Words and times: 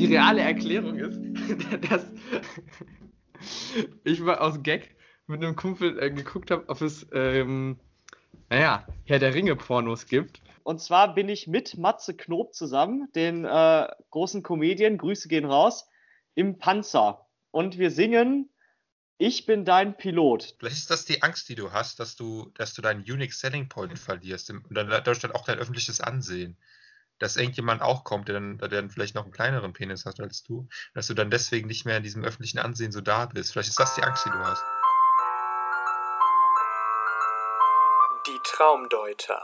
die 0.00 0.14
reale 0.14 0.40
Erklärung 0.40 0.96
ist, 0.96 1.20
dass 1.90 2.06
ich 4.04 4.20
mal 4.20 4.38
aus 4.38 4.62
Gag 4.62 4.96
mit 5.26 5.42
einem 5.42 5.56
Kumpel 5.56 5.98
äh, 6.02 6.10
geguckt 6.10 6.50
habe, 6.50 6.68
ob 6.68 6.80
es, 6.80 7.06
ähm, 7.12 7.78
naja, 8.48 8.86
Herr 9.04 9.18
der 9.18 9.34
Ringe-Pornos 9.34 10.06
gibt. 10.06 10.40
Und 10.62 10.80
zwar 10.80 11.14
bin 11.14 11.28
ich 11.28 11.46
mit 11.46 11.76
Matze 11.78 12.16
Knob 12.16 12.54
zusammen, 12.54 13.08
den 13.14 13.44
äh, 13.44 13.88
großen 14.10 14.42
Comedian, 14.42 14.98
Grüße 14.98 15.28
gehen 15.28 15.44
raus, 15.44 15.88
im 16.34 16.58
Panzer. 16.58 17.26
Und 17.50 17.78
wir 17.78 17.90
singen 17.90 18.50
Ich 19.18 19.44
bin 19.44 19.64
dein 19.64 19.96
Pilot. 19.96 20.56
Vielleicht 20.58 20.76
ist 20.76 20.90
das 20.90 21.04
die 21.04 21.22
Angst, 21.22 21.48
die 21.48 21.54
du 21.54 21.72
hast, 21.72 22.00
dass 22.00 22.16
du, 22.16 22.50
dass 22.54 22.72
du 22.72 22.82
deinen 22.82 23.02
Unique 23.02 23.34
Selling 23.34 23.68
Point 23.68 23.98
verlierst 23.98 24.50
und 24.50 24.64
dann 24.70 24.88
dadurch 24.88 25.18
dann 25.18 25.32
auch 25.32 25.44
dein 25.44 25.58
öffentliches 25.58 26.00
Ansehen. 26.00 26.56
Dass 27.20 27.36
irgendjemand 27.36 27.82
auch 27.82 28.02
kommt, 28.02 28.28
der 28.28 28.34
dann, 28.34 28.56
der 28.56 28.68
dann 28.68 28.88
vielleicht 28.88 29.14
noch 29.14 29.24
einen 29.24 29.32
kleineren 29.32 29.74
Penis 29.74 30.06
hat 30.06 30.18
als 30.20 30.42
du, 30.42 30.66
dass 30.94 31.06
du 31.06 31.14
dann 31.14 31.30
deswegen 31.30 31.68
nicht 31.68 31.84
mehr 31.84 31.98
in 31.98 32.02
diesem 32.02 32.24
öffentlichen 32.24 32.58
Ansehen 32.58 32.92
so 32.92 33.02
da 33.02 33.26
bist. 33.26 33.52
Vielleicht 33.52 33.68
ist 33.68 33.78
das 33.78 33.94
die 33.94 34.02
Angst, 34.02 34.24
die 34.24 34.30
du 34.30 34.38
hast. 34.38 34.64
Die 38.26 38.40
Traumdeuter. 38.42 39.40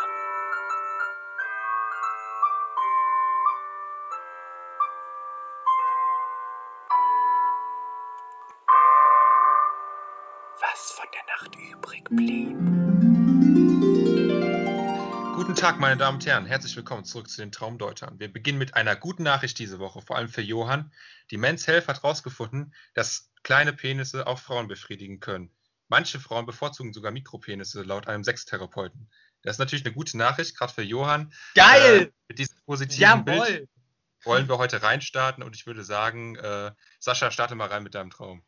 Was 10.60 10.92
von 10.92 11.06
der 11.12 11.26
Nacht 11.26 11.56
übrig 11.56 12.04
blieb. 12.08 12.85
Guten 15.56 15.68
Tag, 15.68 15.80
meine 15.80 15.96
Damen 15.96 16.18
und 16.18 16.26
Herren. 16.26 16.44
Herzlich 16.44 16.76
willkommen 16.76 17.06
zurück 17.06 17.30
zu 17.30 17.40
den 17.40 17.50
Traumdeutern. 17.50 18.20
Wir 18.20 18.30
beginnen 18.30 18.58
mit 18.58 18.74
einer 18.74 18.94
guten 18.94 19.22
Nachricht 19.22 19.58
diese 19.58 19.78
Woche, 19.78 20.02
vor 20.02 20.18
allem 20.18 20.28
für 20.28 20.42
Johann. 20.42 20.92
Die 21.30 21.38
Men's 21.38 21.66
Health 21.66 21.88
hat 21.88 22.02
herausgefunden, 22.02 22.74
dass 22.92 23.30
kleine 23.42 23.72
Penisse 23.72 24.26
auch 24.26 24.38
Frauen 24.38 24.68
befriedigen 24.68 25.18
können. 25.18 25.50
Manche 25.88 26.20
Frauen 26.20 26.44
bevorzugen 26.44 26.92
sogar 26.92 27.10
Mikropenisse, 27.10 27.84
laut 27.84 28.06
einem 28.06 28.22
Sextherapeuten. 28.22 29.08
Das 29.40 29.54
ist 29.54 29.58
natürlich 29.58 29.86
eine 29.86 29.94
gute 29.94 30.18
Nachricht, 30.18 30.58
gerade 30.58 30.74
für 30.74 30.82
Johann. 30.82 31.32
Geil! 31.54 32.02
Äh, 32.02 32.12
mit 32.28 32.38
diesem 32.38 32.58
positiven 32.66 33.00
Jawohl! 33.00 33.46
Bild 33.46 33.68
wollen 34.24 34.48
wir 34.50 34.58
heute 34.58 34.82
reinstarten 34.82 35.42
und 35.42 35.56
ich 35.56 35.66
würde 35.66 35.84
sagen, 35.84 36.36
äh, 36.36 36.72
Sascha, 36.98 37.30
starte 37.30 37.54
mal 37.54 37.68
rein 37.68 37.82
mit 37.82 37.94
deinem 37.94 38.10
Traum. 38.10 38.44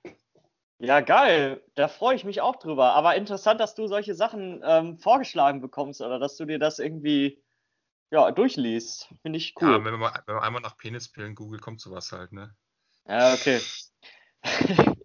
Ja, 0.78 1.00
geil. 1.00 1.62
Da 1.74 1.88
freue 1.88 2.14
ich 2.14 2.24
mich 2.24 2.40
auch 2.40 2.56
drüber. 2.56 2.94
Aber 2.94 3.16
interessant, 3.16 3.60
dass 3.60 3.74
du 3.74 3.88
solche 3.88 4.14
Sachen 4.14 4.62
ähm, 4.64 4.96
vorgeschlagen 4.96 5.60
bekommst 5.60 6.00
oder 6.00 6.18
dass 6.18 6.36
du 6.36 6.44
dir 6.44 6.58
das 6.58 6.78
irgendwie 6.78 7.42
ja, 8.10 8.30
durchliest. 8.30 9.12
Finde 9.22 9.38
ich 9.38 9.54
cool. 9.60 9.72
Ja, 9.72 9.84
wenn 9.84 9.92
man, 9.92 10.00
mal, 10.00 10.22
wenn 10.26 10.36
man 10.36 10.44
einmal 10.44 10.62
nach 10.62 10.76
Penispillen 10.76 11.34
googelt, 11.34 11.62
kommt 11.62 11.80
sowas 11.80 12.12
halt, 12.12 12.32
ne? 12.32 12.54
Ja, 13.06 13.34
okay. 13.34 13.60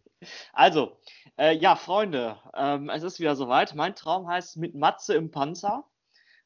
also, 0.54 1.00
äh, 1.38 1.56
ja, 1.58 1.76
Freunde, 1.76 2.38
ähm, 2.54 2.90
es 2.90 3.04
ist 3.04 3.20
wieder 3.20 3.36
soweit. 3.36 3.76
Mein 3.76 3.96
Traum 3.96 4.28
heißt 4.28 4.58
mit 4.58 4.76
Matze 4.76 5.16
im 5.16 5.32
Panzer. 5.32 5.84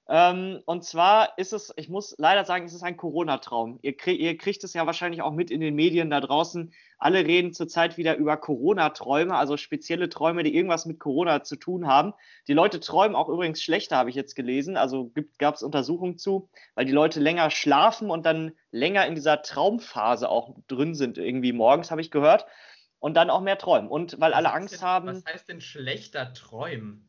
Ähm, 0.09 0.61
und 0.65 0.85
zwar 0.85 1.37
ist 1.37 1.51
es, 1.51 1.73
ich 1.75 1.89
muss 1.89 2.15
leider 2.17 2.45
sagen, 2.45 2.65
es 2.65 2.73
ist 2.73 2.83
ein 2.83 2.95
Corona-Traum. 2.95 3.79
Ihr, 3.81 3.97
krieg, 3.97 4.19
ihr 4.19 4.37
kriegt 4.37 4.63
es 4.63 4.73
ja 4.73 4.85
wahrscheinlich 4.85 5.21
auch 5.21 5.33
mit 5.33 5.51
in 5.51 5.59
den 5.59 5.75
Medien 5.75 6.09
da 6.09 6.21
draußen. 6.21 6.71
Alle 6.97 7.25
reden 7.25 7.53
zurzeit 7.53 7.97
wieder 7.97 8.15
über 8.15 8.37
Corona-Träume, 8.37 9.35
also 9.35 9.57
spezielle 9.57 10.07
Träume, 10.07 10.43
die 10.43 10.55
irgendwas 10.55 10.85
mit 10.85 10.99
Corona 10.99 11.43
zu 11.43 11.57
tun 11.57 11.87
haben. 11.87 12.13
Die 12.47 12.53
Leute 12.53 12.79
träumen 12.79 13.17
auch 13.17 13.27
übrigens 13.27 13.61
schlechter, 13.61 13.97
habe 13.97 14.09
ich 14.09 14.15
jetzt 14.15 14.35
gelesen. 14.35 14.77
Also 14.77 15.11
gab 15.39 15.55
es 15.55 15.63
Untersuchungen 15.63 16.17
zu, 16.17 16.49
weil 16.75 16.85
die 16.85 16.93
Leute 16.93 17.19
länger 17.19 17.49
schlafen 17.49 18.09
und 18.09 18.25
dann 18.25 18.53
länger 18.71 19.05
in 19.07 19.15
dieser 19.15 19.41
Traumphase 19.41 20.29
auch 20.29 20.55
drin 20.67 20.95
sind, 20.95 21.17
irgendwie 21.17 21.51
morgens, 21.51 21.91
habe 21.91 22.01
ich 22.01 22.11
gehört. 22.11 22.45
Und 22.99 23.13
dann 23.13 23.29
auch 23.29 23.41
mehr 23.41 23.57
träumen. 23.57 23.89
Und 23.89 24.19
weil 24.19 24.33
alle 24.33 24.47
Was 24.47 24.53
heißt 24.53 24.61
Angst 24.61 24.73
denn, 24.73 24.81
haben. 24.81 25.07
Was 25.07 25.33
heißt 25.33 25.49
denn 25.49 25.61
schlechter 25.61 26.33
Träumen? 26.33 27.03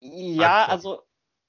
Ja, 0.00 0.64
also, 0.66 1.02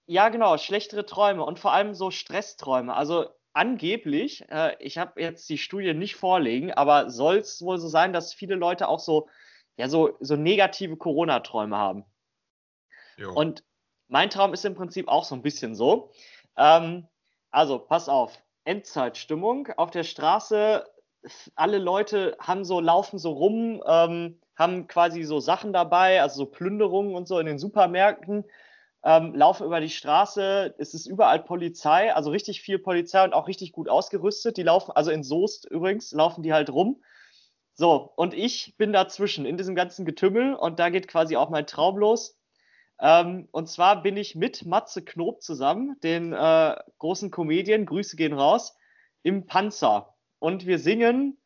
ja, 0.10 0.30
genau, 0.30 0.58
schlechtere 0.58 1.06
Träume 1.06 1.46
und 1.46 1.60
vor 1.60 1.72
allem 1.72 1.94
so 1.94 2.10
Stressträume. 2.10 2.96
Also 2.96 3.28
angeblich, 3.54 4.44
äh, 4.50 4.76
ich 4.80 4.98
habe 4.98 5.22
jetzt 5.22 5.48
die 5.50 5.60
Studie 5.60 5.94
nicht 5.94 6.16
vorlegen, 6.16 6.74
aber 6.74 7.12
soll 7.12 7.38
es 7.38 7.62
wohl 7.62 7.78
so 7.78 7.88
sein, 7.88 8.12
dass 8.12 8.34
viele 8.34 8.56
Leute 8.56 8.88
auch 8.88 9.00
so, 9.00 9.30
ja, 9.78 9.88
so, 9.88 10.18
so 10.20 10.36
negative 10.36 10.98
Corona-Träume 10.98 11.78
haben. 11.78 12.06
Jo. 13.18 13.34
Und 13.34 13.64
mein 14.08 14.32
Traum 14.32 14.52
ist 14.52 14.66
im 14.66 14.74
Prinzip 14.74 15.08
auch 15.08 15.24
so 15.24 15.36
ein 15.36 15.44
bisschen 15.44 15.76
so. 15.76 16.12
Ähm, 16.58 17.08
also, 17.52 17.78
pass 17.78 18.10
auf, 18.10 18.36
Endzeitstimmung 18.64 19.68
auf 19.78 19.92
der 19.92 20.04
Straße. 20.04 20.90
Alle 21.54 21.78
Leute 21.78 22.36
haben 22.40 22.66
so, 22.66 22.80
laufen 22.80 23.20
so 23.20 23.34
rum, 23.34 23.84
ähm, 23.86 24.42
haben 24.56 24.88
quasi 24.88 25.22
so 25.22 25.40
Sachen 25.40 25.72
dabei, 25.72 26.20
also 26.20 26.38
so 26.38 26.46
Plünderungen 26.48 27.14
und 27.14 27.28
so 27.28 27.38
in 27.38 27.46
den 27.46 27.60
Supermärkten, 27.60 28.44
ähm, 29.04 29.34
laufen 29.34 29.66
über 29.66 29.80
die 29.80 29.90
Straße. 29.90 30.76
Es 30.78 30.94
ist 30.94 31.06
überall 31.06 31.40
Polizei, 31.40 32.14
also 32.14 32.32
richtig 32.32 32.62
viel 32.62 32.80
Polizei 32.80 33.24
und 33.24 33.34
auch 33.34 33.48
richtig 33.48 33.72
gut 33.72 33.90
ausgerüstet. 33.90 34.58
Die 34.58 34.64
laufen, 34.64 34.92
also 34.92 35.12
in 35.12 35.24
Soest 35.24 35.66
übrigens, 35.66 36.12
laufen 36.12 36.44
die 36.44 36.54
halt 36.54 36.70
rum. 36.70 37.02
So, 37.74 38.12
und 38.18 38.34
ich 38.34 38.76
bin 38.78 38.92
dazwischen 38.92 39.46
in 39.46 39.56
diesem 39.56 39.74
ganzen 39.74 40.06
Getümmel 40.06 40.54
und 40.54 40.80
da 40.80 40.90
geht 40.90 41.08
quasi 41.08 41.38
auch 41.38 41.50
mein 41.50 41.66
Traum 41.66 41.98
los. 41.98 42.38
Ähm, 43.00 43.48
und 43.52 43.70
zwar 43.70 44.04
bin 44.04 44.18
ich 44.18 44.36
mit 44.36 44.66
Matze 44.66 45.04
Knob 45.04 45.42
zusammen, 45.42 45.96
den 46.04 46.34
äh, 46.34 46.76
großen 46.98 47.32
Comedian, 47.32 47.86
Grüße 47.86 48.18
gehen 48.18 48.34
raus, 48.34 48.76
im 49.24 49.46
Panzer. 49.46 50.16
Und 50.40 50.66
wir 50.66 50.80
singen 50.80 51.38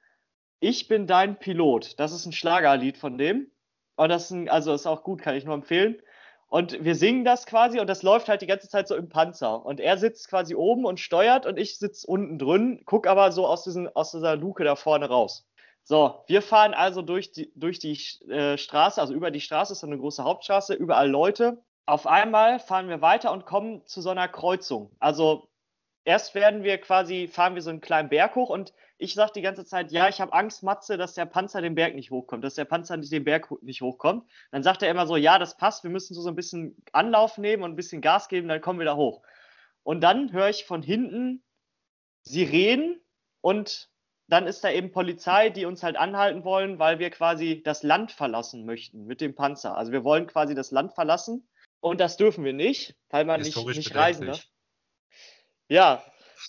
Ich 0.60 0.88
bin 0.88 1.06
dein 1.08 1.38
Pilot. 1.38 2.00
Das 2.00 2.14
ist 2.14 2.26
ein 2.26 2.32
Schlagerlied 2.32 2.98
von 2.98 3.18
dem. 3.18 3.52
Und 3.96 4.10
das 4.10 4.26
ist 4.26 4.32
ein, 4.32 4.50
also 4.50 4.74
ist 4.74 4.88
auch 4.88 5.04
gut, 5.04 5.22
kann 5.22 5.36
ich 5.36 5.46
nur 5.46 5.54
empfehlen. 5.54 6.02
Und 6.54 6.84
wir 6.84 6.94
singen 6.94 7.26
das 7.26 7.48
quasi 7.48 7.80
und 7.80 7.88
das 7.88 8.04
läuft 8.04 8.30
halt 8.30 8.44
die 8.44 8.46
ganze 8.46 8.70
Zeit 8.70 8.88
so 8.88 8.96
im 8.96 9.10
Panzer. 9.10 9.66
Und 9.66 9.80
er 9.80 9.98
sitzt 9.98 10.28
quasi 10.28 10.54
oben 10.54 10.86
und 10.86 11.00
steuert 11.00 11.48
und 11.48 11.58
ich 11.58 11.80
sitze 11.80 12.06
unten 12.06 12.38
drin, 12.38 12.84
guck 12.86 13.08
aber 13.08 13.32
so 13.32 13.48
aus, 13.48 13.64
diesen, 13.64 13.90
aus 13.96 14.12
dieser 14.12 14.36
Luke 14.36 14.64
da 14.64 14.76
vorne 14.76 15.10
raus. 15.10 15.48
So, 15.84 16.24
wir 16.28 16.44
fahren 16.44 16.76
also 16.76 17.02
durch 17.02 17.32
die, 17.32 17.52
durch 17.56 17.80
die 17.80 17.98
äh, 18.30 18.60
Straße, 18.60 19.02
also 19.02 19.16
über 19.16 19.32
die 19.32 19.42
Straße, 19.42 19.74
ist 19.74 19.80
so 19.80 19.88
eine 19.88 19.98
große 19.98 20.24
Hauptstraße, 20.24 20.76
überall 20.76 21.10
Leute. 21.10 21.58
Auf 21.88 22.06
einmal 22.06 22.60
fahren 22.60 22.88
wir 22.88 23.02
weiter 23.02 23.32
und 23.32 23.48
kommen 23.48 23.84
zu 23.88 24.02
so 24.02 24.12
einer 24.12 24.28
Kreuzung. 24.28 24.92
Also 25.00 25.48
erst 26.06 26.36
werden 26.36 26.64
wir 26.64 26.78
quasi, 26.80 27.28
fahren 27.28 27.56
wir 27.56 27.62
so 27.62 27.70
einen 27.70 27.82
kleinen 27.82 28.10
Berg 28.10 28.36
hoch 28.36 28.50
und 28.50 28.74
ich 28.98 29.14
sage 29.14 29.34
die 29.36 29.42
ganze 29.42 29.66
Zeit, 29.66 29.92
ja, 29.92 30.08
ich 30.08 30.22
habe 30.22 30.34
Angst, 30.34 30.64
Matze, 30.64 30.98
dass 30.98 31.14
der 31.14 31.26
Panzer 31.26 31.62
den 31.62 31.76
Berg 31.76 31.96
nicht 31.96 32.12
hochkommt, 32.12 32.44
dass 32.44 32.56
der 32.56 32.66
Panzer 32.66 32.98
nicht 32.98 33.12
den 33.12 33.24
Berg 33.24 33.50
nicht 33.62 33.82
hochkommt. 33.82 34.30
Dann 34.52 34.64
sagt 34.64 34.82
er 34.82 34.90
immer 34.90 35.08
so, 35.08 35.18
ja, 35.18 35.40
das 35.40 35.58
passt, 35.58 35.84
wir 35.84 35.92
müssen 35.92 36.14
so, 36.14 36.22
so 36.22 36.30
ein 36.30 36.36
bisschen 36.36 36.82
Anlauf 36.92 37.38
nehmen 37.38 37.64
und 37.64 37.72
ein 37.72 37.76
bisschen 37.76 38.02
Gas 38.02 38.28
geben, 38.30 38.48
dann 38.48 38.62
kommen 38.62 38.80
wir 38.80 38.86
da 38.86 38.96
hoch. 38.96 39.22
Und 39.84 40.02
dann 40.02 40.32
höre 40.32 40.50
ich 40.50 40.66
von 40.66 40.82
hinten 40.82 41.44
Sirenen 42.24 43.02
und 43.42 43.90
dann 44.28 44.48
ist 44.48 44.64
da 44.64 44.72
eben 44.72 44.92
Polizei, 44.92 45.50
die 45.50 45.66
uns 45.66 45.84
halt 45.84 45.98
anhalten 45.98 46.46
wollen, 46.46 46.80
weil 46.80 47.00
wir 47.00 47.10
quasi 47.10 47.62
das 47.62 47.84
Land 47.84 48.12
verlassen 48.12 48.66
möchten 48.66 49.06
mit 49.06 49.20
dem 49.20 49.36
Panzer. 49.36 49.76
Also 49.76 49.92
wir 49.92 50.06
wollen 50.06 50.28
quasi 50.28 50.56
das 50.56 50.72
Land 50.72 50.94
verlassen 50.94 51.48
und 51.82 52.00
das 52.00 52.16
dürfen 52.16 52.46
wir 52.46 52.54
nicht, 52.54 52.96
weil 53.10 53.26
man 53.26 53.42
nicht, 53.42 53.48
Historisch 53.48 53.78
nicht 53.78 53.96
reisen 53.96 54.28
darf. 54.28 54.48
Ja, 55.74 56.04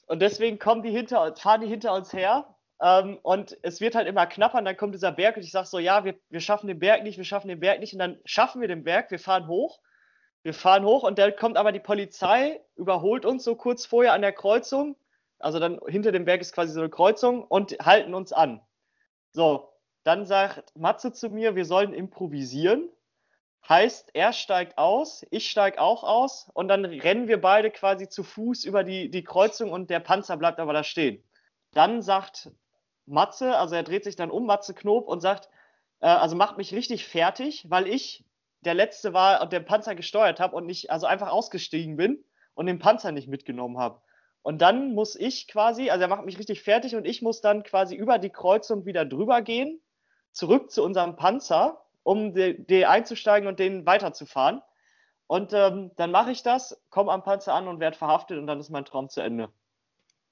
und 0.07 0.21
deswegen 0.21 0.59
kommen 0.59 0.83
die 0.83 0.91
hinter 0.91 1.35
fahren 1.35 1.63
die 1.63 1.67
hinter 1.67 1.95
uns 1.95 2.13
her. 2.13 2.55
Ähm, 2.83 3.19
und 3.23 3.57
es 3.63 3.81
wird 3.81 3.95
halt 3.95 4.07
immer 4.07 4.27
knapper 4.27 4.59
und 4.59 4.67
dann 4.67 4.77
kommt 4.77 4.95
dieser 4.95 5.13
Berg 5.13 5.39
und 5.39 5.43
ich 5.43 5.51
sage 5.51 5.67
so, 5.67 5.79
ja, 5.79 6.05
wir, 6.05 6.17
wir 6.29 6.41
schaffen 6.41 6.67
den 6.67 6.79
Berg 6.79 7.03
nicht, 7.03 7.17
wir 7.17 7.25
schaffen 7.25 7.49
den 7.49 7.59
Berg 7.59 7.81
nicht. 7.81 7.95
Und 7.95 8.01
dann 8.01 8.21
schaffen 8.27 8.61
wir 8.61 8.69
den 8.69 8.85
Berg, 8.85 9.11
wir 9.11 9.19
fahren 9.19 9.49
hoch, 9.49 9.81
wir 10.43 10.53
fahren 10.53 10.85
hoch 10.85 11.05
und 11.05 11.19
dann 11.19 11.35
kommt 11.37 11.57
aber 11.57 11.73
die 11.73 11.81
Polizei, 11.81 12.61
überholt 12.77 13.25
uns 13.25 13.45
so 13.45 13.57
kurz 13.57 13.87
vorher 13.87 14.13
an 14.13 14.21
der 14.21 14.33
Kreuzung. 14.33 14.95
Also 15.39 15.59
dann 15.59 15.81
hinter 15.87 16.13
dem 16.13 16.27
Berg 16.27 16.43
ist 16.43 16.53
quasi 16.53 16.75
so 16.75 16.81
eine 16.81 16.91
Kreuzung 16.91 17.45
und 17.45 17.79
halten 17.81 18.13
uns 18.13 18.35
an. 18.35 18.61
So, 19.33 19.73
dann 20.03 20.27
sagt 20.27 20.77
Matze 20.77 21.15
zu 21.15 21.31
mir, 21.31 21.57
wir 21.57 21.65
sollen 21.65 21.95
improvisieren. 21.95 22.91
Heißt, 23.67 24.11
er 24.13 24.35
steigt 24.35 24.77
aus, 24.77 25.25
ich 25.31 25.51
steige 25.51 25.81
auch 25.81 26.05
aus 26.05 26.51
und 26.53 26.69
dann 26.69 26.85
rennen 26.85 27.29
wir 27.29 27.41
beide 27.41 27.71
quasi 27.71 28.09
zu 28.09 28.23
Fuß 28.23 28.65
über 28.65 28.85
die, 28.85 29.11
die 29.11 29.25
Kreuzung 29.25 29.73
und 29.73 29.89
der 29.89 30.01
Panzer 30.01 30.37
bleibt 30.37 30.61
aber 30.61 30.75
da 30.75 30.85
stehen. 30.85 31.25
Dann 31.73 32.03
sagt 32.03 32.51
Matze, 33.07 33.57
also 33.57 33.75
er 33.75 33.83
dreht 33.83 34.05
sich 34.05 34.17
dann 34.17 34.31
um, 34.31 34.45
Matze 34.47 34.75
Knob, 34.75 35.09
und 35.09 35.21
sagt, 35.21 35.49
äh, 36.01 36.07
also 36.07 36.37
macht 36.37 36.59
mich 36.59 36.75
richtig 36.75 37.07
fertig, 37.07 37.65
weil 37.71 37.89
ich 37.89 38.25
der 38.61 38.75
Letzte 38.75 39.15
war 39.15 39.43
und 39.43 39.53
den 39.53 39.65
Panzer 39.65 39.95
gesteuert 39.95 40.41
habe 40.41 40.57
und 40.57 40.67
nicht, 40.67 40.91
also 40.91 41.07
einfach 41.07 41.31
ausgestiegen 41.31 41.97
bin 41.97 42.23
und 42.55 42.67
den 42.67 42.79
Panzer 42.79 43.13
nicht 43.13 43.29
mitgenommen 43.29 43.79
habe. 43.79 44.01
Und 44.43 44.61
dann 44.61 44.93
muss 44.93 45.17
ich 45.17 45.49
quasi, 45.49 45.89
also 45.89 46.03
er 46.03 46.09
macht 46.09 46.27
mich 46.27 46.39
richtig 46.39 46.63
fertig 46.63 46.97
und 46.97 47.07
ich 47.07 47.23
muss 47.23 47.41
dann 47.41 47.63
quasi 47.63 47.97
über 47.97 48.19
die 48.19 48.31
Kreuzung 48.31 48.85
wieder 48.85 49.07
drüber 49.07 49.41
gehen, 49.41 49.81
zurück 50.33 50.71
zu 50.71 50.85
unserem 50.85 51.17
Panzer, 51.17 51.84
um 52.05 52.33
de 52.35 52.85
einzusteigen 52.85 53.49
und 53.49 53.59
den 53.59 53.85
weiterzufahren. 53.85 54.63
Und 55.27 55.53
ähm, 55.53 55.91
dann 55.97 56.11
mache 56.13 56.31
ich 56.31 56.43
das, 56.43 56.81
komme 56.91 57.11
am 57.11 57.25
Panzer 57.25 57.55
an 57.55 57.67
und 57.67 57.81
werde 57.81 57.97
verhaftet 57.97 58.39
und 58.39 58.47
dann 58.47 58.61
ist 58.61 58.71
mein 58.71 58.85
Traum 58.85 59.09
zu 59.09 59.21
Ende. 59.21 59.51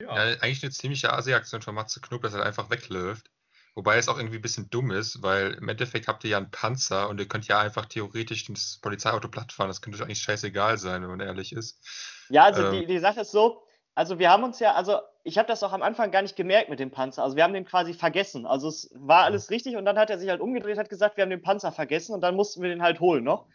Ja, 0.00 0.10
eigentlich 0.10 0.62
eine 0.62 0.72
ziemliche 0.72 1.12
Asi-Aktion 1.12 1.62
von 1.62 1.74
Matze 1.74 2.00
Knob, 2.00 2.22
dass 2.22 2.34
er 2.34 2.44
einfach 2.44 2.70
wegläuft. 2.70 3.30
Wobei 3.74 3.96
es 3.96 4.08
auch 4.08 4.19
irgendwie 4.19 4.36
ein 4.36 4.42
bisschen 4.42 4.69
dumm 4.69 4.90
ist, 4.90 5.22
weil 5.22 5.54
im 5.54 5.69
Endeffekt 5.69 6.06
habt 6.06 6.24
ihr 6.24 6.30
ja 6.30 6.36
einen 6.36 6.50
Panzer 6.50 7.08
und 7.08 7.19
ihr 7.19 7.26
könnt 7.26 7.48
ja 7.48 7.58
einfach 7.58 7.86
theoretisch 7.86 8.44
das 8.44 8.78
Polizeiauto 8.82 9.28
plattfahren. 9.28 9.70
Das 9.70 9.80
könnte 9.80 9.96
euch 9.96 10.04
eigentlich 10.04 10.20
scheißegal 10.20 10.76
sein, 10.76 11.00
wenn 11.00 11.08
man 11.08 11.20
ehrlich 11.20 11.52
ist. 11.52 11.80
Ja, 12.28 12.44
also 12.44 12.66
Ähm. 12.66 12.72
die, 12.72 12.86
die 12.86 12.98
Sache 12.98 13.20
ist 13.20 13.30
so, 13.30 13.66
also 13.94 14.18
wir 14.18 14.30
haben 14.30 14.44
uns 14.44 14.58
ja, 14.58 14.74
also 14.74 14.98
ich 15.24 15.38
habe 15.38 15.48
das 15.48 15.62
auch 15.62 15.72
am 15.72 15.82
Anfang 15.82 16.10
gar 16.10 16.22
nicht 16.22 16.36
gemerkt 16.36 16.70
mit 16.70 16.80
dem 16.80 16.90
Panzer. 16.90 17.22
Also 17.22 17.36
wir 17.36 17.44
haben 17.44 17.52
den 17.52 17.64
quasi 17.64 17.94
vergessen. 17.94 18.46
Also 18.46 18.68
es 18.68 18.90
war 18.94 19.24
alles 19.24 19.50
richtig 19.50 19.76
und 19.76 19.84
dann 19.84 19.98
hat 19.98 20.10
er 20.10 20.18
sich 20.18 20.28
halt 20.28 20.40
umgedreht, 20.40 20.78
hat 20.78 20.88
gesagt, 20.88 21.16
wir 21.16 21.22
haben 21.22 21.30
den 21.30 21.42
Panzer 21.42 21.72
vergessen 21.72 22.14
und 22.14 22.22
dann 22.22 22.34
mussten 22.34 22.62
wir 22.62 22.70
den 22.70 22.82
halt 22.82 23.00
holen 23.00 23.24
noch. 23.24 23.46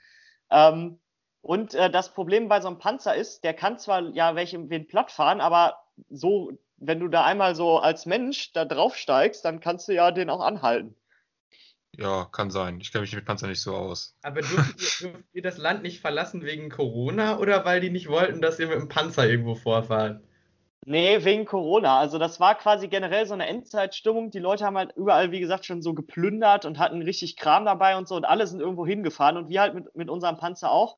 Ähm, 0.49 0.99
und 1.41 1.73
äh, 1.73 1.89
das 1.89 2.13
Problem 2.13 2.47
bei 2.47 2.61
so 2.61 2.67
einem 2.67 2.79
Panzer 2.79 3.15
ist, 3.15 3.43
der 3.43 3.53
kann 3.53 3.79
zwar 3.79 4.01
ja 4.09 4.35
welche 4.35 4.69
wen 4.69 4.87
platt 4.87 5.11
fahren, 5.11 5.41
aber 5.41 5.77
so, 6.09 6.51
wenn 6.77 6.99
du 6.99 7.07
da 7.07 7.25
einmal 7.25 7.55
so 7.55 7.79
als 7.79 8.05
Mensch 8.05 8.53
da 8.53 8.65
draufsteigst, 8.65 9.43
dann 9.43 9.59
kannst 9.59 9.87
du 9.87 9.93
ja 9.93 10.11
den 10.11 10.29
auch 10.29 10.41
anhalten. 10.41 10.95
Ja, 11.97 12.25
kann 12.25 12.51
sein. 12.51 12.79
Ich 12.79 12.91
kenne 12.91 13.01
mich 13.01 13.15
mit 13.15 13.25
Panzer 13.25 13.47
nicht 13.47 13.61
so 13.61 13.75
aus. 13.75 14.15
Aber 14.21 14.41
dürft 14.41 15.01
ihr, 15.01 15.09
dürft 15.11 15.23
ihr 15.33 15.41
das 15.41 15.57
Land 15.57 15.81
nicht 15.81 15.99
verlassen 15.99 16.43
wegen 16.43 16.69
Corona 16.69 17.39
oder 17.39 17.65
weil 17.65 17.81
die 17.81 17.89
nicht 17.89 18.07
wollten, 18.07 18.41
dass 18.41 18.59
ihr 18.59 18.67
mit 18.67 18.77
dem 18.77 18.87
Panzer 18.87 19.27
irgendwo 19.27 19.55
vorfahrt? 19.55 20.21
Nee, 20.85 21.23
wegen 21.25 21.45
Corona. 21.45 21.99
Also 21.99 22.17
das 22.17 22.39
war 22.39 22.55
quasi 22.55 22.87
generell 22.87 23.25
so 23.25 23.33
eine 23.33 23.47
Endzeitstimmung. 23.47 24.31
Die 24.31 24.39
Leute 24.39 24.65
haben 24.65 24.77
halt 24.77 24.93
überall, 24.95 25.31
wie 25.31 25.39
gesagt, 25.39 25.65
schon 25.65 25.81
so 25.81 25.93
geplündert 25.93 26.65
und 26.65 26.79
hatten 26.79 27.01
richtig 27.01 27.35
Kram 27.35 27.65
dabei 27.65 27.97
und 27.97 28.07
so 28.07 28.15
und 28.15 28.25
alle 28.25 28.47
sind 28.47 28.61
irgendwo 28.61 28.85
hingefahren 28.85 29.37
und 29.37 29.49
wir 29.49 29.61
halt 29.61 29.73
mit, 29.73 29.95
mit 29.95 30.09
unserem 30.09 30.37
Panzer 30.37 30.71
auch. 30.71 30.97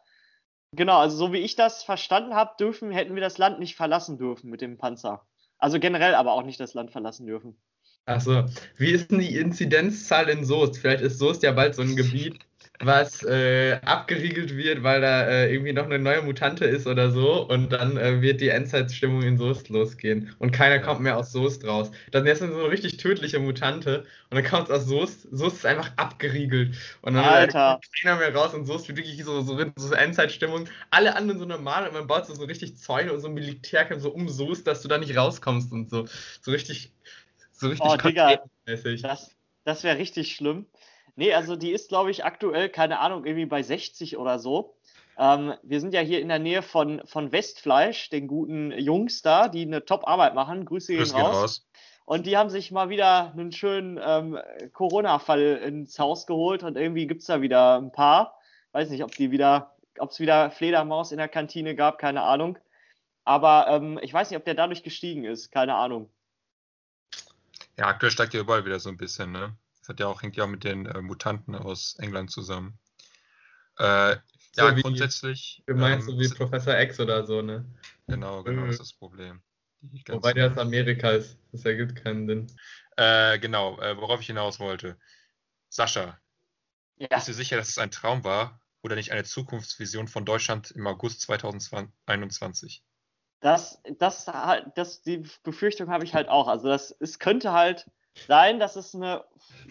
Genau, 0.75 0.99
also 0.99 1.17
so 1.17 1.33
wie 1.33 1.39
ich 1.39 1.55
das 1.55 1.83
verstanden 1.83 2.35
habe, 2.35 2.51
dürfen, 2.59 2.91
hätten 2.91 3.15
wir 3.15 3.21
das 3.21 3.39
Land 3.39 3.59
nicht 3.59 3.75
verlassen 3.75 4.19
dürfen 4.19 4.49
mit 4.51 4.61
dem 4.61 4.77
Panzer. 4.77 5.25
Also 5.57 5.79
generell 5.79 6.13
aber 6.13 6.33
auch 6.33 6.43
nicht 6.43 6.59
das 6.59 6.73
Land 6.73 6.91
verlassen 6.91 7.25
dürfen. 7.25 7.59
Achso, 8.05 8.45
wie 8.77 8.91
ist 8.91 9.11
denn 9.11 9.19
die 9.19 9.37
Inzidenzzahl 9.37 10.29
in 10.29 10.45
Soest? 10.45 10.77
Vielleicht 10.77 11.01
ist 11.01 11.19
Soest 11.19 11.43
ja 11.43 11.51
bald 11.51 11.75
so 11.75 11.81
ein 11.81 11.95
Gebiet, 11.95 12.39
was 12.81 13.23
äh, 13.23 13.79
abgeriegelt 13.83 14.55
wird, 14.55 14.83
weil 14.83 15.01
da 15.01 15.27
äh, 15.27 15.51
irgendwie 15.53 15.73
noch 15.73 15.83
eine 15.83 15.99
neue 15.99 16.21
Mutante 16.21 16.63
ist 16.63 16.87
oder 16.87 17.11
so 17.11 17.45
und 17.47 17.71
dann 17.73 17.97
äh, 17.97 18.21
wird 18.21 18.39
die 18.39 18.47
Endzeitstimmung 18.49 19.21
in 19.21 19.37
Soest 19.37 19.67
losgehen 19.67 20.33
und 20.39 20.51
keiner 20.51 20.79
kommt 20.79 21.01
mehr 21.01 21.17
aus 21.17 21.33
Soest 21.33 21.65
raus. 21.67 21.91
Dann 22.11 22.25
ist 22.25 22.41
dann 22.41 22.53
so 22.53 22.59
eine 22.59 22.71
richtig 22.71 22.95
tödliche 22.95 23.39
Mutante 23.39 24.05
und 24.29 24.37
dann 24.37 24.45
kommt 24.45 24.69
es 24.69 24.75
aus 24.75 24.85
Soest, 24.85 25.27
Soest 25.29 25.57
ist 25.57 25.65
einfach 25.65 25.91
abgeriegelt 25.97 26.75
und 27.01 27.15
dann 27.15 27.25
Alter. 27.25 27.81
kommt 27.81 27.85
keiner 28.01 28.15
mehr 28.17 28.33
raus 28.33 28.53
und 28.53 28.65
Soest 28.65 28.87
wird 28.87 28.97
wirklich 28.97 29.21
so, 29.25 29.41
so, 29.41 29.59
so 29.75 29.93
Endzeitstimmung. 29.93 30.69
Alle 30.89 31.15
anderen 31.17 31.39
so 31.39 31.45
normal 31.45 31.85
und 31.85 31.93
man 31.93 32.07
baut 32.07 32.27
so, 32.27 32.33
so 32.33 32.45
richtig 32.45 32.77
Zäune 32.77 33.11
und 33.11 33.19
so 33.19 33.29
Militärcamp 33.29 33.99
so 34.01 34.11
um 34.11 34.29
Soest, 34.29 34.67
dass 34.67 34.81
du 34.81 34.87
da 34.87 34.97
nicht 34.97 35.17
rauskommst 35.17 35.73
und 35.73 35.89
so. 35.89 36.05
So 36.41 36.51
richtig, 36.51 36.93
so 37.51 37.67
richtig 37.67 37.91
Oh, 37.91 37.97
Digga. 37.97 38.39
Das, 39.01 39.35
das 39.65 39.83
wäre 39.83 39.97
richtig 39.97 40.35
schlimm. 40.35 40.65
Nee, 41.19 41.33
also 41.33 41.57
die 41.57 41.71
ist, 41.71 41.89
glaube 41.89 42.11
ich, 42.11 42.23
aktuell, 42.23 42.69
keine 42.69 42.99
Ahnung, 42.99 43.25
irgendwie 43.25 43.45
bei 43.45 43.61
60 43.61 44.15
oder 44.15 44.39
so. 44.39 44.77
Ähm, 45.17 45.53
wir 45.63 45.81
sind 45.81 45.93
ja 45.93 45.99
hier 45.99 46.21
in 46.21 46.29
der 46.29 46.39
Nähe 46.39 46.61
von, 46.61 47.01
von 47.03 47.33
Westfleisch, 47.33 48.09
den 48.09 48.25
guten 48.25 48.71
Jungs 48.71 49.21
da, 49.21 49.49
die 49.49 49.63
eine 49.63 49.83
Top-Arbeit 49.83 50.33
machen. 50.33 50.63
Grüße 50.63 50.93
gehen 50.93 50.99
Grüß 50.99 51.13
raus. 51.15 51.35
raus. 51.35 51.67
Und 52.05 52.25
die 52.25 52.37
haben 52.37 52.49
sich 52.49 52.71
mal 52.71 52.87
wieder 52.87 53.33
einen 53.33 53.51
schönen 53.51 53.99
ähm, 54.01 54.39
Corona-Fall 54.71 55.57
ins 55.57 55.99
Haus 55.99 56.25
geholt 56.25 56.63
und 56.63 56.77
irgendwie 56.77 57.05
gibt 57.05 57.19
es 57.19 57.27
da 57.27 57.41
wieder 57.41 57.77
ein 57.77 57.91
paar. 57.91 58.39
Weiß 58.71 58.89
nicht, 58.89 59.03
ob 59.03 59.11
die 59.11 59.29
wieder, 59.29 59.75
ob 59.97 60.11
es 60.11 60.21
wieder 60.21 60.51
Fledermaus 60.51 61.11
in 61.11 61.17
der 61.17 61.27
Kantine 61.27 61.75
gab, 61.75 61.97
keine 61.97 62.21
Ahnung. 62.21 62.57
Aber 63.25 63.67
ähm, 63.67 63.99
ich 64.01 64.13
weiß 64.13 64.29
nicht, 64.29 64.37
ob 64.37 64.45
der 64.45 64.55
dadurch 64.55 64.83
gestiegen 64.83 65.25
ist, 65.25 65.51
keine 65.51 65.75
Ahnung. 65.75 66.09
Ja, 67.75 67.87
aktuell 67.87 68.11
steigt 68.13 68.33
ja 68.33 68.39
überall 68.39 68.63
wieder 68.63 68.79
so 68.79 68.87
ein 68.87 68.95
bisschen, 68.95 69.33
ne? 69.33 69.57
Das 69.89 69.95
hat 69.95 70.01
ja 70.01 70.05
auch, 70.07 70.21
hängt 70.21 70.35
ja 70.35 70.43
auch 70.43 70.47
mit 70.47 70.63
den 70.63 70.85
äh, 70.85 71.01
Mutanten 71.01 71.55
aus 71.55 71.95
England 71.97 72.29
zusammen. 72.29 72.77
Äh, 73.79 74.17
So 74.51 74.67
ja, 74.67 74.77
wie- 74.77 74.83
grundsätzlich. 74.83 75.63
Du 75.65 75.73
meinst 75.73 76.05
so 76.05 76.13
ähm, 76.13 76.19
wie 76.19 76.25
s- 76.25 76.35
Professor 76.35 76.79
X 76.79 76.99
oder 76.99 77.25
so, 77.25 77.41
ne? 77.41 77.65
Genau, 78.07 78.43
genau, 78.43 78.61
Mhm. 78.61 78.65
das 78.67 78.73
ist 78.75 78.79
das 78.81 78.93
Problem. 78.93 79.41
Wobei 80.07 80.33
der 80.33 80.51
aus 80.51 80.59
Amerika 80.59 81.09
ist. 81.09 81.39
Das 81.51 81.65
ergibt 81.65 81.95
keinen 82.03 82.27
Sinn. 82.27 82.47
Äh, 82.97 83.39
genau, 83.39 83.81
äh, 83.81 83.97
worauf 83.97 84.19
ich 84.21 84.27
hinaus 84.27 84.59
wollte. 84.59 84.95
Sascha, 85.69 86.19
Ja, 86.97 87.07
bist 87.09 87.27
du 87.29 87.33
sicher, 87.33 87.57
dass 87.57 87.69
es 87.69 87.79
ein 87.79 87.89
Traum 87.89 88.23
war 88.23 88.61
oder 88.83 88.95
nicht 88.95 89.11
eine 89.11 89.23
Zukunftsvision 89.23 90.07
von 90.07 90.23
Deutschland 90.23 90.69
im 90.69 90.85
August 90.85 91.21
2021? 91.21 92.83
das, 93.41 93.81
das, 93.97 94.27
halt- 94.27 94.67
das, 94.75 95.01
die 95.01 95.23
Befürchtung 95.43 95.89
habe 95.89 96.03
ich 96.03 96.13
halt 96.13 96.27
auch. 96.29 96.47
Also 96.47 96.67
das, 96.67 96.95
es 96.99 97.19
könnte 97.19 97.51
halt 97.53 97.89
sein, 98.25 98.59
dass 98.59 98.75
es 98.75 98.93
eine, 98.95 99.23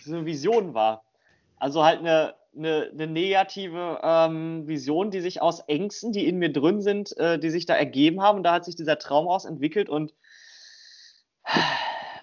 eine 0.06 0.26
Vision 0.26 0.74
war. 0.74 1.04
Also 1.56 1.84
halt 1.84 2.00
eine, 2.00 2.34
eine, 2.56 2.90
eine 2.92 3.06
negative 3.06 4.00
ähm, 4.02 4.66
Vision, 4.66 5.10
die 5.10 5.20
sich 5.20 5.42
aus 5.42 5.60
Ängsten, 5.60 6.12
die 6.12 6.26
in 6.28 6.38
mir 6.38 6.52
drin 6.52 6.80
sind, 6.80 7.16
äh, 7.16 7.38
die 7.38 7.50
sich 7.50 7.66
da 7.66 7.74
ergeben 7.74 8.22
haben. 8.22 8.38
Und 8.38 8.44
da 8.44 8.52
hat 8.52 8.64
sich 8.64 8.76
dieser 8.76 8.98
Traum 8.98 9.26
raus 9.26 9.44
entwickelt 9.44 9.88
und 9.88 10.12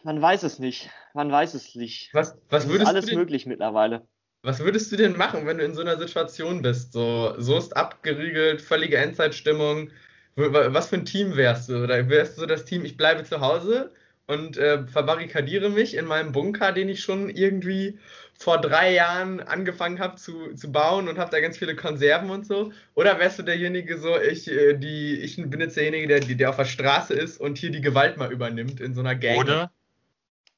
man 0.04 0.22
weiß 0.22 0.44
es 0.44 0.60
nicht. 0.60 0.89
Man 1.13 1.31
weiß 1.31 1.54
es 1.54 1.75
nicht. 1.75 2.13
Was, 2.13 2.38
was, 2.50 2.63
Es 2.63 2.66
ist 2.66 2.72
würdest 2.72 2.89
alles 2.89 3.06
du 3.06 3.12
denn, 3.12 3.19
möglich 3.19 3.45
mittlerweile. 3.45 4.07
was 4.44 4.60
würdest 4.60 4.92
du 4.92 4.98
denn 4.98 5.18
machen, 5.18 5.45
wenn 5.48 5.57
du 5.57 5.66
in 5.66 5.74
so 5.74 5.81
einer 5.81 5.98
Situation 5.98 6.62
bist? 6.62 6.94
So, 6.94 7.33
so 7.39 7.57
ist 7.57 7.75
abgeriegelt, 7.75 8.62
völlige 8.62 8.98
Endzeitstimmung. 8.98 9.89
Was 10.36 10.89
für 10.89 10.98
ein 10.98 11.06
Team 11.06 11.36
wärst 11.36 11.69
du? 11.69 11.83
Oder 11.83 12.10
wärst 12.10 12.38
du 12.38 12.42
so 12.42 12.45
das 12.45 12.66
Team, 12.66 12.86
ich 12.86 12.98
bleibe 12.98 13.24
zu 13.24 13.39
Hause 13.39 13.92
und 14.27 14.57
äh, 14.57 14.88
verbarrikadiere 14.88 15.69
mich 15.69 15.95
in 15.95 16.06
meinem 16.06 16.31
Bunker, 16.31 16.72
den 16.72 16.89
ich 16.89 17.01
schon 17.01 17.30
irgendwie 17.30 18.00
vor 18.38 18.60
drei 18.60 18.94
Jahren 18.94 19.39
angefangen 19.39 20.00
habe 20.00 20.16
zu, 20.16 20.54
zu 20.56 20.72
bauen 20.72 21.07
und 21.07 21.18
habe 21.18 21.31
da 21.31 21.39
ganz 21.39 21.57
viele 21.57 21.75
Konserven 21.75 22.30
und 22.30 22.45
so? 22.45 22.74
Oder 22.95 23.19
wärst 23.19 23.39
du 23.39 23.44
derjenige 23.44 23.98
so, 23.98 24.19
ich, 24.19 24.50
äh, 24.50 24.74
die, 24.77 25.19
ich 25.19 25.36
bin 25.38 25.62
jetzt 25.62 25.77
derjenige, 25.77 26.07
der, 26.07 26.19
der 26.19 26.50
auf 26.50 26.57
der 26.57 26.66
Straße 26.66 27.13
ist 27.13 27.39
und 27.39 27.57
hier 27.57 27.72
die 27.72 27.81
Gewalt 27.81 28.18
mal 28.18 28.31
übernimmt 28.31 28.81
in 28.81 28.94
so 28.94 29.01
einer 29.01 29.16
Gang? 29.16 29.38
Oder, 29.38 29.72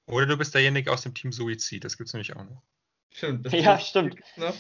oder 0.08 0.26
du 0.26 0.38
bist 0.38 0.56
derjenige 0.56 0.92
aus 0.92 1.02
dem 1.02 1.14
Team 1.14 1.32
Suizid, 1.32 1.84
das 1.84 1.98
gibt 1.98 2.08
es 2.08 2.14
nämlich 2.14 2.36
auch 2.36 2.44
noch. 2.44 2.62
Stimmt. 3.12 3.46
das 3.46 3.54
Ja, 3.54 3.80
stimmt. 3.80 4.16
noch. 4.38 4.56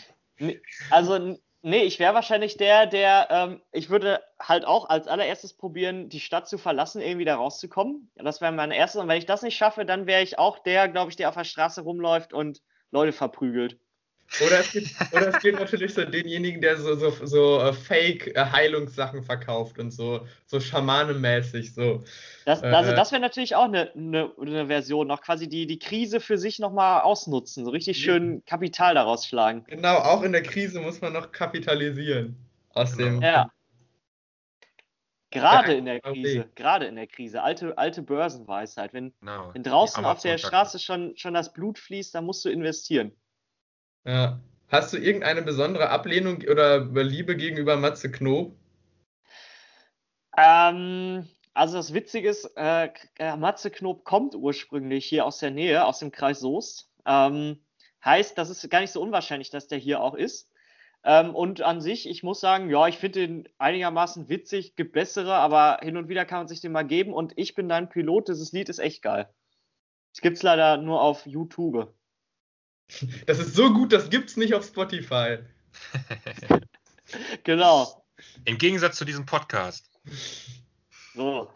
Also, 0.89 1.39
nee, 1.61 1.83
ich 1.83 1.99
wäre 1.99 2.13
wahrscheinlich 2.13 2.57
der, 2.57 2.85
der, 2.87 3.27
ähm, 3.29 3.61
ich 3.71 3.89
würde 3.89 4.21
halt 4.39 4.65
auch 4.65 4.89
als 4.89 5.07
allererstes 5.07 5.53
probieren, 5.53 6.09
die 6.09 6.19
Stadt 6.19 6.47
zu 6.47 6.57
verlassen, 6.57 7.01
irgendwie 7.01 7.25
da 7.25 7.35
rauszukommen. 7.35 8.11
Das 8.15 8.41
wäre 8.41 8.51
mein 8.51 8.71
erstes. 8.71 9.01
Und 9.01 9.07
wenn 9.07 9.17
ich 9.17 9.25
das 9.25 9.41
nicht 9.41 9.57
schaffe, 9.57 9.85
dann 9.85 10.07
wäre 10.07 10.21
ich 10.23 10.39
auch 10.39 10.59
der, 10.59 10.87
glaube 10.87 11.09
ich, 11.09 11.15
der 11.15 11.29
auf 11.29 11.35
der 11.35 11.43
Straße 11.43 11.81
rumläuft 11.81 12.33
und 12.33 12.61
Leute 12.91 13.11
verprügelt. 13.11 13.79
Oder 14.45 14.59
es 14.59 14.71
gibt, 14.71 14.89
oder 15.13 15.29
es 15.29 15.41
gibt 15.41 15.57
natürlich 15.57 15.93
so 15.93 16.03
denjenigen, 16.03 16.59
der 16.59 16.77
so, 16.77 16.95
so, 16.95 17.11
so 17.25 17.61
äh, 17.61 17.71
Fake-Heilungssachen 17.73 19.23
verkauft 19.23 19.79
und 19.79 19.91
so, 19.91 20.27
so 20.45 20.59
Schamanemäßig 20.59 21.73
so. 21.73 22.03
Das, 22.45 22.61
Äh, 22.61 22.67
also, 22.67 22.91
äh. 22.91 22.95
das 22.95 23.11
wäre 23.11 23.21
natürlich 23.21 23.55
auch 23.55 23.63
eine, 23.63 23.91
eine, 23.93 24.31
eine 24.39 24.67
Version, 24.67 25.07
noch 25.07 25.21
quasi 25.21 25.47
die, 25.47 25.65
die 25.65 25.79
Krise 25.79 26.19
für 26.19 26.37
sich 26.37 26.59
nochmal 26.59 27.01
ausnutzen, 27.01 27.63
so 27.63 27.71
richtig 27.71 27.97
schön 27.99 28.43
Kapital 28.45 28.95
daraus 28.95 29.25
schlagen. 29.25 29.63
Genau, 29.67 29.95
auch 29.95 30.21
in 30.23 30.33
der 30.33 30.43
Krise 30.43 30.81
muss 30.81 30.99
man 31.01 31.13
noch 31.13 31.31
kapitalisieren. 31.31 32.35
Aus 32.73 32.95
Genau. 32.97 33.09
dem. 33.19 33.21
Ja. 33.21 33.51
Gerade 35.31 35.73
in 35.73 35.85
der 35.85 35.95
okay. 36.03 36.21
Krise, 36.21 36.49
gerade 36.55 36.85
in 36.85 36.95
der 36.95 37.07
Krise, 37.07 37.43
alte, 37.43 37.77
alte 37.77 38.01
Börsenweisheit. 38.01 38.93
Wenn, 38.93 39.13
Genau. 39.19 39.53
wenn 39.53 39.63
draußen 39.63 40.03
auf 40.05 40.21
der. 40.21 40.37
Straße 40.37 40.79
schon, 40.79 41.15
schon 41.17 41.33
das 41.33 41.51
Blut 41.53 41.79
fließt, 41.79 42.13
dann 42.15 42.25
musst 42.25 42.45
du 42.45 42.49
investieren. 42.49 43.11
Ja. 44.07 44.39
Hast 44.69 44.93
du 44.93 44.97
irgendeine 44.97 45.41
besondere 45.41 45.89
Ablehnung 45.89 46.37
oder 46.49 46.79
Liebe 46.85 47.35
gegenüber 47.35 47.75
Matze 47.75 48.09
Knob? 48.09 48.55
Ähm, 50.37 51.27
also 51.53 51.77
das 51.77 51.93
Witzige 51.93 52.29
ist, 52.29 52.45
äh, 52.55 52.89
äh, 53.19 53.35
Matze 53.35 53.69
Knob 53.69 54.05
kommt 54.05 54.33
ursprünglich 54.33 55.05
hier 55.05 55.25
aus 55.25 55.39
der 55.39 55.51
Nähe, 55.51 55.85
aus 55.85 55.99
dem 55.99 56.11
Kreis 56.11 56.39
Soest. 56.39 56.89
Ähm, 57.05 57.59
heißt, 58.03 58.37
das 58.37 58.49
ist 58.49 58.69
gar 58.69 58.79
nicht 58.79 58.91
so 58.91 59.01
unwahrscheinlich, 59.01 59.49
dass 59.49 59.67
der 59.67 59.77
hier 59.77 60.01
auch 60.01 60.15
ist. 60.15 60.49
Ähm, 61.03 61.35
und 61.35 61.61
an 61.61 61.81
sich, 61.81 62.09
ich 62.09 62.23
muss 62.23 62.39
sagen, 62.39 62.69
ja, 62.69 62.87
ich 62.87 62.97
finde 62.97 63.19
den 63.19 63.49
einigermaßen 63.57 64.29
witzig, 64.29 64.75
gibt 64.77 64.93
bessere, 64.93 65.33
aber 65.33 65.79
hin 65.81 65.97
und 65.97 66.07
wieder 66.07 66.23
kann 66.23 66.39
man 66.39 66.47
sich 66.47 66.61
den 66.61 66.71
mal 66.71 66.87
geben. 66.87 67.13
Und 67.13 67.33
ich 67.35 67.55
bin 67.55 67.67
dein 67.67 67.89
Pilot, 67.89 68.29
dieses 68.29 68.53
Lied 68.53 68.69
ist 68.69 68.79
echt 68.79 69.01
geil. 69.01 69.29
Es 70.13 70.21
gibt's 70.21 70.43
leider 70.43 70.77
nur 70.77 71.01
auf 71.01 71.25
YouTube. 71.25 71.93
Das 73.25 73.39
ist 73.39 73.53
so 73.55 73.73
gut, 73.73 73.91
das 73.93 74.09
gibt's 74.09 74.37
nicht 74.37 74.53
auf 74.53 74.65
Spotify. 74.65 75.39
Genau. 77.43 78.03
Im 78.45 78.57
Gegensatz 78.57 78.97
zu 78.97 79.05
diesem 79.05 79.25
Podcast. 79.25 79.89
So. 81.15 81.49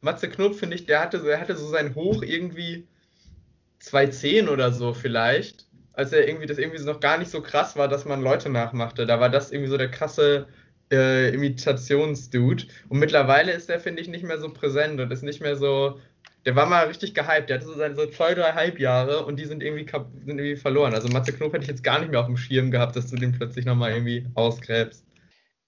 Matze 0.00 0.28
Knob, 0.28 0.54
finde 0.56 0.76
ich, 0.76 0.86
der 0.86 1.00
hatte, 1.00 1.20
so- 1.20 1.28
er 1.28 1.40
hatte 1.40 1.56
so 1.56 1.68
sein 1.68 1.94
Hoch 1.94 2.22
irgendwie 2.22 2.88
210 3.80 4.48
oder 4.48 4.72
so 4.72 4.92
vielleicht, 4.94 5.66
als 5.92 6.12
er 6.12 6.26
irgendwie 6.26 6.46
das 6.46 6.58
irgendwie 6.58 6.78
so 6.78 6.86
noch 6.90 7.00
gar 7.00 7.18
nicht 7.18 7.30
so 7.30 7.40
krass 7.42 7.76
war, 7.76 7.86
dass 7.86 8.04
man 8.04 8.20
Leute 8.22 8.48
nachmachte. 8.48 9.06
Da 9.06 9.20
war 9.20 9.28
das 9.28 9.52
irgendwie 9.52 9.70
so 9.70 9.76
der 9.76 9.90
krasse 9.90 10.48
äh, 10.90 11.32
Imitationsdude. 11.34 12.64
Und 12.88 12.98
mittlerweile 12.98 13.52
ist 13.52 13.68
der, 13.68 13.78
finde 13.78 14.02
ich, 14.02 14.08
nicht 14.08 14.24
mehr 14.24 14.40
so 14.40 14.52
präsent 14.52 15.00
und 15.00 15.10
ist 15.12 15.22
nicht 15.22 15.40
mehr 15.40 15.56
so. 15.56 16.00
Der 16.46 16.56
war 16.56 16.66
mal 16.66 16.86
richtig 16.86 17.14
gehypt. 17.14 17.48
Der 17.48 17.56
hatte 17.56 17.66
so 17.66 17.74
seine 17.74 17.94
so 17.94 18.06
zwei, 18.06 18.34
drei 18.34 18.52
Hype-Jahre 18.52 19.24
und 19.26 19.36
die 19.36 19.44
sind 19.44 19.62
irgendwie, 19.62 19.86
sind 19.90 20.38
irgendwie 20.38 20.56
verloren. 20.56 20.94
Also 20.94 21.08
Matze 21.08 21.32
Knob 21.32 21.52
hätte 21.52 21.64
ich 21.64 21.70
jetzt 21.70 21.84
gar 21.84 21.98
nicht 21.98 22.10
mehr 22.10 22.20
auf 22.20 22.26
dem 22.26 22.36
Schirm 22.36 22.70
gehabt, 22.70 22.96
dass 22.96 23.10
du 23.10 23.16
den 23.16 23.32
plötzlich 23.32 23.66
nochmal 23.66 23.92
irgendwie 23.92 24.26
ausgräbst. 24.34 25.04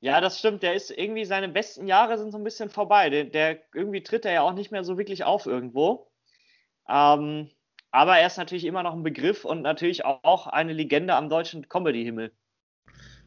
Ja, 0.01 0.21
das 0.21 0.39
stimmt. 0.39 0.63
Der 0.63 0.75
ist 0.75 0.91
irgendwie, 0.91 1.25
seine 1.25 1.49
besten 1.49 1.87
Jahre 1.87 2.19
sind 2.19 2.33
so 2.33 2.39
ein 2.39 2.45
bisschen 2.45 2.71
vorbei. 2.71 3.11
Der, 3.11 3.25
der 3.25 3.59
irgendwie 3.75 4.03
tritt 4.03 4.25
er 4.25 4.33
ja 4.33 4.43
auch 4.43 4.55
nicht 4.55 4.73
mehr 4.73 4.83
so 4.83 4.99
wirklich 4.99 5.25
auf 5.25 5.47
irgendwo. 5.47 6.11
Ähm, 6.89 7.51
aber 7.91 8.19
er 8.19 8.27
ist 8.27 8.39
natürlich 8.39 8.65
immer 8.65 8.83
noch 8.83 8.95
ein 8.95 9.03
Begriff 9.03 9.45
und 9.45 9.63
natürlich 9.63 10.05
auch 10.05 10.47
eine 10.47 10.73
Legende 10.73 11.15
am 11.15 11.29
deutschen 11.29 11.69
Comedy-Himmel. 11.69 12.33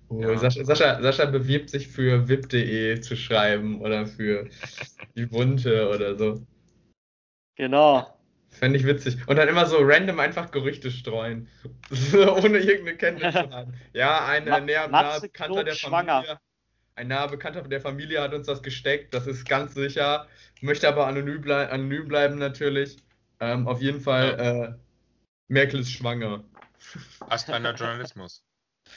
Oh, 0.09 0.19
Ja. 0.19 0.37
Sascha, 0.37 0.65
Sascha, 0.65 1.01
Sascha 1.01 1.25
bewirbt 1.25 1.69
sich 1.69 1.87
für 1.87 2.27
vip.de 2.27 2.99
zu 2.99 3.15
schreiben 3.15 3.81
oder 3.81 4.05
für 4.05 4.49
die 5.15 5.27
Bunte 5.27 5.89
oder 5.89 6.17
so. 6.17 6.41
Genau. 7.55 8.17
Fände 8.49 8.79
ich 8.79 8.85
witzig. 8.85 9.17
Und 9.27 9.35
dann 9.35 9.47
immer 9.49 9.65
so 9.65 9.77
random 9.81 10.19
einfach 10.19 10.51
Gerüchte 10.51 10.89
streuen. 10.91 11.49
Ohne 12.13 12.59
irgendeine 12.59 12.95
Kenntnis 12.97 13.33
zu 13.33 13.49
haben. 13.49 13.73
Ja, 13.93 14.25
ein 14.27 14.45
Ma- 14.47 14.57
äh, 14.57 14.61
näher, 14.61 14.87
naher 14.87 15.19
Bekannter 15.19 15.63
der 15.63 15.73
schwanger. 15.73 16.13
Familie. 16.21 16.39
Ein 16.95 17.07
naher 17.09 17.27
Bekannter 17.27 17.61
der 17.63 17.81
Familie 17.81 18.21
hat 18.21 18.33
uns 18.33 18.47
das 18.47 18.63
gesteckt, 18.63 19.13
das 19.13 19.27
ist 19.27 19.47
ganz 19.47 19.73
sicher. 19.73 20.27
Möchte 20.61 20.87
aber 20.87 21.07
anonym, 21.07 21.41
blei 21.41 21.69
anonym 21.69 22.07
bleiben 22.07 22.37
natürlich. 22.37 22.97
Ähm, 23.41 23.67
auf 23.67 23.81
jeden 23.81 23.99
Fall, 23.99 24.39
äh, 24.79 24.81
Merkel 25.49 25.81
ist 25.81 25.91
schwanger. 25.91 26.45
Astreiner 27.27 27.73
Journalismus. 27.73 28.45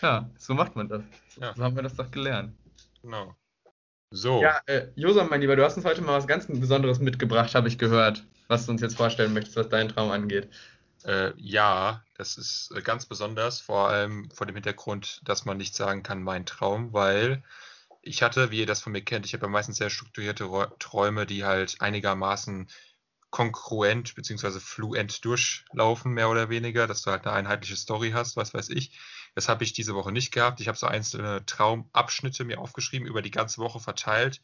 Ja, 0.00 0.30
so 0.38 0.54
macht 0.54 0.76
man 0.76 0.88
das. 0.88 1.02
Ja. 1.40 1.54
So 1.56 1.64
haben 1.64 1.74
wir 1.74 1.82
das 1.82 1.96
doch 1.96 2.10
gelernt. 2.10 2.54
Genau. 3.02 3.34
So, 4.10 4.40
Ja, 4.40 4.60
äh, 4.66 4.86
Josan, 4.94 5.28
mein 5.28 5.40
Lieber, 5.40 5.56
du 5.56 5.64
hast 5.64 5.76
uns 5.76 5.84
heute 5.84 6.00
mal 6.02 6.16
was 6.16 6.26
ganz 6.28 6.46
Besonderes 6.46 7.00
mitgebracht, 7.00 7.54
habe 7.54 7.66
ich 7.68 7.78
gehört, 7.78 8.24
was 8.48 8.66
du 8.66 8.72
uns 8.72 8.80
jetzt 8.82 8.96
vorstellen 8.96 9.32
möchtest, 9.34 9.56
was 9.56 9.68
deinen 9.68 9.88
Traum 9.90 10.10
angeht. 10.10 10.48
äh, 11.04 11.32
ja, 11.36 12.04
das 12.14 12.36
ist 12.36 12.70
äh, 12.74 12.82
ganz 12.82 13.06
besonders, 13.06 13.60
vor 13.60 13.88
allem 13.88 14.30
vor 14.32 14.46
dem 14.46 14.56
Hintergrund, 14.56 15.20
dass 15.24 15.44
man 15.44 15.56
nicht 15.56 15.74
sagen 15.74 16.02
kann, 16.02 16.22
mein 16.22 16.46
Traum, 16.46 16.92
weil 16.92 17.42
ich 18.02 18.22
hatte, 18.22 18.50
wie 18.50 18.60
ihr 18.60 18.66
das 18.66 18.82
von 18.82 18.92
mir 18.92 19.02
kennt, 19.04 19.26
ich 19.26 19.34
habe 19.34 19.46
ja 19.46 19.50
meistens 19.50 19.78
sehr 19.78 19.90
strukturierte 19.90 20.44
Räu- 20.44 20.70
Träume, 20.78 21.26
die 21.26 21.44
halt 21.44 21.76
einigermaßen 21.80 22.68
kongruent 23.30 24.14
bzw. 24.16 24.60
fluent 24.60 25.24
durchlaufen, 25.24 26.12
mehr 26.14 26.30
oder 26.30 26.50
weniger, 26.50 26.86
dass 26.86 27.02
du 27.02 27.10
halt 27.12 27.26
eine 27.26 27.36
einheitliche 27.36 27.76
Story 27.76 28.12
hast, 28.12 28.36
was 28.36 28.54
weiß 28.54 28.70
ich. 28.70 28.98
Das 29.34 29.48
habe 29.48 29.64
ich 29.64 29.72
diese 29.74 29.94
Woche 29.94 30.12
nicht 30.12 30.32
gehabt. 30.32 30.60
Ich 30.60 30.68
habe 30.68 30.78
so 30.78 30.86
einzelne 30.88 31.44
Traumabschnitte 31.46 32.44
mir 32.44 32.60
aufgeschrieben, 32.60 33.08
über 33.08 33.22
die 33.22 33.30
ganze 33.32 33.58
Woche 33.58 33.80
verteilt, 33.80 34.42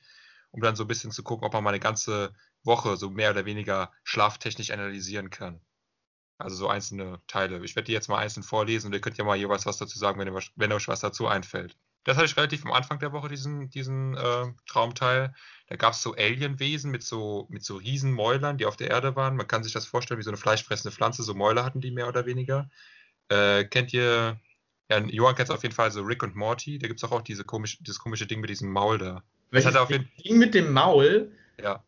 um 0.51 0.61
dann 0.63 0.77
so 0.77 0.85
ein 0.85 0.89
bisschen 0.89 1.11
zu 1.11 1.23
gucken, 1.23 1.47
ob 1.47 1.53
man 1.53 1.65
meine 1.65 1.81
ganze 1.81 2.35
Woche 2.65 2.97
so 2.97 3.11
mehr 3.11 3.31
oder 3.31 3.45
weniger 3.45 3.93
schlaftechnisch 4.03 4.71
analysieren 4.71 5.31
kann. 5.31 5.61
Also 6.39 6.57
so 6.57 6.69
einzelne 6.69 7.21
Teile. 7.29 7.65
Ich 7.65 7.77
werde 7.77 7.87
die 7.87 7.93
jetzt 7.93 8.09
mal 8.09 8.19
einzeln 8.19 8.43
vorlesen 8.43 8.89
und 8.89 8.93
ihr 8.93 9.01
könnt 9.01 9.19
ja 9.19 9.25
mal 9.25 9.37
jeweils 9.37 9.67
was 9.67 9.77
dazu 9.77 9.99
sagen, 9.99 10.19
wenn, 10.19 10.29
ihr, 10.29 10.43
wenn 10.57 10.73
euch 10.73 10.89
was 10.89 11.01
dazu 11.01 11.27
einfällt. 11.29 11.77
Das 12.03 12.17
hatte 12.17 12.27
ich 12.27 12.37
relativ 12.37 12.67
am 12.67 12.73
Anfang 12.73 12.99
der 12.99 13.13
Woche, 13.13 13.29
diesen, 13.29 13.71
diesen 13.71 14.15
äh, 14.15 14.47
Traumteil. 14.67 15.33
Da 15.69 15.77
gab 15.77 15.95
es 15.95 16.03
so 16.03 16.15
Alienwesen 16.15 16.91
mit 16.91 17.03
so, 17.03 17.47
mit 17.49 17.65
so 17.65 17.77
Riesenmäulern, 17.77 18.59
die 18.59 18.67
auf 18.67 18.77
der 18.77 18.91
Erde 18.91 19.17
waren. 19.17 19.37
Man 19.37 19.47
kann 19.49 19.63
sich 19.65 19.73
das 19.73 19.87
vorstellen 19.87 20.19
wie 20.19 20.25
so 20.25 20.31
eine 20.31 20.37
fleischfressende 20.37 20.95
Pflanze. 20.95 21.23
So 21.23 21.35
Mäuler 21.35 21.65
hatten 21.65 21.81
die 21.81 21.93
mehr 21.93 22.09
oder 22.09 22.27
weniger. 22.27 22.69
Äh, 23.29 23.65
kennt 23.65 23.95
ihr, 23.95 24.39
ja, 24.91 24.99
Johann 24.99 25.35
kennt 25.35 25.51
auf 25.51 25.63
jeden 25.63 25.75
Fall 25.75 25.91
so 25.93 26.03
Rick 26.03 26.23
und 26.23 26.37
Morty. 26.37 26.79
Da 26.79 26.89
gibt 26.89 27.01
es 27.01 27.05
auch, 27.05 27.13
auch 27.13 27.23
diese 27.23 27.45
komisch, 27.45 27.79
dieses 27.81 27.99
komische 27.99 28.27
Ding 28.27 28.41
mit 28.41 28.51
diesem 28.51 28.71
Maul 28.71 28.99
da. 28.99 29.23
Welches 29.51 29.73
hat 29.73 29.81
auf 29.81 29.91
jeden- 29.91 30.11
Ding 30.23 30.37
mit 30.37 30.53
dem 30.53 30.73
Maul, 30.73 31.33
Ja. 31.63 31.83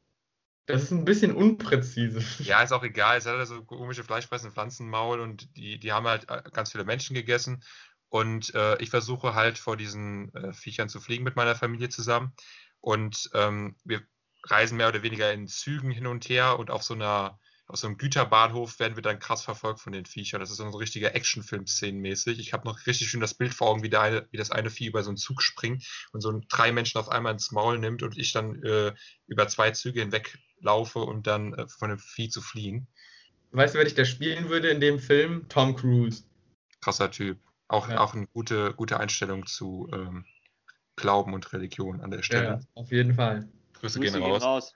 Das 0.66 0.82
ist 0.82 0.90
ein 0.90 1.04
bisschen 1.04 1.34
unpräzise. 1.34 2.24
Ja, 2.42 2.62
ist 2.62 2.72
auch 2.72 2.82
egal. 2.82 3.18
Es 3.18 3.26
hat 3.26 3.36
halt 3.36 3.48
so 3.48 3.64
komische 3.64 4.04
fleischfressende 4.04 4.52
Pflanzenmaul 4.52 5.20
und 5.20 5.56
die, 5.56 5.78
die 5.78 5.92
haben 5.92 6.06
halt 6.06 6.28
äh, 6.28 6.42
ganz 6.52 6.72
viele 6.72 6.84
Menschen 6.84 7.14
gegessen. 7.14 7.62
Und 8.08 8.54
äh, 8.54 8.76
ich 8.82 8.90
versuche 8.90 9.34
halt 9.34 9.58
vor 9.58 9.76
diesen 9.76 10.32
äh, 10.34 10.52
Viechern 10.52 10.88
zu 10.88 11.00
fliegen 11.00 11.24
mit 11.24 11.36
meiner 11.36 11.54
Familie 11.54 11.88
zusammen. 11.88 12.32
Und 12.80 13.30
ähm, 13.34 13.76
wir 13.84 14.02
reisen 14.44 14.76
mehr 14.76 14.88
oder 14.88 15.02
weniger 15.02 15.32
in 15.32 15.48
Zügen 15.48 15.90
hin 15.90 16.06
und 16.06 16.28
her 16.28 16.58
und 16.58 16.70
auf 16.70 16.82
so 16.82 16.94
einer, 16.94 17.38
auf 17.68 17.78
so 17.80 17.88
einem 17.88 17.98
Güterbahnhof 17.98 18.78
werden 18.78 18.96
wir 18.96 19.02
dann 19.02 19.18
krass 19.18 19.42
verfolgt 19.42 19.80
von 19.80 19.92
den 19.92 20.06
Viechern. 20.06 20.40
Das 20.40 20.50
ist 20.50 20.58
so 20.58 20.64
ein 20.64 20.72
richtiger 20.74 21.14
Actionfilm-Szenenmäßig. 21.14 22.38
Ich 22.38 22.52
habe 22.52 22.66
noch 22.66 22.86
richtig 22.86 23.08
schön 23.08 23.20
das 23.20 23.34
Bild 23.34 23.54
vor 23.54 23.68
Augen, 23.68 23.82
wie, 23.82 23.90
der 23.90 24.02
eine, 24.02 24.28
wie 24.30 24.36
das 24.36 24.52
eine 24.52 24.70
Vieh 24.70 24.86
über 24.86 25.02
so 25.02 25.10
einen 25.10 25.16
Zug 25.16 25.42
springt 25.42 25.84
und 26.12 26.20
so 26.20 26.40
drei 26.48 26.70
Menschen 26.70 26.98
auf 26.98 27.08
einmal 27.08 27.32
ins 27.32 27.50
Maul 27.50 27.78
nimmt 27.78 28.02
und 28.04 28.16
ich 28.16 28.32
dann 28.32 28.62
äh, 28.62 28.94
über 29.26 29.48
zwei 29.48 29.72
Züge 29.72 30.00
hinweg 30.00 30.38
laufe 30.60 31.00
und 31.00 31.26
dann 31.26 31.54
äh, 31.54 31.66
von 31.66 31.88
dem 31.90 31.98
Vieh 31.98 32.28
zu 32.28 32.40
fliehen. 32.40 32.86
Weißt 33.50 33.74
du, 33.74 33.78
wer 33.78 33.84
dich 33.84 33.94
da 33.94 34.04
spielen 34.04 34.48
würde 34.48 34.68
in 34.68 34.80
dem 34.80 35.00
Film? 35.00 35.48
Tom 35.48 35.74
Cruise. 35.74 36.22
Krasser 36.80 37.10
Typ. 37.10 37.38
Auch, 37.68 37.88
Ja. 37.88 37.98
auch 37.98 38.14
eine 38.14 38.28
gute, 38.28 38.74
gute 38.74 39.00
Einstellung 39.00 39.46
zu 39.46 39.88
ähm, 39.92 40.24
Glauben 40.94 41.34
und 41.34 41.52
Religion 41.52 42.00
an 42.00 42.12
der 42.12 42.22
Stelle. 42.22 42.44
Ja, 42.44 42.60
auf 42.74 42.92
jeden 42.92 43.14
Fall. 43.14 43.48
Grüße, 43.74 43.98
Grüße 43.98 44.20
gehen 44.20 44.22
raus. 44.22 44.42
raus. 44.42 44.72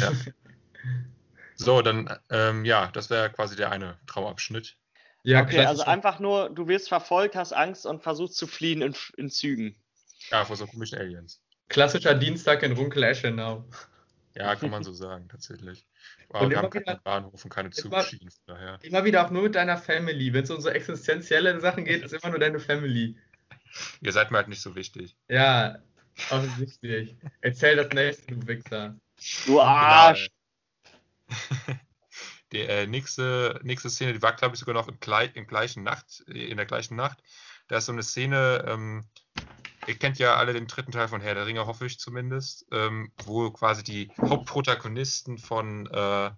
Ja. 0.00 0.12
So, 1.60 1.82
dann, 1.82 2.08
ähm, 2.30 2.64
ja, 2.64 2.88
das 2.92 3.10
wäre 3.10 3.30
quasi 3.30 3.56
der 3.56 3.70
eine 3.70 3.98
Traumabschnitt. 4.06 4.76
Ja, 5.24 5.42
Okay, 5.42 5.64
also 5.64 5.82
einfach 5.82 6.20
nur, 6.20 6.50
du 6.50 6.68
wirst 6.68 6.88
verfolgt, 6.88 7.34
hast 7.36 7.52
Angst 7.52 7.84
und 7.84 8.02
versuchst 8.02 8.36
zu 8.36 8.46
fliehen 8.46 8.80
in, 8.80 8.94
in 9.16 9.28
Zügen. 9.28 9.74
Ja, 10.30 10.44
vor 10.44 10.56
so 10.56 10.66
komischen 10.66 10.98
Aliens. 10.98 11.40
klassischer 11.68 12.14
Dienstag 12.14 12.62
in 12.62 12.72
Runkel-Eschenau. 12.72 13.64
Ja, 14.36 14.54
kann 14.54 14.70
man 14.70 14.84
so 14.84 14.92
sagen, 14.92 15.28
tatsächlich. 15.28 15.84
Und 16.28 16.36
Aber 16.36 16.48
wir 16.50 16.52
immer 16.56 16.62
haben 16.64 16.70
keinen 16.70 16.82
wieder- 16.82 17.00
Bahnhof 17.02 17.42
und 17.44 17.50
keine 17.50 17.68
immer- 17.70 17.74
Zugschienen, 18.02 18.30
von 18.30 18.54
daher. 18.54 18.78
Immer 18.82 19.04
wieder 19.04 19.24
auch 19.26 19.30
nur 19.30 19.42
mit 19.42 19.54
deiner 19.54 19.78
Family. 19.78 20.32
Wenn 20.32 20.44
es 20.44 20.50
um 20.50 20.60
so 20.60 20.68
existenzielle 20.68 21.58
Sachen 21.60 21.84
geht, 21.86 22.04
ist 22.04 22.12
immer 22.12 22.28
nur 22.30 22.38
deine 22.38 22.60
Family. 22.60 23.16
Ihr 24.02 24.12
seid 24.12 24.30
mir 24.30 24.36
halt 24.38 24.48
nicht 24.48 24.60
so 24.60 24.74
wichtig. 24.76 25.16
Ja, 25.28 25.78
offensichtlich. 26.30 27.16
Erzähl 27.40 27.76
das 27.76 27.88
nächste, 27.90 28.26
du 28.36 28.46
Wichser. 28.46 28.94
Du 29.46 29.60
Arsch! 29.60 30.28
Die 32.52 32.60
äh, 32.60 32.86
nächste, 32.86 33.60
nächste 33.62 33.90
Szene, 33.90 34.14
die 34.14 34.22
war, 34.22 34.32
glaube 34.32 34.54
ich, 34.54 34.60
sogar 34.60 34.74
noch 34.74 34.88
im, 34.88 34.98
im 35.34 35.46
gleichen 35.46 35.82
Nacht, 35.82 36.20
in 36.20 36.56
der 36.56 36.64
gleichen 36.66 36.96
Nacht. 36.96 37.22
Da 37.68 37.76
ist 37.76 37.86
so 37.86 37.92
eine 37.92 38.02
Szene, 38.02 38.64
ähm, 38.66 39.04
ihr 39.86 39.98
kennt 39.98 40.18
ja 40.18 40.36
alle 40.36 40.54
den 40.54 40.66
dritten 40.66 40.92
Teil 40.92 41.08
von 41.08 41.20
Herr 41.20 41.34
der 41.34 41.46
Ringe, 41.46 41.66
hoffe 41.66 41.84
ich 41.84 41.98
zumindest, 41.98 42.66
ähm, 42.72 43.12
wo 43.24 43.50
quasi 43.50 43.84
die 43.84 44.10
Hauptprotagonisten 44.18 45.36
von, 45.36 45.86
äh, 45.88 46.30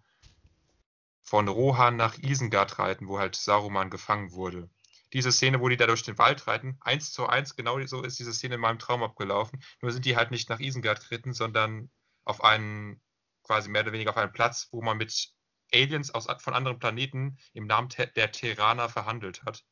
von 1.23 1.47
Rohan 1.47 1.97
nach 1.97 2.19
Isengard 2.19 2.81
reiten, 2.81 3.07
wo 3.07 3.21
halt 3.21 3.37
Saruman 3.37 3.91
gefangen 3.91 4.33
wurde. 4.33 4.69
Diese 5.13 5.31
Szene, 5.31 5.61
wo 5.61 5.69
die 5.69 5.77
da 5.77 5.87
durch 5.87 6.03
den 6.03 6.19
Wald 6.19 6.47
reiten, 6.47 6.77
eins 6.81 7.13
zu 7.13 7.27
eins, 7.27 7.57
genau 7.57 7.85
so 7.87 8.03
ist 8.03 8.19
diese 8.19 8.33
Szene 8.33 8.57
in 8.57 8.61
meinem 8.61 8.79
Traum 8.79 9.03
abgelaufen. 9.03 9.63
Nur 9.81 9.93
sind 9.93 10.05
die 10.05 10.17
halt 10.17 10.31
nicht 10.31 10.49
nach 10.49 10.61
Isengard 10.61 11.01
geritten, 11.09 11.33
sondern 11.33 11.91
auf 12.25 12.43
einen, 12.43 13.01
quasi 13.51 13.69
mehr 13.69 13.83
oder 13.83 13.93
weniger 13.93 14.11
auf 14.11 14.17
einen 14.17 14.33
Platz, 14.33 14.69
wo 14.71 14.81
man 14.81 14.97
mit 14.97 15.33
Aliens 15.75 16.15
aus, 16.15 16.29
von 16.39 16.55
anderen 16.55 16.79
Planeten 16.79 17.37
im 17.53 17.67
Namen 17.67 17.89
der 18.15 18.31
Terraner 18.31 18.89
verhandelt 18.89 19.43
hat. 19.45 19.65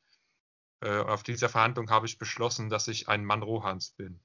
Äh, 0.80 0.98
auf 0.98 1.22
dieser 1.22 1.48
Verhandlung 1.48 1.88
habe 1.88 2.06
ich 2.06 2.18
beschlossen, 2.18 2.70
dass 2.70 2.88
ich 2.88 3.08
ein 3.08 3.24
Mann 3.24 3.40
Rohans 3.40 3.90
bin. 3.90 4.18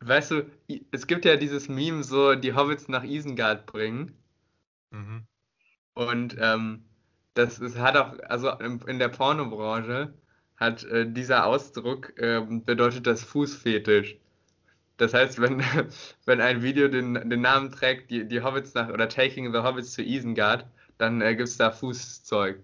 Weißt 0.00 0.30
du, 0.30 0.50
es 0.92 1.06
gibt 1.06 1.26
ja 1.26 1.36
dieses 1.36 1.68
Meme, 1.68 2.04
so 2.04 2.36
die 2.36 2.54
Hobbits 2.54 2.88
nach 2.88 3.04
Isengard 3.04 3.66
bringen. 3.66 4.16
Mhm. 4.90 5.26
Und 5.92 6.38
ähm, 6.40 6.86
das 7.34 7.58
ist, 7.58 7.76
hat 7.76 7.98
auch, 7.98 8.18
also 8.30 8.50
in, 8.52 8.98
der 8.98 9.08
Pornobranche 9.08 10.14
hat 10.56 10.84
äh, 10.84 11.06
dieser 11.06 11.44
Ausdruck 11.44 12.14
ähm, 12.16 12.64
bedeutet 12.64 13.06
das 13.06 13.24
Fußfetisch. 13.24 14.16
Das 14.98 15.14
heißt, 15.14 15.40
wenn, 15.40 15.62
wenn 16.26 16.40
ein 16.40 16.62
Video 16.62 16.88
den, 16.88 17.14
den 17.30 17.40
Namen 17.40 17.72
trägt, 17.72 18.10
die, 18.10 18.26
die 18.28 18.42
Hobbits 18.42 18.74
nach 18.74 18.90
oder 18.90 19.08
Taking 19.08 19.52
the 19.52 19.60
Hobbits 19.60 19.94
to 19.94 20.02
Isengard, 20.02 20.66
dann 20.98 21.20
äh, 21.22 21.34
gibt 21.34 21.48
es 21.48 21.56
da 21.56 21.70
Fußzeug. 21.70 22.60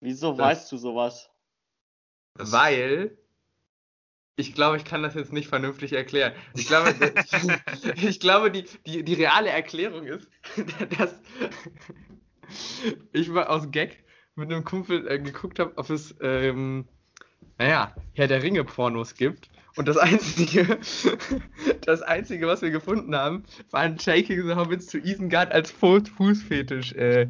Wieso 0.00 0.30
Das- 0.32 0.38
weißt 0.38 0.72
du 0.72 0.76
sowas? 0.78 1.30
Weil 2.34 3.16
ich 4.36 4.54
glaube, 4.54 4.76
ich 4.76 4.84
kann 4.84 5.02
das 5.02 5.14
jetzt 5.14 5.32
nicht 5.32 5.48
vernünftig 5.48 5.92
erklären. 5.92 6.32
Ich 6.54 6.68
glaube, 6.68 6.94
ich 7.96 8.20
glaube 8.20 8.50
die, 8.52 8.64
die, 8.86 9.02
die 9.02 9.14
reale 9.14 9.50
Erklärung 9.50 10.04
ist, 10.06 10.28
dass 10.98 11.14
ich 13.12 13.28
mal 13.28 13.48
aus 13.48 13.70
Gag 13.72 14.04
mit 14.36 14.50
einem 14.52 14.64
Kumpel 14.64 15.08
äh, 15.08 15.18
geguckt 15.18 15.58
habe, 15.58 15.72
ob 15.76 15.90
es, 15.90 16.14
ähm, 16.20 16.86
naja, 17.58 17.94
Herr 18.14 18.28
der 18.28 18.42
Ringe-Pornos 18.42 19.16
gibt. 19.16 19.50
Und 19.78 19.86
das 19.86 19.96
Einzige, 19.96 20.78
das 21.86 22.02
Einzige, 22.02 22.48
was 22.48 22.62
wir 22.62 22.70
gefunden 22.70 23.14
haben, 23.14 23.44
war 23.70 23.80
ein 23.80 23.96
Taking 23.96 24.46
the 24.48 24.54
Hobbits 24.56 24.86
to 24.86 24.98
Isengard 24.98 25.52
als 25.52 25.70
Fu- 25.70 26.04
Fußfetisch. 26.04 26.92
Äh, 26.94 27.28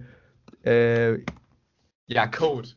äh, 0.64 1.22
ja, 2.06 2.26
Code. 2.26 2.70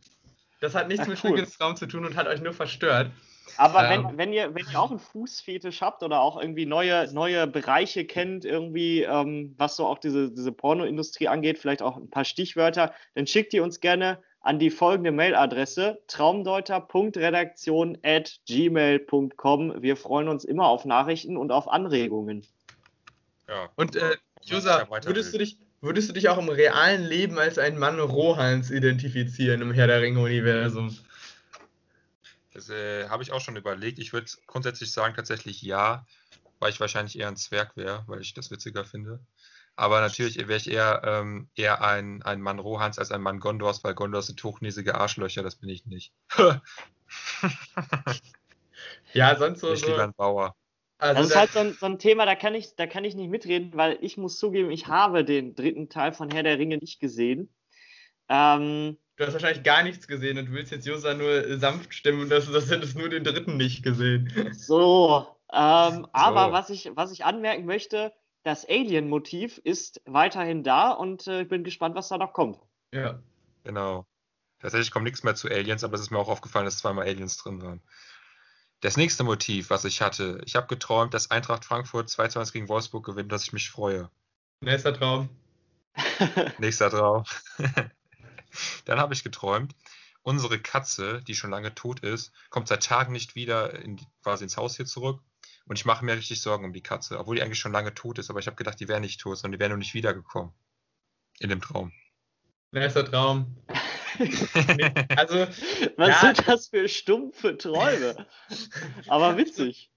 Das 0.60 0.76
hat 0.76 0.90
nichts 0.90 1.04
Ach, 1.04 1.08
mit 1.08 1.24
cool. 1.24 1.32
Schwickensraum 1.32 1.78
zu 1.78 1.86
tun 1.88 2.06
und 2.06 2.18
hat 2.18 2.28
euch 2.28 2.42
nur 2.42 2.54
verstört. 2.54 3.12
Aber 3.58 3.90
Ähm. 3.90 4.06
wenn, 4.10 4.18
wenn, 4.18 4.34
ihr, 4.34 4.54
wenn 4.54 4.66
ihr 4.72 4.80
auch 4.80 4.92
einen 4.92 5.00
Fußfetisch 5.00 5.82
habt 5.82 6.04
oder 6.04 6.20
auch 6.20 6.40
irgendwie 6.40 6.66
neue, 6.66 7.12
neue 7.14 7.48
Bereiche 7.48 8.06
kennt, 8.06 8.44
irgendwie, 8.44 9.04
ähm, 9.04 9.56
was 9.58 9.78
so 9.78 9.86
auch 9.88 10.00
diese, 10.00 10.32
diese 10.32 10.52
Pornoindustrie 10.52 11.30
angeht, 11.30 11.60
vielleicht 11.60 11.82
auch 11.82 11.96
ein 11.98 12.10
paar 12.10 12.26
Stichwörter, 12.26 12.94
dann 13.16 13.26
schickt 13.26 13.54
ihr 13.54 13.64
uns 13.64 13.80
gerne 13.80 14.22
an 14.42 14.60
die 14.60 14.72
folgende 14.72 15.12
Mailadresse 15.12 16.02
traumdeuter.redaktion 16.08 17.98
at 18.04 18.40
gmail.com. 18.48 19.82
Wir 19.82 19.96
freuen 19.96 20.28
uns 20.28 20.44
immer 20.44 20.66
auf 20.66 20.86
Nachrichten 20.86 21.38
und 21.38 21.52
auf 21.52 21.68
Anregungen. 21.68 22.46
Ja. 23.48 23.70
Und 23.76 23.96
äh, 23.96 24.18
User, 24.52 24.88
würdest 25.04 25.34
du, 25.34 25.38
dich, 25.38 25.60
würdest 25.82 26.10
du 26.10 26.14
dich 26.14 26.30
auch 26.30 26.40
im 26.40 26.50
realen 26.50 27.04
Leben 27.04 27.38
als 27.38 27.60
ein 27.60 27.78
Mann 27.78 28.00
Rohans 28.00 28.72
identifizieren 28.72 29.62
im 29.62 29.72
Herr 29.72 29.88
der 29.88 30.02
Ringe-Universum? 30.02 30.98
Das 32.54 32.70
äh, 32.70 33.08
habe 33.08 33.24
ich 33.24 33.32
auch 33.32 33.42
schon 33.42 33.56
überlegt. 33.56 34.00
Ich 34.00 34.12
würde 34.12 34.32
grundsätzlich 34.48 34.92
sagen, 34.92 35.16
tatsächlich 35.16 35.62
ja, 35.62 36.06
weil 36.60 36.72
ich 36.72 36.80
wahrscheinlich 36.80 37.18
eher 37.18 37.28
ein 37.28 37.38
Zwerg 37.38 37.78
wäre, 37.78 38.04
weil 38.08 38.22
ich 38.22 38.34
das 38.34 38.50
witziger 38.50 38.86
finde. 38.86 39.20
Aber 39.76 40.02
natürlich 40.02 40.38
wäre 40.38 40.58
ich 40.58 40.70
eher, 40.70 41.02
ähm, 41.06 41.50
eher 41.56 41.82
ein, 41.82 42.22
ein 42.22 42.42
Mann 42.42 42.60
Rohans 42.60 43.00
als 43.00 43.12
ein 43.12 43.22
Mann 43.22 43.40
Gondors, 43.40 43.84
weil 43.84 43.96
Gondors 43.96 44.28
sind 44.28 44.44
hochnäsige 44.44 44.96
Arschlöcher, 44.96 45.44
das 45.44 45.56
bin 45.56 45.70
ich 45.70 45.86
nicht. 45.86 46.14
Ja, 49.14 49.36
sonst 49.36 49.60
so. 49.60 49.74
ich 49.74 49.86
lieber 49.86 50.04
ein 50.04 50.14
Bauer. 50.14 50.56
Das 51.00 51.18
also 51.18 51.24
ist 51.24 51.36
da, 51.36 51.40
halt 51.40 51.52
so 51.52 51.60
ein, 51.60 51.74
so 51.74 51.86
ein 51.88 52.00
Thema, 52.00 52.26
da 52.26 52.36
kann, 52.36 52.54
ich, 52.54 52.76
da 52.76 52.86
kann 52.86 53.04
ich 53.04 53.16
nicht 53.16 53.30
mitreden, 53.30 53.72
weil 53.74 53.98
ich 54.02 54.18
muss 54.18 54.38
zugeben, 54.38 54.70
ich 54.70 54.88
habe 54.88 55.26
den 55.26 55.56
dritten 55.56 55.90
Teil 55.90 56.14
von 56.14 56.30
Herr 56.30 56.44
der 56.44 56.60
Ringe 56.60 56.78
nicht 56.78 57.00
gesehen. 57.00 57.50
Ähm, 58.30 58.98
du 59.16 59.26
hast 59.26 59.34
wahrscheinlich 59.34 59.64
gar 59.64 59.84
nichts 59.84 60.08
gesehen 60.08 60.38
und 60.38 60.52
willst 60.52 60.72
jetzt 60.72 60.88
User 60.88 61.16
nur 61.16 61.58
sanft 61.58 61.94
stimmen 61.96 62.22
und 62.22 62.30
das, 62.30 62.52
das 62.52 62.70
hättest 62.70 62.98
nur 62.98 63.10
den 63.10 63.24
dritten 63.24 63.58
nicht 63.58 63.84
gesehen. 63.84 64.54
so, 64.54 65.26
ähm, 65.52 66.08
aber 66.14 66.46
So. 66.46 66.52
was 66.52 66.70
ich, 66.70 66.92
was 66.94 67.12
ich 67.12 67.26
anmerken 67.26 67.66
möchte, 67.66 68.14
das 68.44 68.68
Alien-Motiv 68.68 69.60
ist 69.60 70.02
weiterhin 70.06 70.64
da 70.64 70.92
und 70.92 71.28
äh, 71.28 71.44
ich 71.44 71.48
bin 71.48 71.64
gespannt, 71.64 71.96
was 71.96 72.08
da 72.10 72.18
noch 72.18 72.34
kommt. 72.34 72.60
Ja. 72.94 73.22
Genau. 73.64 74.06
Tatsächlich 74.60 74.92
kommt 74.92 75.06
nichts 75.06 75.24
mehr 75.24 75.36
zu 75.36 75.50
Aliens, 75.50 75.84
aber 75.84 75.96
es 75.96 76.02
ist 76.02 76.12
mir 76.12 76.20
auch 76.20 76.30
aufgefallen, 76.30 76.66
dass 76.66 76.78
zweimal 76.78 77.08
Aliens 77.08 77.38
drin 77.38 77.62
waren. 77.62 77.82
Das 78.80 78.98
nächste 78.98 79.24
Motiv, 79.24 79.70
was 79.70 79.86
ich 79.86 80.02
hatte, 80.02 80.42
ich 80.46 80.56
habe 80.56 80.68
geträumt, 80.68 81.14
dass 81.14 81.30
Eintracht 81.30 81.66
Frankfurt 81.66 82.10
2-2 82.10 82.52
gegen 82.52 82.70
Wolfsburg 82.70 83.06
gewinnt, 83.06 83.32
dass 83.32 83.44
ich 83.44 83.54
mich 83.54 83.70
freue. 83.70 84.10
Nächster 84.62 84.94
Traum. 84.94 85.30
Nächster 86.58 86.90
Traum. 86.90 87.24
Dann 88.86 89.00
habe 89.00 89.14
ich 89.14 89.24
geträumt, 89.24 89.76
unsere 90.24 90.60
Katze, 90.60 91.22
die 91.22 91.36
schon 91.36 91.52
lange 91.52 91.74
tot 91.74 92.02
ist, 92.02 92.32
kommt 92.50 92.68
seit 92.68 92.84
Tagen 92.84 93.14
nicht 93.14 93.36
wieder 93.36 93.74
in, 93.80 94.00
quasi 94.24 94.44
ins 94.44 94.58
Haus 94.58 94.76
hier 94.76 94.86
zurück. 94.86 95.22
Und 95.72 95.80
ich 95.80 95.86
mache 95.86 96.04
mir 96.04 96.18
richtig 96.18 96.42
Sorgen 96.42 96.66
um 96.66 96.74
die 96.74 96.84
Katze, 96.84 97.18
obwohl 97.18 97.38
die 97.38 97.42
eigentlich 97.42 97.58
schon 97.60 97.72
lange 97.72 97.94
tot 97.94 98.20
ist. 98.20 98.30
Aber 98.30 98.40
ich 98.40 98.48
habe 98.48 98.58
gedacht, 98.58 98.78
die 98.82 98.90
wäre 98.90 99.00
nicht 99.00 99.22
tot, 99.22 99.38
sondern 99.38 99.54
die 99.54 99.60
wäre 99.62 99.70
nur 99.70 99.78
nicht 99.78 99.94
wiedergekommen. 99.94 100.52
In 101.40 101.48
dem 101.48 101.62
Traum. 101.62 101.94
Nächster 102.72 103.06
Traum. 103.06 103.56
Also, 105.16 105.48
Was 105.96 106.10
Ja. 106.10 106.20
sind 106.20 106.46
das 106.46 106.68
für 106.68 106.90
stumpfe 106.90 107.58
Träume? 107.58 108.28
Aber 109.08 109.38
witzig. 109.38 109.90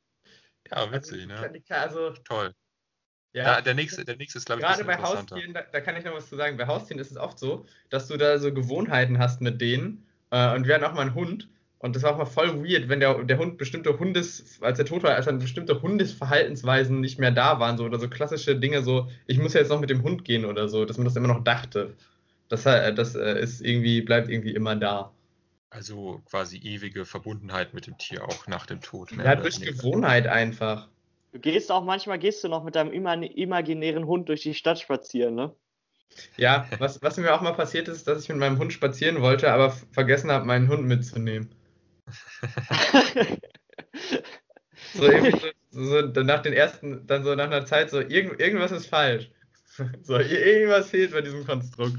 ja, 0.70 0.92
witzig, 0.92 1.26
ne? 1.26 1.60
also 1.70 2.10
Toll. 2.22 2.54
ja. 3.32 3.42
Ja, 3.42 3.60
der 3.60 3.74
nächste, 3.74 4.04
der 4.04 4.16
nächste 4.16 4.38
ist, 4.38 4.46
glaube 4.46 4.60
ich, 4.62 4.66
ein 4.68 4.74
Gerade 4.76 4.84
bei. 4.84 5.02
Haustieren, 5.02 5.54
da, 5.54 5.62
da 5.62 5.80
kann 5.80 5.96
ich 5.96 6.04
noch 6.04 6.14
was 6.14 6.28
zu 6.28 6.36
sagen. 6.36 6.56
Bei 6.56 6.68
Haustieren 6.68 7.00
ist 7.00 7.10
es 7.10 7.16
oft 7.16 7.40
so, 7.40 7.66
dass 7.90 8.06
du 8.06 8.16
da 8.16 8.38
so 8.38 8.54
Gewohnheiten 8.54 9.18
hast 9.18 9.40
mit 9.40 9.60
denen. 9.60 10.06
Äh, 10.30 10.54
und 10.54 10.68
wir 10.68 10.76
hatten 10.76 10.84
auch 10.84 10.94
mal 10.94 11.00
einen 11.02 11.14
Hund. 11.16 11.48
Und 11.84 11.94
das 11.94 12.02
war 12.02 12.14
auch 12.14 12.16
mal 12.16 12.24
voll 12.24 12.64
weird, 12.64 12.88
wenn 12.88 13.00
der, 13.00 13.24
der 13.24 13.36
Hund 13.36 13.58
bestimmte 13.58 13.98
Hundes, 13.98 14.58
als 14.62 14.78
er 14.78 14.86
tot 14.86 15.02
war, 15.02 15.14
als 15.16 15.26
dann 15.26 15.38
bestimmte 15.38 15.82
Hundesverhaltensweisen 15.82 16.98
nicht 17.02 17.18
mehr 17.18 17.30
da 17.30 17.60
waren, 17.60 17.76
so 17.76 17.84
oder 17.84 17.98
so 17.98 18.08
klassische 18.08 18.56
Dinge, 18.56 18.82
so, 18.82 19.10
ich 19.26 19.38
muss 19.38 19.52
ja 19.52 19.60
jetzt 19.60 19.68
noch 19.68 19.80
mit 19.82 19.90
dem 19.90 20.02
Hund 20.02 20.24
gehen 20.24 20.46
oder 20.46 20.66
so, 20.70 20.86
dass 20.86 20.96
man 20.96 21.04
das 21.04 21.14
immer 21.14 21.28
noch 21.28 21.44
dachte. 21.44 21.92
Das, 22.48 22.64
äh, 22.64 22.94
das 22.94 23.14
äh, 23.14 23.38
ist 23.38 23.60
irgendwie, 23.60 24.00
bleibt 24.00 24.30
irgendwie 24.30 24.54
immer 24.54 24.76
da. 24.76 25.12
Also 25.68 26.22
quasi 26.24 26.56
ewige 26.56 27.04
Verbundenheit 27.04 27.74
mit 27.74 27.86
dem 27.86 27.98
Tier 27.98 28.24
auch 28.24 28.46
nach 28.46 28.64
dem 28.64 28.80
Tod. 28.80 29.14
mehr 29.14 29.26
Ja, 29.26 29.36
durch. 29.36 29.60
Gewohnheit 29.60 30.26
einfach. 30.26 30.88
Du 31.32 31.38
gehst 31.38 31.70
auch 31.70 31.84
manchmal, 31.84 32.18
gehst 32.18 32.42
du 32.42 32.48
noch 32.48 32.64
mit 32.64 32.76
deinem 32.76 32.94
ima- 32.94 33.12
imaginären 33.12 34.06
Hund 34.06 34.30
durch 34.30 34.40
die 34.40 34.54
Stadt 34.54 34.80
spazieren, 34.80 35.34
ne? 35.34 35.54
Ja, 36.38 36.66
was, 36.78 37.02
was 37.02 37.18
mir 37.18 37.34
auch 37.34 37.42
mal 37.42 37.52
passiert 37.52 37.88
ist, 37.88 38.08
dass 38.08 38.22
ich 38.22 38.30
mit 38.30 38.38
meinem 38.38 38.58
Hund 38.58 38.72
spazieren 38.72 39.20
wollte, 39.20 39.52
aber 39.52 39.70
vergessen 39.92 40.30
habe, 40.30 40.46
meinen 40.46 40.68
Hund 40.68 40.86
mitzunehmen. 40.86 41.50
So 44.94 45.04
irgendwie 45.04 45.52
so, 45.70 46.12
so 46.12 46.22
nach 46.22 46.42
den 46.42 46.52
ersten, 46.52 47.06
dann 47.06 47.24
so 47.24 47.34
nach 47.34 47.44
einer 47.46 47.66
Zeit 47.66 47.90
so, 47.90 48.00
irgend, 48.00 48.40
irgendwas 48.40 48.72
ist 48.72 48.86
falsch. 48.86 49.30
So, 50.02 50.14
ir- 50.14 50.30
irgendwas 50.46 50.90
fehlt 50.90 51.10
bei 51.10 51.20
diesem 51.20 51.44
Konstrukt. 51.44 51.98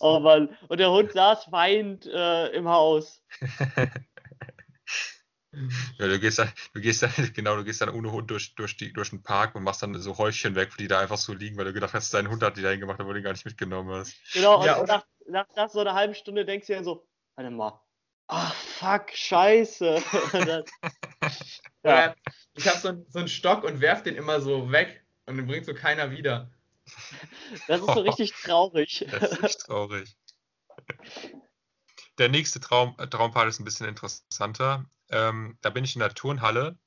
oh 0.00 0.18
Mann. 0.20 0.54
Und 0.68 0.78
der 0.78 0.90
Hund 0.90 1.12
saß 1.12 1.50
weinend 1.50 2.04
äh, 2.06 2.48
im 2.48 2.68
Haus. 2.68 3.22
Ja, 5.98 6.08
du 6.08 6.18
gehst 6.18 6.38
dann, 6.40 6.48
du 6.74 6.80
gehst 6.80 7.02
dann, 7.02 7.10
genau, 7.34 7.56
du 7.56 7.64
gehst 7.64 7.80
dann 7.80 7.88
ohne 7.90 8.10
Hund 8.10 8.30
durch, 8.30 8.54
durch, 8.56 8.76
die, 8.76 8.92
durch 8.92 9.10
den 9.10 9.22
Park 9.22 9.54
und 9.54 9.62
machst 9.62 9.82
dann 9.82 9.94
so 10.00 10.18
Häufchen 10.18 10.56
weg, 10.56 10.70
die 10.78 10.88
da 10.88 10.98
einfach 10.98 11.16
so 11.16 11.32
liegen, 11.32 11.56
weil 11.56 11.64
du 11.64 11.72
gedacht 11.72 11.94
hast, 11.94 12.12
dein 12.12 12.28
Hund 12.28 12.42
hat 12.42 12.56
die 12.56 12.62
da 12.62 12.70
hingemacht, 12.70 12.98
aber 13.00 13.10
du 13.10 13.14
den 13.14 13.22
gar 13.24 13.32
nicht 13.32 13.44
mitgenommen 13.44 13.94
hast. 13.94 14.16
Genau, 14.32 14.58
und 14.58 14.66
Ja, 14.66 14.78
und- 14.78 14.88
nach, 14.88 15.06
nach, 15.28 15.46
nach 15.54 15.68
so 15.68 15.80
einer 15.80 15.94
halben 15.94 16.14
Stunde 16.14 16.44
denkst 16.44 16.66
du 16.66 16.72
dir 16.74 16.82
so, 16.82 17.06
warte 17.36 17.50
mal. 17.50 17.80
Ach, 18.26 18.54
fuck, 18.54 19.10
scheiße. 19.12 20.02
Ja, 21.86 22.14
ich 22.54 22.66
habe 22.66 22.78
so, 22.78 22.88
einen- 22.88 23.04
so 23.10 23.18
einen 23.18 23.28
Stock 23.28 23.62
und 23.64 23.80
werf 23.82 24.02
den 24.02 24.16
immer 24.16 24.40
so 24.40 24.72
weg 24.72 25.04
und 25.26 25.36
den 25.36 25.46
bringt 25.46 25.66
so 25.66 25.74
keiner 25.74 26.10
wieder. 26.10 26.50
das 27.68 27.80
ist 27.80 27.86
so 27.86 28.00
richtig 28.00 28.32
traurig. 28.42 29.04
Das 29.10 29.32
ist 29.32 29.42
echt 29.44 29.60
traurig. 29.60 30.16
Der 32.18 32.28
nächste 32.28 32.60
Traum, 32.60 32.94
äh, 32.98 33.06
Traumpart 33.06 33.48
ist 33.48 33.60
ein 33.60 33.64
bisschen 33.64 33.86
interessanter. 33.88 34.86
Ähm, 35.10 35.58
da 35.60 35.70
bin 35.70 35.84
ich 35.84 35.94
in 35.94 36.00
der 36.00 36.14
Turnhalle 36.14 36.78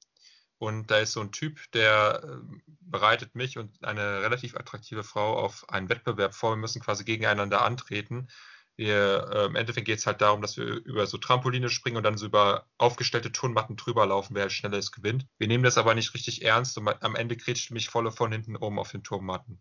und 0.58 0.90
da 0.90 0.98
ist 0.98 1.12
so 1.12 1.22
ein 1.22 1.32
Typ, 1.32 1.60
der 1.74 2.22
ähm, 2.24 2.64
bereitet 2.82 3.36
mich 3.36 3.58
und 3.58 3.84
eine 3.84 4.22
relativ 4.22 4.56
attraktive 4.56 5.04
Frau 5.04 5.38
auf 5.38 5.70
einen 5.70 5.90
Wettbewerb 5.90 6.34
vor. 6.34 6.52
Wir 6.52 6.58
müssen 6.58 6.82
quasi 6.82 7.04
gegeneinander 7.04 7.62
antreten. 7.64 8.30
Wir, 8.78 9.30
äh, 9.34 9.46
Im 9.46 9.56
Endeffekt 9.56 9.88
geht 9.88 10.00
es 10.00 10.06
halt 10.06 10.22
darum, 10.22 10.42
dass 10.42 10.56
wir 10.56 10.66
über 10.66 11.08
so 11.08 11.18
Trampoline 11.18 11.70
springen 11.70 11.98
und 11.98 12.04
dann 12.04 12.18
so 12.18 12.28
über 12.28 12.68
aufgestellte 12.78 13.32
Turnmatten 13.32 13.76
drüber 13.76 14.06
laufen, 14.06 14.36
wer 14.36 14.44
halt 14.44 14.52
schneller 14.52 14.78
ist, 14.78 14.92
gewinnt. 14.92 15.26
Wir 15.38 15.48
nehmen 15.48 15.64
das 15.64 15.78
aber 15.78 15.96
nicht 15.96 16.14
richtig 16.14 16.46
ernst 16.46 16.78
und 16.78 16.88
am 16.88 17.16
Ende 17.16 17.36
kretscht 17.36 17.72
mich 17.72 17.90
volle 17.90 18.12
von 18.12 18.32
hinten 18.32 18.56
oben 18.56 18.80
auf 18.80 18.92
den 18.92 19.04
Turmmatten. 19.04 19.60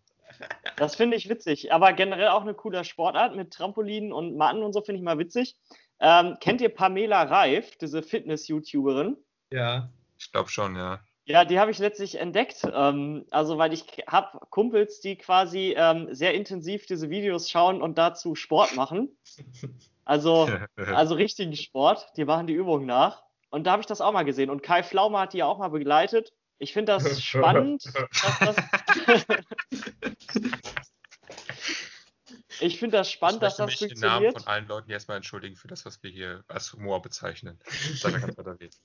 Das 0.77 0.97
finde 0.97 1.17
ich 1.17 1.29
witzig. 1.29 1.73
Aber 1.73 1.95
generell 1.95 2.29
auch 2.29 2.43
eine 2.43 2.55
coole 2.55 2.85
Sportart 2.85 3.35
mit 3.35 3.53
Trampolinen 3.53 4.13
und 4.13 4.37
Matten 4.37 4.63
und 4.63 4.73
so 4.75 4.83
finde 4.83 4.99
ich 4.99 5.05
mal 5.05 5.19
witzig. 5.19 5.57
Ähm, 5.99 6.37
kennt 6.41 6.61
ihr 6.61 6.69
Pamela 6.69 7.23
Reif, 7.23 7.77
diese 7.79 8.03
Fitness-YouTuberin? 8.03 9.17
Ja. 9.51 9.91
Ich 10.19 10.33
glaube 10.33 10.49
schon, 10.49 10.77
ja. 10.77 11.01
Ja, 11.27 11.45
die 11.45 11.59
habe 11.59 11.73
ich 11.73 11.79
letztlich 11.79 12.21
entdeckt. 12.21 12.63
Ähm, 12.73 13.27
also, 13.31 13.59
weil 13.59 13.73
ich 13.73 13.85
habe 14.07 14.39
Kumpels, 14.51 15.01
die 15.01 15.17
quasi 15.17 15.75
ähm, 15.77 16.15
sehr 16.15 16.35
intensiv 16.35 16.87
diese 16.87 17.11
Videos 17.11 17.51
schauen 17.51 17.83
und 17.83 17.99
dazu 17.99 18.35
Sport 18.35 18.75
machen. 18.77 19.17
Also, 20.09 20.49
also 20.77 21.17
richtigen 21.17 21.57
Sport. 21.57 22.07
Die 22.17 22.25
machen 22.25 22.47
die 22.47 22.53
Übungen 22.53 22.87
nach. 22.87 23.25
Und 23.51 23.65
da 23.65 23.73
habe 23.73 23.81
ich 23.81 23.87
das 23.87 24.01
auch 24.01 24.13
mal 24.13 24.23
gesehen. 24.23 24.51
Und 24.51 24.63
Kai 24.63 24.85
Flaume 24.85 25.19
hat 25.19 25.33
die 25.33 25.39
ja 25.39 25.47
auch 25.47 25.59
mal 25.59 25.67
begleitet. 25.67 26.33
Ich 26.59 26.73
finde 26.73 26.93
das 26.93 27.21
spannend. 27.25 27.85
dass 27.85 28.39
das 28.39 28.57
ich 32.61 32.79
finde 32.79 32.99
das 32.99 33.11
spannend, 33.11 33.43
dass 33.43 33.55
ich 33.55 33.57
das 33.57 33.67
möchte 33.67 33.85
mich 33.87 33.95
im 33.95 33.99
Namen 34.01 34.27
funktioniert. 34.27 34.43
von 34.45 34.53
allen 34.53 34.69
Leuten 34.69 34.91
erstmal 34.93 35.17
entschuldigen 35.17 35.57
für 35.57 35.67
das, 35.67 35.85
was 35.85 36.01
wir 36.05 36.11
hier 36.11 36.45
als 36.47 36.73
Humor 36.73 37.03
bezeichnen. 37.03 37.59
Ganz. 38.01 38.81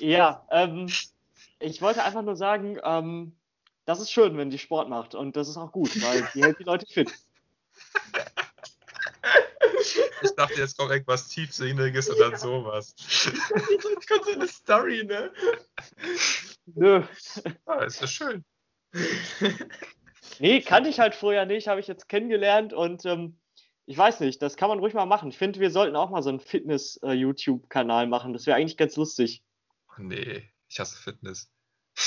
Ja, 0.00 0.44
ähm, 0.50 0.88
ich 1.62 1.82
wollte 1.82 2.04
einfach 2.04 2.22
nur 2.22 2.36
sagen, 2.36 2.78
ähm, 2.82 3.36
das 3.84 4.00
ist 4.00 4.12
schön, 4.12 4.36
wenn 4.36 4.50
die 4.50 4.58
Sport 4.58 4.88
macht. 4.88 5.14
Und 5.14 5.36
das 5.36 5.48
ist 5.48 5.56
auch 5.56 5.72
gut, 5.72 6.00
weil 6.02 6.28
die 6.34 6.42
hält 6.42 6.58
die 6.58 6.64
Leute 6.64 6.86
fit. 6.86 7.12
Ich 10.22 10.36
dachte, 10.36 10.60
jetzt 10.60 10.78
kommt 10.78 10.92
irgendwas 10.92 11.28
Tiefsinniges 11.28 12.08
und 12.08 12.20
dann 12.20 12.36
sowas. 12.36 12.94
Jetzt 12.96 14.08
kommt 14.08 14.24
so 14.24 14.32
eine 14.32 14.46
Story, 14.46 15.04
ne? 15.04 15.32
Nö. 16.66 17.02
Ah, 17.66 17.82
ist 17.82 18.00
das 18.00 18.12
schön. 18.12 18.44
Nee, 20.38 20.60
kannte 20.60 20.88
ich 20.88 21.00
halt 21.00 21.16
vorher 21.16 21.46
nicht, 21.46 21.66
habe 21.66 21.80
ich 21.80 21.88
jetzt 21.88 22.08
kennengelernt 22.08 22.72
und 22.72 23.04
ähm, 23.04 23.36
ich 23.86 23.98
weiß 23.98 24.20
nicht, 24.20 24.40
das 24.40 24.56
kann 24.56 24.68
man 24.68 24.78
ruhig 24.78 24.94
mal 24.94 25.06
machen. 25.06 25.30
Ich 25.30 25.38
finde, 25.38 25.58
wir 25.58 25.70
sollten 25.70 25.96
auch 25.96 26.10
mal 26.10 26.22
so 26.22 26.28
einen 26.28 26.40
Fitness-YouTube-Kanal 26.40 28.06
machen. 28.06 28.32
Das 28.32 28.46
wäre 28.46 28.56
eigentlich 28.56 28.76
ganz 28.76 28.96
lustig. 28.96 29.42
Nee, 29.98 30.51
ich 30.72 30.80
hasse 30.80 30.96
Fitness. 30.96 31.48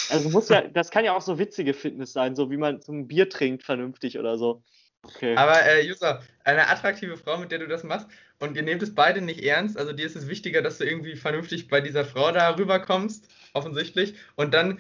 Also 0.10 0.30
muss 0.30 0.50
ja, 0.50 0.62
das 0.74 0.90
kann 0.90 1.06
ja 1.06 1.16
auch 1.16 1.22
so 1.22 1.38
witzige 1.40 1.74
Fitness 1.74 2.14
sein, 2.14 2.36
so 2.36 2.50
wie 2.50 2.58
man 2.58 2.82
zum 2.82 3.08
Bier 3.08 3.30
trinkt, 3.30 3.64
vernünftig 3.64 4.18
oder 4.18 4.38
so. 4.38 4.64
Okay. 5.04 5.36
Aber 5.36 5.64
äh, 5.64 5.88
User, 5.88 6.24
eine 6.44 6.68
attraktive 6.68 7.16
Frau, 7.16 7.38
mit 7.38 7.52
der 7.52 7.60
du 7.60 7.68
das 7.68 7.84
machst, 7.84 8.08
und 8.40 8.58
ihr 8.58 8.64
nehmt 8.64 8.82
es 8.82 8.96
beide 8.96 9.22
nicht 9.22 9.44
ernst, 9.44 9.78
also 9.78 9.94
dir 9.94 10.06
ist 10.06 10.16
es 10.16 10.28
wichtiger, 10.28 10.64
dass 10.64 10.80
du 10.80 10.84
irgendwie 10.84 11.16
vernünftig 11.16 11.68
bei 11.68 11.80
dieser 11.80 12.06
Frau 12.06 12.32
da 12.32 12.50
rüberkommst, 12.56 13.28
offensichtlich, 13.54 14.16
und 14.36 14.54
dann 14.54 14.80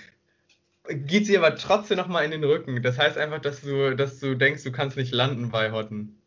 geht 0.88 1.28
sie 1.28 1.38
aber 1.38 1.56
trotzdem 1.56 1.98
nochmal 1.98 2.26
in 2.26 2.32
den 2.32 2.43
Rücken. 2.43 2.82
Das 2.84 2.98
heißt 2.98 3.17
einfach, 3.17 3.39
dass 3.39 3.62
du, 3.62 3.95
dass 3.95 4.19
du 4.19 4.36
denkst, 4.36 4.63
du 4.63 4.71
kannst 4.71 4.98
nicht 4.98 5.13
landen 5.13 5.50
bei 5.50 5.71
Hotten. 5.71 6.19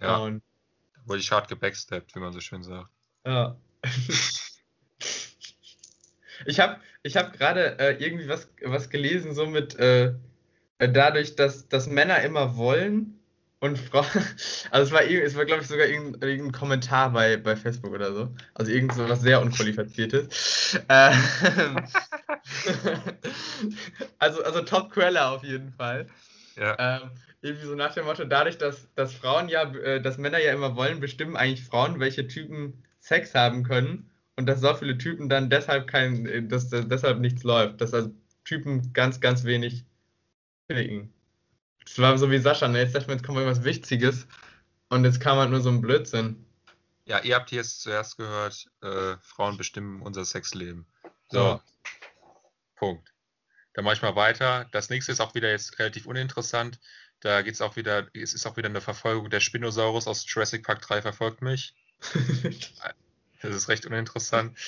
Ja, 0.00 0.18
Und, 0.18 0.42
wurde 1.04 1.20
ich 1.20 1.32
hart 1.32 1.48
gebacksteppt, 1.48 2.14
wie 2.14 2.20
man 2.20 2.32
so 2.32 2.40
schön 2.40 2.64
sagt. 2.64 2.90
ja. 3.24 3.56
Ich 6.46 6.60
habe 6.60 6.80
ich 7.04 7.16
hab 7.16 7.32
gerade 7.34 7.78
äh, 7.78 8.02
irgendwie 8.02 8.28
was, 8.28 8.48
was 8.62 8.90
gelesen, 8.90 9.34
so 9.34 9.46
mit 9.46 9.78
äh, 9.78 10.14
dadurch, 10.78 11.36
dass, 11.36 11.68
dass 11.68 11.86
Männer 11.86 12.22
immer 12.22 12.56
wollen 12.56 13.20
und 13.60 13.78
Frauen. 13.78 14.06
Also 14.70 14.86
es 14.86 14.92
war, 14.92 15.02
es 15.04 15.36
war 15.36 15.44
glaube 15.44 15.62
ich, 15.62 15.68
sogar 15.68 15.86
irgendein, 15.86 16.28
irgendein 16.28 16.52
Kommentar 16.52 17.10
bei, 17.12 17.36
bei 17.36 17.54
Facebook 17.54 17.92
oder 17.92 18.12
so. 18.12 18.34
Also 18.54 18.72
irgend 18.72 18.94
so 18.94 19.08
was 19.08 19.20
sehr 19.20 19.40
Unqualifiziertes. 19.40 20.80
Ähm, 20.88 21.76
also, 24.18 24.42
also 24.42 24.62
Top-Quelle 24.62 25.24
auf 25.24 25.44
jeden 25.44 25.70
Fall. 25.72 26.08
Ja. 26.56 26.76
Ähm, 26.78 27.10
irgendwie 27.42 27.66
so 27.66 27.74
nach 27.76 27.94
dem 27.94 28.06
Motto, 28.06 28.24
dadurch, 28.24 28.58
dass, 28.58 28.88
dass 28.96 29.14
Frauen 29.14 29.48
ja, 29.48 29.72
äh, 29.74 30.00
dass 30.00 30.18
Männer 30.18 30.38
ja 30.38 30.52
immer 30.52 30.74
wollen, 30.74 30.98
bestimmen 30.98 31.36
eigentlich 31.36 31.64
Frauen, 31.64 32.00
welche 32.00 32.26
Typen 32.26 32.82
Sex 32.98 33.34
haben 33.34 33.62
können 33.62 34.10
und 34.36 34.46
dass 34.46 34.60
so 34.60 34.74
viele 34.74 34.98
Typen 34.98 35.28
dann 35.28 35.50
deshalb 35.50 35.86
kein, 35.86 36.48
dass, 36.48 36.68
dass 36.68 36.88
deshalb 36.88 37.20
nichts 37.20 37.42
läuft, 37.44 37.80
dass 37.80 37.94
also 37.94 38.10
Typen 38.44 38.92
ganz, 38.92 39.20
ganz 39.20 39.44
wenig 39.44 39.84
ficken. 40.66 41.12
Das 41.84 41.98
war 41.98 42.16
so 42.18 42.30
wie 42.30 42.38
Sascha, 42.38 42.68
ne? 42.68 42.80
Jetzt 42.80 42.94
dachte 42.94 43.08
man, 43.08 43.18
jetzt 43.18 43.26
kommt 43.26 43.38
irgendwas 43.38 43.64
Wichtiges 43.64 44.26
und 44.88 45.04
jetzt 45.04 45.20
kam 45.20 45.38
halt 45.38 45.50
nur 45.50 45.60
so 45.60 45.70
ein 45.70 45.80
Blödsinn. 45.80 46.44
Ja, 47.06 47.20
ihr 47.20 47.34
habt 47.34 47.50
hier 47.50 47.58
jetzt 47.58 47.82
zuerst 47.82 48.16
gehört, 48.16 48.66
äh, 48.82 49.16
Frauen 49.20 49.56
bestimmen 49.58 50.00
unser 50.00 50.24
Sexleben. 50.24 50.86
So, 51.28 51.38
Ja. 51.38 51.62
Punkt. 52.76 53.12
Dann 53.74 53.84
mache 53.84 53.94
ich 53.94 54.02
mal 54.02 54.16
weiter. 54.16 54.66
Das 54.72 54.88
nächste 54.88 55.12
ist 55.12 55.20
auch 55.20 55.34
wieder 55.34 55.50
jetzt 55.50 55.78
relativ 55.78 56.06
uninteressant. 56.06 56.80
Da 57.20 57.42
geht 57.42 57.54
es 57.54 57.60
auch 57.60 57.76
wieder, 57.76 58.08
es 58.14 58.34
ist 58.34 58.46
auch 58.46 58.56
wieder 58.56 58.68
eine 58.68 58.80
Verfolgung. 58.80 59.30
Der 59.30 59.40
Spinosaurus 59.40 60.06
aus 60.06 60.24
Jurassic 60.26 60.64
Park 60.64 60.80
3 60.82 61.02
verfolgt 61.02 61.42
mich. 61.42 61.74
Das 63.44 63.54
ist 63.54 63.68
recht 63.68 63.86
uninteressant. 63.86 64.58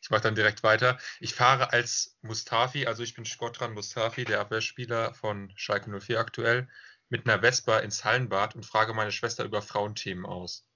Ich 0.00 0.10
mache 0.10 0.22
dann 0.22 0.34
direkt 0.34 0.62
weiter. 0.62 0.98
Ich 1.20 1.34
fahre 1.34 1.72
als 1.72 2.16
Mustafi, 2.22 2.86
also 2.86 3.02
ich 3.02 3.14
bin 3.14 3.24
Sportran 3.24 3.74
Mustafi, 3.74 4.24
der 4.24 4.40
Abwehrspieler 4.40 5.14
von 5.14 5.52
Schalke 5.56 5.90
04 5.90 6.18
aktuell, 6.18 6.68
mit 7.08 7.26
einer 7.26 7.40
Vespa 7.40 7.78
ins 7.78 8.04
Hallenbad 8.04 8.54
und 8.54 8.64
frage 8.64 8.94
meine 8.94 9.12
Schwester 9.12 9.44
über 9.44 9.60
Frauenthemen 9.60 10.24
aus. 10.24 10.66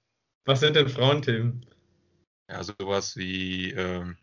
Was 0.45 0.59
sind 0.59 0.75
denn 0.75 0.89
Frauenthemen? 0.89 1.65
Ja, 2.49 2.63
sowas 2.63 3.17
wie, 3.17 3.71
ähm, 3.71 4.17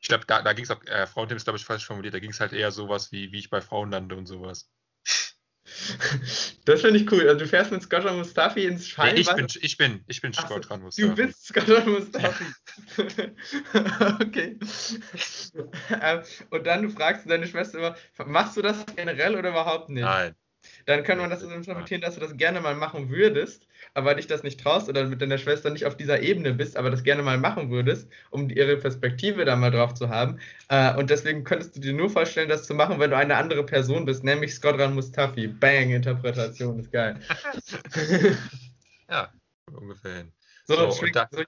ich 0.00 0.08
glaube, 0.08 0.24
da, 0.26 0.42
da 0.42 0.52
ging 0.52 0.64
es 0.64 0.70
auch, 0.70 0.82
äh, 0.84 1.06
Frauenthemen 1.06 1.38
ist, 1.38 1.44
glaube 1.44 1.58
ich, 1.58 1.64
falsch 1.64 1.86
formuliert, 1.86 2.14
da 2.14 2.20
ging 2.20 2.30
es 2.30 2.40
halt 2.40 2.52
eher 2.52 2.72
sowas 2.72 3.12
wie, 3.12 3.32
wie 3.32 3.38
ich 3.38 3.50
bei 3.50 3.60
Frauen 3.60 3.90
lande 3.90 4.16
und 4.16 4.26
sowas. 4.26 4.70
Das 6.64 6.82
finde 6.82 6.98
ich 7.00 7.10
cool. 7.10 7.26
Also 7.26 7.40
du 7.40 7.46
fährst 7.46 7.72
mit 7.72 7.82
Scott 7.82 8.04
Mustafi 8.04 8.66
ins 8.66 8.82
Nee, 8.82 8.88
Schallbad. 8.88 9.18
ich 9.18 9.34
bin, 9.34 9.46
ich 9.62 9.76
bin, 9.76 10.04
ich 10.06 10.20
bin 10.20 10.32
Ach 10.36 10.42
so, 10.42 10.46
Sportran 10.54 10.82
Du 10.96 11.14
bist 11.14 11.46
Scott 11.46 11.86
Mustafi. 11.86 12.44
okay. 14.22 14.58
Ähm, 15.90 16.22
Und 16.50 16.66
dann 16.66 16.82
du 16.82 16.90
fragst 16.90 17.28
deine 17.28 17.46
Schwester 17.46 17.78
immer, 17.78 17.96
machst 18.26 18.56
du 18.56 18.62
das 18.62 18.84
generell 18.94 19.36
oder 19.36 19.50
überhaupt 19.50 19.88
nicht? 19.88 20.02
Nein. 20.04 20.34
Dann 20.86 21.02
kann 21.04 21.18
man 21.18 21.30
das 21.30 21.40
so 21.40 21.48
interpretieren, 21.50 22.00
dass 22.00 22.14
du 22.14 22.20
das 22.20 22.36
gerne 22.36 22.60
mal 22.60 22.74
machen 22.74 23.10
würdest, 23.10 23.66
aber 23.94 24.14
dich 24.14 24.26
das 24.26 24.42
nicht 24.42 24.60
traust 24.60 24.88
oder 24.88 25.04
mit 25.06 25.20
deiner 25.20 25.38
Schwester 25.38 25.70
nicht 25.70 25.84
auf 25.86 25.96
dieser 25.96 26.20
Ebene 26.22 26.52
bist, 26.54 26.76
aber 26.76 26.90
das 26.90 27.02
gerne 27.02 27.22
mal 27.22 27.38
machen 27.38 27.70
würdest, 27.70 28.08
um 28.30 28.48
ihre 28.50 28.76
Perspektive 28.76 29.44
da 29.44 29.56
mal 29.56 29.70
drauf 29.70 29.94
zu 29.94 30.08
haben. 30.08 30.38
Äh, 30.68 30.94
Und 30.94 31.10
deswegen 31.10 31.44
könntest 31.44 31.76
du 31.76 31.80
dir 31.80 31.92
nur 31.92 32.10
vorstellen, 32.10 32.48
das 32.48 32.64
zu 32.66 32.74
machen, 32.74 32.98
wenn 33.00 33.10
du 33.10 33.16
eine 33.16 33.36
andere 33.36 33.64
Person 33.64 34.04
bist, 34.04 34.24
nämlich 34.24 34.54
Skodran 34.54 34.94
Mustafi. 34.94 35.46
Bang, 35.48 35.90
Interpretation, 35.90 36.78
ist 36.78 36.92
geil. 36.92 37.20
Ja, 39.10 39.32
ungefähr 39.72 40.16
hin. 40.16 40.32
So, 40.66 40.74
So, 40.76 40.90
Schwing- 40.92 41.06
und 41.06 41.16
da- 41.16 41.28
so, 41.30 41.40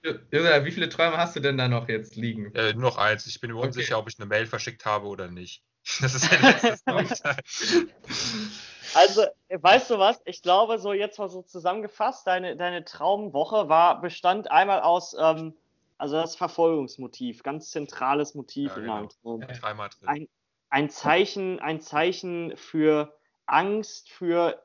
wie 0.64 0.70
viele 0.70 0.88
Träume 0.88 1.18
hast 1.18 1.36
du 1.36 1.40
denn 1.40 1.58
da 1.58 1.68
noch 1.68 1.88
jetzt 1.90 2.16
liegen? 2.16 2.54
Äh, 2.54 2.72
nur 2.72 2.82
noch 2.82 2.96
eins. 2.96 3.26
Ich 3.26 3.38
bin 3.40 3.50
mir 3.50 3.58
Okay. 3.58 3.66
unsicher, 3.66 3.98
ob 3.98 4.08
ich 4.08 4.18
eine 4.18 4.26
Mail 4.26 4.46
verschickt 4.46 4.86
habe 4.86 5.06
oder 5.06 5.28
nicht. 5.30 5.62
Das 6.00 6.14
ist 6.14 6.30
der 6.30 6.40
letzte 6.40 6.76
Storyteil. 6.76 7.36
Also, 8.94 9.24
weißt 9.50 9.90
du 9.90 9.98
was? 9.98 10.20
Ich 10.24 10.42
glaube, 10.42 10.78
so 10.78 10.92
jetzt 10.92 11.18
mal 11.18 11.28
so 11.28 11.42
zusammengefasst, 11.42 12.26
deine, 12.26 12.56
deine 12.56 12.84
Traumwoche 12.84 13.68
war, 13.68 14.00
bestand 14.00 14.50
einmal 14.50 14.80
aus, 14.80 15.14
ähm, 15.18 15.54
also 15.98 16.16
das 16.16 16.36
Verfolgungsmotiv, 16.36 17.42
ganz 17.42 17.70
zentrales 17.70 18.34
Motiv 18.34 18.70
Ja, 18.70 18.76
in 18.76 18.82
genau. 18.82 18.96
deinem 18.96 19.08
Traum. 19.08 19.40
Dreimal 19.60 19.88
drin. 19.90 20.08
Ein, 20.08 20.28
ein 20.70 20.90
Zeichen, 20.90 21.60
ein 21.60 21.80
Zeichen 21.80 22.56
für 22.56 23.16
Angst, 23.46 24.10
für 24.10 24.62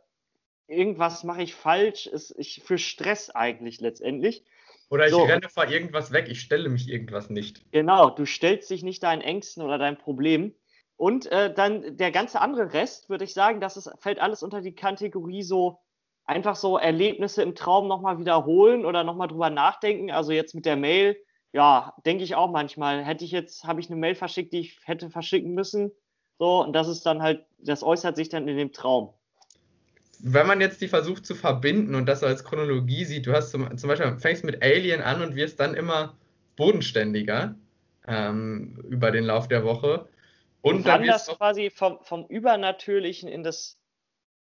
irgendwas 0.68 1.24
mache 1.24 1.44
ich 1.44 1.56
falsch, 1.56 2.08
ist, 2.08 2.34
ich, 2.38 2.64
für 2.64 2.78
Stress 2.78 3.30
eigentlich 3.30 3.82
letztendlich. 3.82 4.44
Oder 4.90 5.08
ich 5.08 5.12
So. 5.12 5.24
renne 5.24 5.50
vor 5.50 5.68
irgendwas 5.68 6.12
weg, 6.12 6.28
ich 6.30 6.42
stelle 6.42 6.70
mich 6.70 6.88
irgendwas 6.88 7.30
nicht. 7.30 7.70
Genau, 7.72 8.10
du 8.10 8.26
stellst 8.26 8.70
dich 8.70 8.84
nicht 8.84 9.04
deinen 9.04 9.22
Ängsten 9.22 9.64
oder 9.64 9.78
deinem 9.78 9.98
Problem. 9.98 10.56
Und 10.98 11.26
äh, 11.32 11.54
dann 11.54 11.98
der 11.98 12.12
ganze 12.12 12.40
andere 12.40 12.74
Rest, 12.74 13.10
würde 13.10 13.26
ich 13.26 13.34
sagen, 13.34 13.60
das 13.60 13.78
ist, 13.78 13.92
fällt 14.00 14.20
alles 14.20 14.44
unter 14.44 14.62
die 14.62 14.76
Kategorie 14.76 15.44
so 15.44 15.80
einfach 16.26 16.56
so 16.56 16.78
Erlebnisse 16.78 17.44
im 17.44 17.56
Traum 17.56 17.88
nochmal 17.88 18.18
wiederholen 18.18 18.86
oder 18.86 19.04
nochmal 19.04 19.28
drüber 19.28 19.50
nachdenken. 19.50 20.12
Also 20.12 20.32
jetzt 20.32 20.56
mit 20.56 20.66
der 20.66 20.76
Mail, 20.76 21.18
ja, 21.54 21.94
denke 22.06 22.24
ich 22.24 22.36
auch 22.36 22.50
manchmal, 22.50 23.04
hätte 23.04 23.26
ich 23.26 23.32
jetzt, 23.32 23.66
habe 23.66 23.80
ich 23.80 23.90
eine 23.90 24.00
Mail 24.00 24.16
verschickt, 24.16 24.54
die 24.54 24.62
ich 24.62 24.80
hätte 24.86 25.10
verschicken 25.10 25.54
müssen. 25.54 25.92
So, 26.40 26.64
und 26.64 26.74
das 26.74 26.88
ist 26.88 27.06
dann 27.06 27.22
halt, 27.22 27.46
das 27.60 27.84
äußert 27.84 28.16
sich 28.16 28.30
dann 28.30 28.48
in 28.48 28.58
dem 28.58 28.74
Traum. 28.74 29.14
Wenn 30.20 30.48
man 30.48 30.62
jetzt 30.62 30.82
die 30.82 30.88
versucht 30.88 31.26
zu 31.26 31.36
verbinden 31.36 31.94
und 31.94 32.08
das 32.08 32.24
als 32.24 32.44
Chronologie 32.44 33.06
sieht, 33.06 33.28
du 33.28 33.34
hast 33.34 33.52
zum, 33.52 33.78
zum 33.78 33.90
Beispiel, 33.90 34.18
fängst 34.18 34.44
mit 34.44 34.64
Alien 34.64 35.02
an 35.02 35.22
und 35.22 35.36
wirst 35.36 35.60
dann 35.60 35.76
immer 35.76 36.16
bodenständiger 36.56 37.56
ähm, 38.08 38.84
über 38.90 39.12
den 39.12 39.26
Lauf 39.26 39.48
der 39.48 39.64
Woche. 39.64 40.08
Und 40.66 40.88
dann 40.88 41.06
das 41.06 41.28
quasi 41.28 41.70
vom, 41.70 42.00
vom 42.02 42.26
Übernatürlichen 42.26 43.30
in 43.30 43.44
das, 43.44 43.78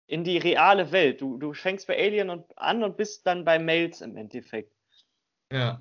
in 0.08 0.24
die 0.24 0.40
reale 0.40 0.92
Welt. 0.92 1.22
Du, 1.22 1.38
du 1.38 1.54
fängst 1.54 1.86
bei 1.86 1.96
Alien 1.96 2.32
und, 2.32 2.44
an 2.58 2.84
und 2.84 2.98
bist 2.98 3.28
dann 3.28 3.46
bei 3.46 3.60
Mails 3.60 4.02
im 4.02 4.18
Endeffekt. 4.18 4.74
Ja. 5.54 5.80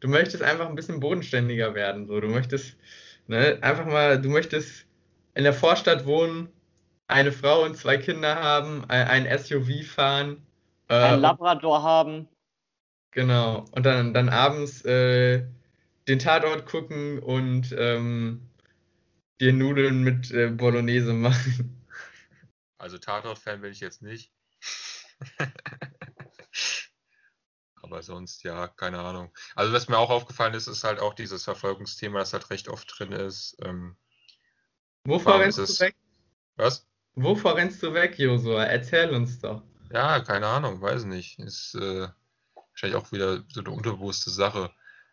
Du 0.00 0.08
möchtest 0.08 0.42
einfach 0.42 0.68
ein 0.68 0.74
bisschen 0.74 1.00
bodenständiger 1.00 1.74
werden. 1.74 2.06
So. 2.06 2.20
Du 2.20 2.28
möchtest 2.28 2.76
ne, 3.28 3.58
einfach 3.62 3.86
mal, 3.86 4.20
du 4.20 4.28
möchtest 4.28 4.84
in 5.34 5.44
der 5.44 5.54
Vorstadt 5.54 6.04
wohnen, 6.04 6.50
eine 7.06 7.32
Frau 7.32 7.64
und 7.64 7.74
zwei 7.74 7.96
Kinder 7.96 8.36
haben, 8.36 8.84
ein, 8.88 9.26
SUV 9.38 9.86
fahren. 9.86 10.46
Äh, 10.88 10.96
Ein 10.96 11.20
Labrador 11.20 11.82
haben. 11.82 12.28
Genau. 13.12 13.64
Und 13.72 13.86
dann, 13.86 14.12
dann 14.12 14.28
abends 14.28 14.84
äh, 14.84 15.46
den 16.08 16.18
Tatort 16.18 16.66
gucken 16.66 17.20
und 17.20 17.74
ähm, 17.78 18.47
dir 19.40 19.52
Nudeln 19.52 20.02
mit 20.02 20.30
äh, 20.30 20.48
Bolognese 20.48 21.12
machen. 21.12 21.86
Also 22.78 22.98
Tatort-Fan 22.98 23.60
bin 23.60 23.72
ich 23.72 23.80
jetzt 23.80 24.02
nicht. 24.02 24.32
Aber 27.82 28.02
sonst, 28.02 28.44
ja, 28.44 28.68
keine 28.68 29.00
Ahnung. 29.00 29.34
Also 29.54 29.72
was 29.72 29.88
mir 29.88 29.98
auch 29.98 30.10
aufgefallen 30.10 30.54
ist, 30.54 30.66
ist 30.66 30.84
halt 30.84 31.00
auch 31.00 31.14
dieses 31.14 31.44
Verfolgungsthema, 31.44 32.18
das 32.20 32.32
halt 32.32 32.50
recht 32.50 32.68
oft 32.68 32.92
drin 32.98 33.12
ist. 33.12 33.56
Ähm, 33.64 33.96
Wovor 35.04 35.40
rennst 35.40 35.58
du 35.58 35.80
weg? 35.80 35.96
was? 36.56 36.86
Wovor 37.14 37.56
rennst 37.56 37.82
du 37.82 37.94
weg, 37.94 38.18
Josua? 38.18 38.64
Erzähl 38.64 39.10
uns 39.10 39.40
doch. 39.40 39.62
Ja, 39.90 40.20
keine 40.20 40.46
Ahnung, 40.46 40.80
weiß 40.80 41.04
nicht. 41.04 41.38
Ist 41.38 41.74
äh, 41.74 42.08
wahrscheinlich 42.54 42.96
auch 42.96 43.10
wieder 43.10 43.42
so 43.48 43.60
eine 43.60 43.70
unterbewusste 43.70 44.30
Sache. 44.30 44.70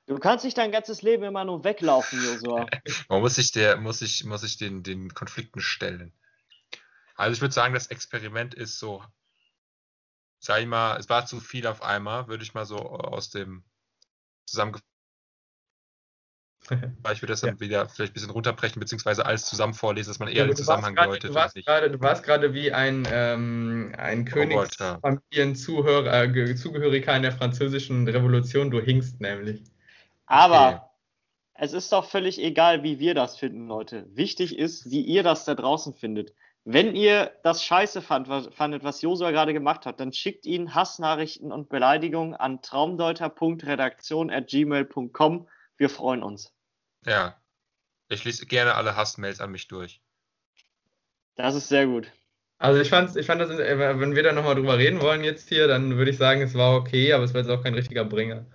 Du 0.08 0.20
kannst 0.20 0.46
nicht 0.46 0.58
dein 0.58 0.72
ganzes 0.72 1.02
Leben 1.02 1.24
immer 1.24 1.46
nur 1.46 1.63
weglaufen, 1.63 2.24
Josua. 2.24 2.68
Man 3.10 3.22
muss 3.22 3.36
sich 3.36 3.52
der, 3.52 3.78
muss 3.78 4.00
sich, 4.00 4.24
muss 4.24 4.41
sich 4.41 4.58
den, 4.58 4.84
den 4.84 5.13
Konflikten 5.13 5.62
stellen. 5.62 6.13
Also 7.15 7.34
ich 7.34 7.41
würde 7.41 7.54
sagen, 7.54 7.74
das 7.74 7.88
Experiment 7.88 8.54
ist 8.54 8.78
so, 8.78 9.04
sag 10.39 10.62
ich 10.62 10.68
mal, 10.68 10.98
es 10.98 11.10
war 11.10 11.26
zu 11.26 11.39
viel 11.39 11.65
auf 11.65 11.82
einmal, 11.82 12.28
würde 12.28 12.44
ich 12.44 12.54
mal 12.54 12.65
so 12.65 12.78
aus 12.78 13.32
dem 13.32 13.63
zusammengefasst. 14.46 14.86
Ich 17.13 17.22
würde 17.22 17.34
das 17.34 17.41
dann 17.41 17.60
wieder 17.60 17.88
vielleicht 17.88 18.12
ein 18.12 18.15
bisschen 18.15 18.32
runterbrechen, 18.32 18.80
beziehungsweise 18.80 19.26
alles 19.26 19.46
zusammen 19.46 19.76
vorlesen, 19.76 20.10
dass 20.10 20.20
man 20.20 20.28
eher 20.28 20.38
Ja, 20.38 20.46
den 20.48 20.56
Zusammenhang 20.56 20.96
gerade- 20.96 21.12
deutet. 21.13 21.30
Du 21.30 21.36
warst 21.36 21.56
gerade, 21.56 21.91
du 21.91 22.00
warst 22.02 22.24
gerade 22.24 22.54
wie 22.56 22.72
ein, 22.72 23.08
ähm, 23.12 23.94
ein 23.98 24.28
Roboter. 24.28 25.00
Königsfamilienzuhörer, 25.02 26.24
äh, 26.24 27.15
in 27.15 27.22
der 27.22 27.32
französischen 27.32 28.08
Revolution. 28.08 28.72
Du 28.72 28.82
hinkst 28.82 29.22
nämlich. 29.22 29.63
Aber 30.26 30.92
es 31.54 31.74
ist 31.74 31.92
doch 31.92 32.06
völlig 32.06 32.40
egal, 32.40 32.84
wie 32.84 33.00
wir 33.00 33.16
das 33.16 33.38
finden, 33.38 33.68
Leute. 33.68 34.06
Wichtig 34.10 34.58
ist, 34.58 34.90
wie 34.92 35.02
ihr 35.02 35.24
das 35.24 35.46
da 35.46 35.56
draußen 35.56 35.94
findet. 35.94 36.34
Wenn 36.66 36.96
ihr 36.96 37.32
das 37.44 37.64
scheiße 37.64 38.02
fand, 38.02 38.28
was, 38.28 38.48
fandet, 38.48 38.84
was 38.84 39.04
Josua 39.04 39.30
gerade 39.32 39.54
gemacht 39.54 39.86
hat, 39.86 40.00
dann 40.00 40.12
schickt 40.12 40.48
ihn 40.48 40.74
Hassnachrichten 40.74 41.52
und 41.52 41.70
Beleidigungen 41.70 42.34
an 42.34 42.64
traumdeuter.redaktion.gmail.com. 42.64 45.48
Wir 45.78 45.90
freuen 45.90 46.24
uns. 46.24 46.52
Ja. 47.06 47.40
Ich 48.10 48.24
lese 48.24 48.48
gerne 48.48 48.76
alle 48.76 48.96
Hassmails 48.96 49.42
an 49.42 49.52
mich 49.52 49.68
durch. 49.68 50.00
Das 51.36 51.56
ist 51.56 51.68
sehr 51.68 51.86
gut. 51.86 52.12
Also 52.58 52.80
ich 52.80 52.90
fand, 52.90 53.16
ich 53.16 53.26
fand 53.26 53.42
das, 53.42 53.50
äh, 53.52 54.00
wenn 54.00 54.16
wir 54.16 54.24
da 54.24 54.32
nochmal 54.32 54.56
drüber 54.56 54.78
reden 54.78 55.02
wollen 55.02 55.24
jetzt 55.24 55.50
hier, 55.50 55.68
dann 55.68 55.98
würde 55.98 56.12
ich 56.12 56.18
sagen, 56.18 56.42
es 56.42 56.54
war 56.56 56.76
okay, 56.76 57.14
aber 57.14 57.24
es 57.24 57.34
war 57.34 57.42
jetzt 57.42 57.50
auch 57.50 57.64
kein 57.64 57.74
richtiger 57.74 58.06
Bringer. 58.06 58.46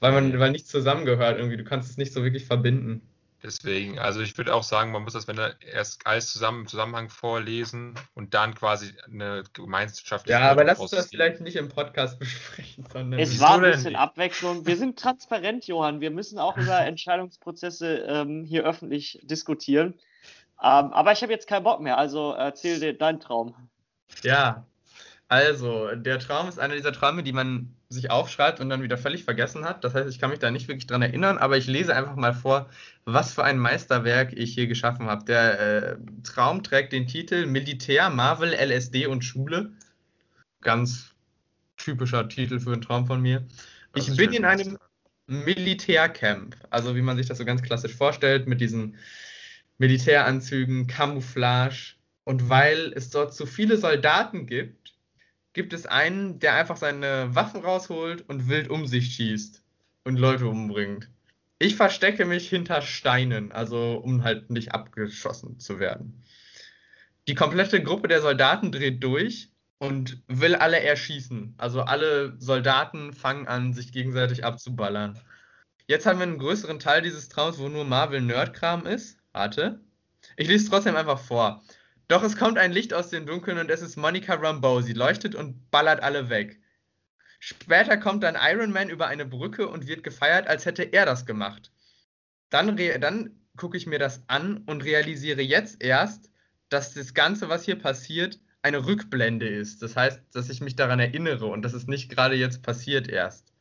Weil 0.00 0.12
man, 0.12 0.38
weil 0.38 0.50
nichts 0.50 0.70
zusammengehört 0.70 1.38
irgendwie, 1.38 1.56
du 1.56 1.64
kannst 1.64 1.90
es 1.90 1.96
nicht 1.96 2.12
so 2.12 2.22
wirklich 2.22 2.46
verbinden. 2.46 3.02
Deswegen, 3.40 4.00
also 4.00 4.20
ich 4.20 4.36
würde 4.36 4.52
auch 4.52 4.64
sagen, 4.64 4.90
man 4.90 5.04
muss 5.04 5.12
das, 5.12 5.28
wenn 5.28 5.38
er 5.38 5.54
erst 5.62 6.04
alles 6.08 6.32
zusammen 6.32 6.62
im 6.62 6.66
Zusammenhang 6.66 7.08
vorlesen 7.08 7.94
und 8.14 8.34
dann 8.34 8.54
quasi 8.56 8.92
eine 9.04 9.44
gemeinschaftliche. 9.52 10.40
Ja, 10.40 10.50
aber 10.50 10.64
lass 10.64 10.80
uns 10.80 10.90
das 10.90 11.06
vielleicht 11.10 11.40
nicht 11.40 11.54
im 11.54 11.68
Podcast 11.68 12.18
besprechen, 12.18 12.84
sondern. 12.92 13.20
Es 13.20 13.38
war 13.38 13.54
ein 13.54 13.70
bisschen 13.70 13.94
Abwechslung. 13.94 14.66
Wir 14.66 14.76
sind 14.76 14.98
transparent, 14.98 15.68
Johann. 15.68 16.00
Wir 16.00 16.10
müssen 16.10 16.40
auch 16.40 16.56
über 16.56 16.80
Entscheidungsprozesse 16.84 18.04
ähm, 18.08 18.44
hier 18.44 18.64
öffentlich 18.64 19.20
diskutieren. 19.22 19.94
Ähm, 20.60 20.92
aber 20.92 21.12
ich 21.12 21.22
habe 21.22 21.32
jetzt 21.32 21.46
keinen 21.46 21.62
Bock 21.62 21.80
mehr, 21.80 21.96
also 21.96 22.32
erzähl 22.32 22.80
dir 22.80 22.92
deinen 22.92 23.20
Traum. 23.20 23.54
Ja, 24.24 24.66
also, 25.28 25.94
der 25.94 26.18
Traum 26.18 26.48
ist 26.48 26.58
einer 26.58 26.74
dieser 26.74 26.92
Träume, 26.92 27.22
die 27.22 27.32
man 27.32 27.76
sich 27.90 28.10
aufschreibt 28.10 28.60
und 28.60 28.68
dann 28.68 28.82
wieder 28.82 28.98
völlig 28.98 29.24
vergessen 29.24 29.64
hat. 29.64 29.82
Das 29.82 29.94
heißt, 29.94 30.08
ich 30.10 30.18
kann 30.18 30.30
mich 30.30 30.38
da 30.38 30.50
nicht 30.50 30.68
wirklich 30.68 30.86
dran 30.86 31.00
erinnern, 31.00 31.38
aber 31.38 31.56
ich 31.56 31.66
lese 31.66 31.94
einfach 31.94 32.16
mal 32.16 32.34
vor, 32.34 32.68
was 33.04 33.32
für 33.32 33.44
ein 33.44 33.58
Meisterwerk 33.58 34.32
ich 34.34 34.52
hier 34.52 34.66
geschaffen 34.66 35.06
habe. 35.06 35.24
Der 35.24 35.60
äh, 35.60 35.96
Traum 36.22 36.62
trägt 36.62 36.92
den 36.92 37.06
Titel 37.06 37.46
Militär, 37.46 38.10
Marvel, 38.10 38.52
LSD 38.52 39.06
und 39.06 39.24
Schule. 39.24 39.72
Ganz 40.60 41.14
typischer 41.78 42.28
Titel 42.28 42.60
für 42.60 42.72
einen 42.72 42.82
Traum 42.82 43.06
von 43.06 43.22
mir. 43.22 43.46
Ich 43.94 44.14
bin 44.16 44.32
in 44.34 44.44
einem 44.44 44.76
Militärcamp, 45.26 46.56
also 46.68 46.94
wie 46.94 47.02
man 47.02 47.16
sich 47.16 47.26
das 47.26 47.38
so 47.38 47.44
ganz 47.46 47.62
klassisch 47.62 47.94
vorstellt, 47.94 48.46
mit 48.46 48.60
diesen 48.60 48.96
Militäranzügen, 49.78 50.88
Camouflage. 50.88 51.94
Und 52.24 52.50
weil 52.50 52.92
es 52.94 53.08
dort 53.08 53.32
zu 53.32 53.46
viele 53.46 53.78
Soldaten 53.78 54.44
gibt, 54.44 54.97
gibt 55.58 55.72
es 55.72 55.86
einen, 55.86 56.38
der 56.38 56.54
einfach 56.54 56.76
seine 56.76 57.34
Waffen 57.34 57.62
rausholt 57.62 58.28
und 58.28 58.48
wild 58.48 58.70
um 58.70 58.86
sich 58.86 59.16
schießt 59.16 59.64
und 60.04 60.16
Leute 60.16 60.46
umbringt. 60.46 61.10
Ich 61.58 61.74
verstecke 61.74 62.26
mich 62.26 62.48
hinter 62.48 62.80
Steinen, 62.80 63.50
also 63.50 63.94
um 63.96 64.22
halt 64.22 64.50
nicht 64.50 64.70
abgeschossen 64.70 65.58
zu 65.58 65.80
werden. 65.80 66.22
Die 67.26 67.34
komplette 67.34 67.82
Gruppe 67.82 68.06
der 68.06 68.22
Soldaten 68.22 68.70
dreht 68.70 69.02
durch 69.02 69.50
und 69.78 70.22
will 70.28 70.54
alle 70.54 70.78
erschießen. 70.78 71.54
Also 71.58 71.82
alle 71.82 72.36
Soldaten 72.38 73.12
fangen 73.12 73.48
an, 73.48 73.74
sich 73.74 73.90
gegenseitig 73.90 74.44
abzuballern. 74.44 75.18
Jetzt 75.88 76.06
haben 76.06 76.20
wir 76.20 76.26
einen 76.26 76.38
größeren 76.38 76.78
Teil 76.78 77.02
dieses 77.02 77.28
Traums, 77.28 77.58
wo 77.58 77.68
nur 77.68 77.84
Marvel 77.84 78.20
Nerdkram 78.20 78.86
ist. 78.86 79.18
Warte. 79.32 79.80
Ich 80.36 80.46
lese 80.46 80.66
es 80.66 80.70
trotzdem 80.70 80.94
einfach 80.94 81.18
vor. 81.18 81.64
Doch 82.08 82.22
es 82.22 82.36
kommt 82.36 82.56
ein 82.56 82.72
Licht 82.72 82.94
aus 82.94 83.10
dem 83.10 83.26
Dunkeln 83.26 83.58
und 83.58 83.70
es 83.70 83.82
ist 83.82 83.96
Monica 83.96 84.34
Rambeau. 84.34 84.80
Sie 84.80 84.94
leuchtet 84.94 85.34
und 85.34 85.70
ballert 85.70 86.02
alle 86.02 86.30
weg. 86.30 86.58
Später 87.38 87.98
kommt 87.98 88.24
dann 88.24 88.36
Iron 88.40 88.72
Man 88.72 88.88
über 88.88 89.06
eine 89.06 89.26
Brücke 89.26 89.68
und 89.68 89.86
wird 89.86 90.02
gefeiert, 90.02 90.48
als 90.48 90.64
hätte 90.64 90.82
er 90.82 91.04
das 91.04 91.26
gemacht. 91.26 91.70
Dann, 92.48 92.76
dann 93.00 93.38
gucke 93.56 93.76
ich 93.76 93.86
mir 93.86 93.98
das 93.98 94.22
an 94.26 94.64
und 94.66 94.84
realisiere 94.84 95.42
jetzt 95.42 95.82
erst, 95.82 96.30
dass 96.70 96.94
das 96.94 97.12
Ganze, 97.12 97.50
was 97.50 97.64
hier 97.64 97.78
passiert, 97.78 98.40
eine 98.62 98.86
Rückblende 98.86 99.46
ist. 99.46 99.82
Das 99.82 99.94
heißt, 99.94 100.20
dass 100.32 100.48
ich 100.48 100.60
mich 100.62 100.76
daran 100.76 101.00
erinnere 101.00 101.46
und 101.46 101.62
dass 101.62 101.74
es 101.74 101.86
nicht 101.86 102.10
gerade 102.10 102.36
jetzt 102.36 102.62
passiert 102.62 103.08
erst. 103.08 103.52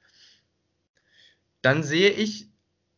Dann 1.62 1.84
sehe 1.84 2.12
ich 2.12 2.50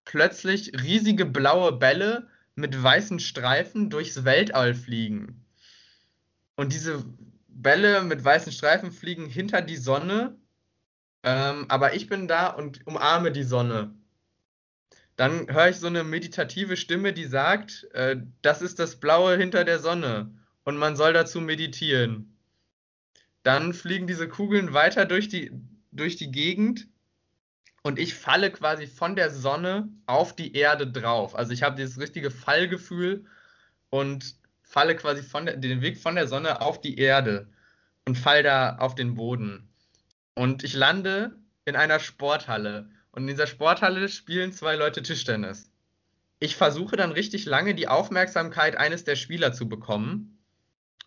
plötzlich 0.05 0.71
riesige 0.81 1.25
blaue 1.25 1.73
Bälle 1.73 2.27
mit 2.59 2.81
weißen 2.81 3.19
Streifen 3.19 3.89
durchs 3.89 4.23
Weltall 4.25 4.73
fliegen. 4.73 5.45
Und 6.55 6.73
diese 6.73 7.03
Bälle 7.47 8.03
mit 8.03 8.23
weißen 8.23 8.51
Streifen 8.51 8.91
fliegen 8.91 9.27
hinter 9.27 9.61
die 9.61 9.77
Sonne, 9.77 10.37
ähm, 11.23 11.65
aber 11.69 11.95
ich 11.95 12.07
bin 12.07 12.27
da 12.27 12.47
und 12.47 12.85
umarme 12.85 13.31
die 13.31 13.43
Sonne. 13.43 13.93
Dann 15.15 15.49
höre 15.49 15.69
ich 15.69 15.77
so 15.77 15.87
eine 15.87 16.03
meditative 16.03 16.77
Stimme, 16.77 17.11
die 17.11 17.25
sagt, 17.25 17.87
äh, 17.93 18.17
das 18.41 18.61
ist 18.61 18.79
das 18.79 18.99
Blaue 18.99 19.37
hinter 19.37 19.65
der 19.65 19.79
Sonne 19.79 20.33
und 20.63 20.77
man 20.77 20.95
soll 20.95 21.11
dazu 21.13 21.41
meditieren. 21.41 22.37
Dann 23.43 23.73
fliegen 23.73 24.07
diese 24.07 24.29
Kugeln 24.29 24.73
weiter 24.73 25.05
durch 25.05 25.27
die, 25.27 25.51
durch 25.91 26.15
die 26.15 26.31
Gegend 26.31 26.87
und 27.83 27.99
ich 27.99 28.13
falle 28.13 28.51
quasi 28.51 28.87
von 28.87 29.15
der 29.15 29.29
Sonne 29.29 29.89
auf 30.05 30.35
die 30.35 30.53
Erde 30.55 30.87
drauf. 30.87 31.35
Also 31.35 31.51
ich 31.51 31.63
habe 31.63 31.75
dieses 31.75 31.99
richtige 31.99 32.31
Fallgefühl 32.31 33.25
und 33.89 34.35
falle 34.61 34.95
quasi 34.95 35.23
von 35.23 35.45
der, 35.45 35.57
den 35.57 35.81
Weg 35.81 35.97
von 35.97 36.15
der 36.15 36.27
Sonne 36.27 36.61
auf 36.61 36.81
die 36.81 36.97
Erde 36.97 37.47
und 38.05 38.17
fall 38.17 38.43
da 38.43 38.77
auf 38.77 38.95
den 38.95 39.15
Boden. 39.15 39.69
Und 40.35 40.63
ich 40.63 40.73
lande 40.73 41.35
in 41.65 41.75
einer 41.75 41.99
Sporthalle. 41.99 42.89
Und 43.11 43.23
in 43.23 43.27
dieser 43.27 43.47
Sporthalle 43.47 44.07
spielen 44.09 44.53
zwei 44.53 44.75
Leute 44.75 45.01
Tischtennis. 45.01 45.71
Ich 46.39 46.55
versuche 46.55 46.95
dann 46.95 47.11
richtig 47.11 47.45
lange 47.45 47.75
die 47.75 47.87
Aufmerksamkeit 47.87 48.77
eines 48.77 49.03
der 49.03 49.15
Spieler 49.15 49.51
zu 49.51 49.67
bekommen. 49.67 50.37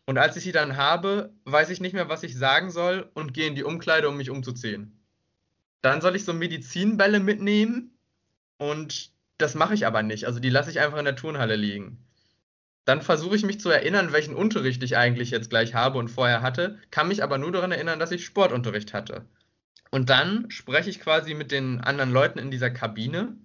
Und 0.04 0.18
als 0.18 0.37
ich 0.37 0.42
sie 0.42 0.52
dann 0.52 0.76
habe, 0.76 1.32
weiß 1.44 1.70
ich 1.70 1.80
nicht 1.80 1.92
mehr, 1.92 2.08
was 2.08 2.22
ich 2.22 2.37
sagen 2.37 2.70
soll 2.70 3.11
und 3.14 3.32
gehe 3.32 3.46
in 3.46 3.54
die 3.54 3.64
Umkleide, 3.64 4.08
um 4.08 4.16
mich 4.16 4.30
umzuziehen. 4.30 5.01
Dann 5.82 6.00
soll 6.00 6.16
ich 6.16 6.24
so 6.24 6.32
Medizinbälle 6.32 7.20
mitnehmen 7.20 7.90
und 8.56 9.10
das 9.38 9.54
mache 9.54 9.74
ich 9.74 9.86
aber 9.86 10.02
nicht. 10.02 10.26
Also 10.26 10.40
die 10.40 10.50
lasse 10.50 10.70
ich 10.70 10.80
einfach 10.80 10.98
in 10.98 11.04
der 11.04 11.16
Turnhalle 11.16 11.56
liegen. 11.56 11.98
Dann 12.84 13.02
versuche 13.02 13.36
ich 13.36 13.44
mich 13.44 13.60
zu 13.60 13.70
erinnern, 13.70 14.12
welchen 14.12 14.34
Unterricht 14.34 14.82
ich 14.82 14.96
eigentlich 14.96 15.30
jetzt 15.30 15.50
gleich 15.50 15.74
habe 15.74 15.98
und 15.98 16.08
vorher 16.08 16.42
hatte, 16.42 16.78
kann 16.90 17.08
mich 17.08 17.22
aber 17.22 17.38
nur 17.38 17.52
daran 17.52 17.72
erinnern, 17.72 17.98
dass 17.98 18.10
ich 18.10 18.24
Sportunterricht 18.24 18.92
hatte. 18.92 19.24
Und 19.90 20.10
dann 20.10 20.50
spreche 20.50 20.90
ich 20.90 21.00
quasi 21.00 21.34
mit 21.34 21.52
den 21.52 21.80
anderen 21.80 22.10
Leuten 22.10 22.38
in 22.38 22.50
dieser 22.50 22.70
Kabine 22.70 23.36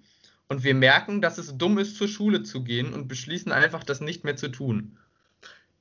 und 0.47 0.63
wir 0.63 0.73
merken, 0.73 1.21
dass 1.21 1.37
es 1.37 1.57
dumm 1.57 1.77
ist, 1.77 1.97
zur 1.97 2.07
Schule 2.07 2.43
zu 2.43 2.63
gehen 2.63 2.93
und 2.93 3.07
beschließen 3.07 3.51
einfach, 3.51 3.83
das 3.83 4.01
nicht 4.01 4.23
mehr 4.23 4.37
zu 4.37 4.47
tun. 4.47 4.97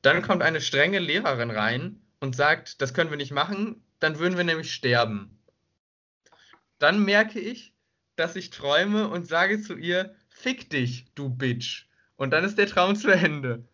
Dann 0.02 0.22
kommt 0.22 0.42
eine 0.42 0.60
strenge 0.60 0.98
Lehrerin 0.98 1.50
rein 1.50 2.00
und 2.20 2.36
sagt, 2.36 2.82
das 2.82 2.94
können 2.94 3.10
wir 3.10 3.16
nicht 3.16 3.32
machen, 3.32 3.82
dann 4.00 4.18
würden 4.18 4.36
wir 4.36 4.44
nämlich 4.44 4.72
sterben. 4.72 5.36
Dann 6.78 7.04
merke 7.04 7.40
ich, 7.40 7.74
dass 8.16 8.36
ich 8.36 8.50
träume 8.50 9.08
und 9.08 9.26
sage 9.26 9.60
zu 9.60 9.74
ihr, 9.74 10.14
fick 10.28 10.70
dich, 10.70 11.06
du 11.14 11.28
Bitch. 11.28 11.86
Und 12.16 12.30
dann 12.30 12.44
ist 12.44 12.58
der 12.58 12.66
Traum 12.66 12.96
zu 12.96 13.10
Ende. 13.10 13.68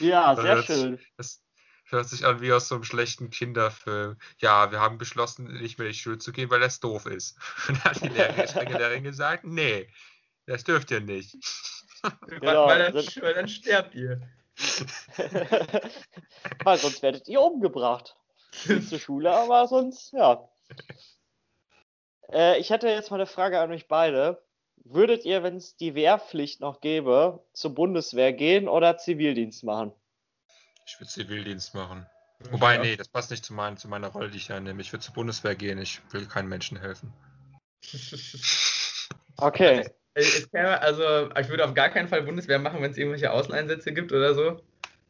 Ja, 0.00 0.34
sehr 0.34 0.56
das 0.56 0.66
schön. 0.66 0.98
Das 1.16 1.42
hört 1.84 2.08
sich 2.08 2.26
an 2.26 2.40
wie 2.40 2.52
aus 2.52 2.68
so 2.68 2.74
einem 2.74 2.84
schlechten 2.84 3.30
Kinderfilm. 3.30 4.16
Ja, 4.38 4.72
wir 4.72 4.80
haben 4.80 4.98
beschlossen, 4.98 5.44
nicht 5.60 5.78
mehr 5.78 5.86
in 5.86 5.92
die 5.92 5.98
Schule 5.98 6.18
zu 6.18 6.32
gehen, 6.32 6.50
weil 6.50 6.60
das 6.60 6.80
doof 6.80 7.06
ist. 7.06 7.38
Und 7.68 7.76
dann 7.84 7.84
hat 7.84 8.02
die 8.02 8.08
Lehrerin, 8.08 8.72
Lehrerin 8.72 9.04
gesagt, 9.04 9.44
nee, 9.44 9.88
das 10.46 10.64
dürft 10.64 10.90
ihr 10.90 11.00
nicht. 11.00 11.36
Genau, 12.26 12.66
weil, 12.66 12.92
dann, 12.92 12.94
weil 12.94 13.32
dann 13.32 13.48
sterbt 13.48 13.94
ihr. 13.94 14.20
weil 16.64 16.76
sonst 16.76 17.02
werdet 17.02 17.26
ihr 17.28 17.40
umgebracht. 17.40 18.14
Nicht 18.66 18.90
zur 18.90 18.98
Schule, 18.98 19.32
aber 19.32 19.66
sonst, 19.66 20.12
ja. 20.12 20.46
Äh, 22.32 22.58
ich 22.58 22.70
hätte 22.70 22.88
jetzt 22.88 23.10
mal 23.10 23.16
eine 23.16 23.26
Frage 23.26 23.60
an 23.60 23.70
euch 23.70 23.88
beide. 23.88 24.42
Würdet 24.84 25.24
ihr, 25.24 25.42
wenn 25.42 25.56
es 25.56 25.76
die 25.76 25.94
Wehrpflicht 25.94 26.60
noch 26.60 26.80
gäbe, 26.80 27.42
zur 27.52 27.74
Bundeswehr 27.74 28.32
gehen 28.32 28.68
oder 28.68 28.98
Zivildienst 28.98 29.64
machen? 29.64 29.92
Ich 30.86 31.00
würde 31.00 31.10
Zivildienst 31.10 31.74
machen. 31.74 32.06
Wobei, 32.50 32.74
ja. 32.74 32.82
nee, 32.82 32.96
das 32.96 33.08
passt 33.08 33.30
nicht 33.30 33.44
zu, 33.44 33.54
mein, 33.54 33.76
zu 33.78 33.88
meiner 33.88 34.08
Rolle, 34.08 34.30
die 34.30 34.36
ich 34.36 34.52
einnehme. 34.52 34.82
Ich 34.82 34.92
würde 34.92 35.04
zur 35.04 35.14
Bundeswehr 35.14 35.54
gehen, 35.54 35.78
ich 35.78 36.00
will 36.10 36.26
keinen 36.26 36.48
Menschen 36.48 36.78
helfen. 36.78 37.12
Okay. 39.36 39.84
also, 40.14 41.28
ich 41.36 41.48
würde 41.48 41.64
auf 41.64 41.74
gar 41.74 41.88
keinen 41.88 42.06
Fall 42.06 42.22
Bundeswehr 42.22 42.60
machen, 42.60 42.80
wenn 42.80 42.92
es 42.92 42.96
irgendwelche 42.96 43.32
Außeneinsätze 43.32 43.92
gibt 43.92 44.12
oder 44.12 44.32
so. 44.32 44.60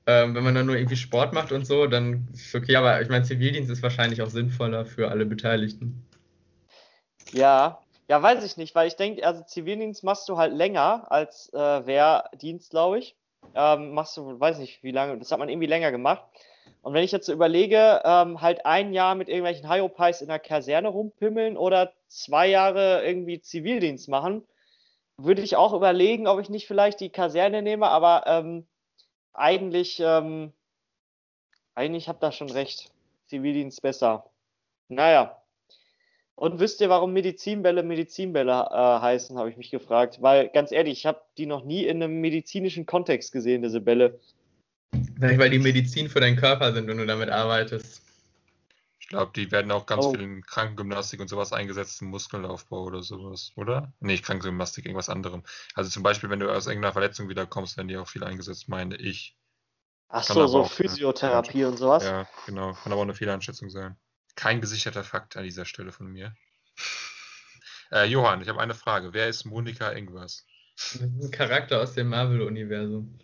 Ähm, 0.07 0.35
wenn 0.35 0.43
man 0.43 0.55
dann 0.55 0.65
nur 0.65 0.77
irgendwie 0.77 0.97
Sport 0.97 1.35
macht 1.35 1.53
und 1.53 1.67
so, 1.67 1.87
dann 1.87 2.27
ist 2.33 2.55
okay, 2.55 2.77
aber 2.77 3.03
ich 3.03 3.11
meine, 3.11 3.25
Zivildienst 3.25 3.71
ist 3.71 3.83
wahrscheinlich 3.83 4.23
auch 4.23 4.31
sinnvoller 4.31 4.87
für 4.87 5.11
alle 5.11 5.27
Beteiligten. 5.27 6.07
Ja, 7.33 7.81
ja, 8.09 8.23
weiß 8.23 8.45
ich 8.45 8.57
nicht, 8.57 8.75
weil 8.75 8.89
ich 8.89 8.97
denke, 8.97 9.27
also 9.27 9.43
Zivildienst 9.43 10.05
machst 10.05 10.29
du 10.29 10.37
halt 10.37 10.53
länger 10.53 11.11
als 11.11 11.53
äh, 11.55 11.87
Wehrdienst, 11.87 12.71
glaube 12.71 12.99
ich. 12.99 13.17
Ähm, 13.55 13.93
machst 13.93 14.17
du, 14.17 14.39
weiß 14.39 14.59
nicht, 14.59 14.83
wie 14.83 14.91
lange, 14.91 15.19
das 15.19 15.33
hat 15.33 15.39
man 15.39 15.49
irgendwie 15.49 15.67
länger 15.67 15.91
gemacht. 15.91 16.23
Und 16.83 16.93
wenn 16.93 17.03
ich 17.05 17.13
jetzt 17.13 17.27
so 17.27 17.33
überlege, 17.33 18.03
ähm, 18.05 18.43
halt 18.43 18.67
ein 18.67 18.93
Jahr 18.93 19.15
mit 19.15 19.29
irgendwelchen 19.29 19.71
Hyopies 19.71 20.21
in 20.21 20.29
der 20.29 20.39
Kaserne 20.39 20.89
rumpimmeln 20.89 21.57
oder 21.57 21.93
zwei 22.09 22.47
Jahre 22.47 23.05
irgendwie 23.07 23.41
Zivildienst 23.41 24.09
machen, 24.09 24.47
würde 25.17 25.43
ich 25.43 25.57
auch 25.57 25.73
überlegen, 25.73 26.27
ob 26.27 26.41
ich 26.41 26.51
nicht 26.51 26.67
vielleicht 26.67 27.01
die 27.01 27.11
Kaserne 27.11 27.63
nehme, 27.63 27.89
aber 27.89 28.25
ähm, 28.27 28.67
eigentlich, 29.33 29.99
ähm, 30.01 30.53
eigentlich 31.75 32.09
habt 32.09 32.23
ihr 32.23 32.33
schon 32.33 32.51
recht. 32.51 32.91
Zivildienst 33.27 33.81
besser. 33.81 34.27
Naja. 34.89 35.41
Und 36.37 36.59
wisst 36.59 36.81
ihr, 36.81 36.89
warum 36.89 37.13
Medizinbälle 37.13 37.83
Medizinbälle 37.83 38.69
äh, 38.71 39.01
heißen, 39.01 39.39
habe 39.39 39.51
ich 39.51 39.57
mich 39.57 39.71
gefragt. 39.71 40.21
Weil, 40.21 40.49
ganz 40.49 40.73
ehrlich, 40.73 40.99
ich 40.99 41.07
habe 41.07 41.21
die 41.39 41.47
noch 41.47 41.65
nie 41.65 41.85
in 41.85 42.03
einem 42.03 42.21
medizinischen 42.21 42.87
Kontext 42.87 43.33
gesehen, 43.33 43.63
diese 43.63 43.81
Bälle. 43.81 44.19
Vielleicht, 45.17 45.39
weil 45.39 45.51
die 45.51 45.61
Medizin 45.61 46.09
für 46.09 46.21
deinen 46.21 46.37
Körper 46.37 46.73
sind, 46.73 46.89
wenn 46.89 46.99
du 46.99 47.07
damit 47.07 47.31
arbeitest. 47.31 48.03
Ich 48.99 49.09
glaube, 49.09 49.33
die 49.37 49.53
werden 49.53 49.71
auch 49.71 49.87
ganz 49.87 50.07
Oh. 50.07 50.13
viel 50.13 50.23
in 50.23 50.43
Krankengymnastik 50.43 51.21
und 51.21 51.29
sowas 51.29 51.53
eingesetzt, 51.53 52.01
im 52.03 52.09
Muskelaufbau 52.09 52.85
oder 52.85 53.03
sowas, 53.03 53.53
oder? 53.55 53.93
Nee, 54.01 54.17
Krankengymnastik, 54.17 54.87
irgendwas 54.87 55.11
anderem. 55.11 55.43
Also 55.75 55.91
zum 55.91 56.03
Beispiel, 56.03 56.31
wenn 56.31 56.41
du 56.41 56.51
aus 56.51 56.67
irgendeiner 56.67 56.95
Verletzung 56.95 57.29
wiederkommst, 57.29 57.77
werden 57.77 57.89
die 57.89 57.97
auch 57.99 58.09
viel 58.09 58.25
eingesetzt, 58.25 58.69
meine 58.69 58.97
ich. 58.97 59.37
Ach 60.09 60.27
Kann 60.27 60.35
so, 60.35 60.47
so 60.47 60.61
auch, 60.61 60.71
ja. 60.71 60.75
Physiotherapie 60.75 61.65
und 61.65 61.77
sowas. 61.77 62.05
Ja, 62.05 62.27
genau. 62.47 62.73
Kann 62.73 62.93
aber 62.93 63.01
auch 63.01 63.05
eine 63.05 63.15
Fehleinschätzung 63.15 63.69
sein. 63.69 63.97
Kein 64.37 64.61
gesicherter 64.61 65.05
Fakt 65.05 65.37
an 65.37 65.45
dieser 65.45 65.65
Stelle 65.65 65.93
von 65.93 66.07
mir. 66.07 66.35
Äh, 67.93 68.07
Johann, 68.07 68.41
ich 68.43 68.49
habe 68.49 68.61
eine 68.61 68.75
Frage. 68.75 69.13
Wer 69.13 69.29
ist 69.29 69.45
Monika 69.45 69.93
irgendwas? 69.93 70.47
Das 70.77 70.95
ist 70.95 71.03
ein 71.03 71.31
Charakter 71.31 71.81
aus 71.81 71.95
dem 71.95 72.09
Marvel-Universum. 72.09 73.19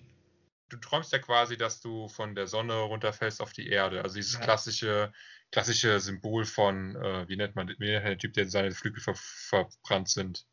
Du 0.69 0.77
träumst 0.77 1.13
ja 1.13 1.19
quasi, 1.19 1.57
dass 1.57 1.81
du 1.81 2.09
von 2.09 2.37
der 2.37 2.47
Sonne 2.47 2.75
runterfällst 2.75 3.41
auf 3.41 3.53
die 3.53 3.69
Erde. 3.69 4.03
Also 4.03 4.17
dieses 4.17 4.35
Ja. 4.35 4.41
klassische, 4.41 5.13
klassische 5.51 5.99
Symbol 5.99 6.45
von, 6.45 6.95
äh, 6.95 7.29
wie 7.29 7.37
nennt 7.37 7.57
man 7.57 7.69
wie 7.69 7.91
nennt 7.91 8.05
man 8.05 8.13
den 8.13 8.19
Typ, 8.21 8.35
der 8.35 8.49
seine 8.49 8.71
Flügel 8.71 9.03
ver 9.03 9.17
verbrannt 9.17 10.09
sind? 10.09 10.47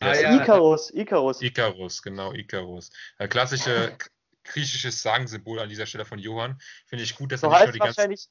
Ah, 0.00 0.14
ja. 0.14 0.40
Icarus, 0.40 0.90
Icarus. 0.94 1.40
Icarus, 1.42 2.02
genau, 2.02 2.32
Icarus. 2.32 2.90
Ein 3.18 3.28
klassische 3.28 3.94
k- 3.98 4.08
griechisches 4.44 5.02
Sagensymbol 5.02 5.58
an 5.58 5.68
dieser 5.68 5.86
Stelle 5.86 6.04
von 6.04 6.18
Johann. 6.18 6.60
Finde 6.86 7.02
ich 7.02 7.16
gut, 7.16 7.32
dass 7.32 7.40
So 7.40 7.48
er 7.48 7.50
nicht 7.50 7.58
nur 7.58 7.66
heißt 7.66 7.74
die 7.74 7.78
ganze 7.80 7.96
wahrscheinlich 7.98 8.28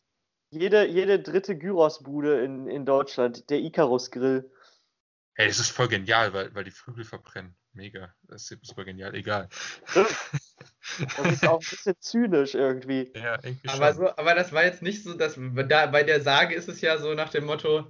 jede, 0.54 0.88
jede 0.88 1.20
dritte 1.20 1.58
Gyros-Bude 1.58 2.44
in, 2.44 2.68
in 2.68 2.86
Deutschland, 2.86 3.50
der 3.50 3.60
Icarus-Grill. 3.60 4.50
Hey, 5.36 5.48
das 5.48 5.60
ist 5.60 5.70
voll 5.70 5.88
genial, 5.88 6.34
weil, 6.34 6.54
weil 6.54 6.64
die 6.64 6.72
Flügel 6.72 7.04
verbrennen. 7.04 7.56
Mega. 7.74 8.14
Das 8.24 8.52
ist 8.52 8.66
super 8.66 8.86
genial. 8.86 9.16
Egal. 9.16 9.50
Das 11.18 11.34
ist 11.34 11.48
auch 11.48 11.62
ein 11.62 11.70
bisschen 11.70 11.96
zynisch 12.00 12.56
irgendwie. 12.56 13.12
ja, 13.16 13.38
irgendwie 13.42 13.70
Aber, 13.70 13.88
schon. 13.88 13.98
so, 13.98 14.10
aber 14.18 14.36
das 14.36 14.52
war 14.52 14.64
jetzt 14.64 14.82
nicht 14.82 15.04
so, 15.04 15.14
dass 15.14 15.40
da, 15.68 15.88
bei 15.88 16.04
der 16.04 16.22
Sage 16.22 16.56
ist 16.56 16.68
es 16.70 16.82
ja 16.82 16.98
so 16.98 17.14
nach 17.14 17.30
dem 17.30 17.46
Motto, 17.46 17.88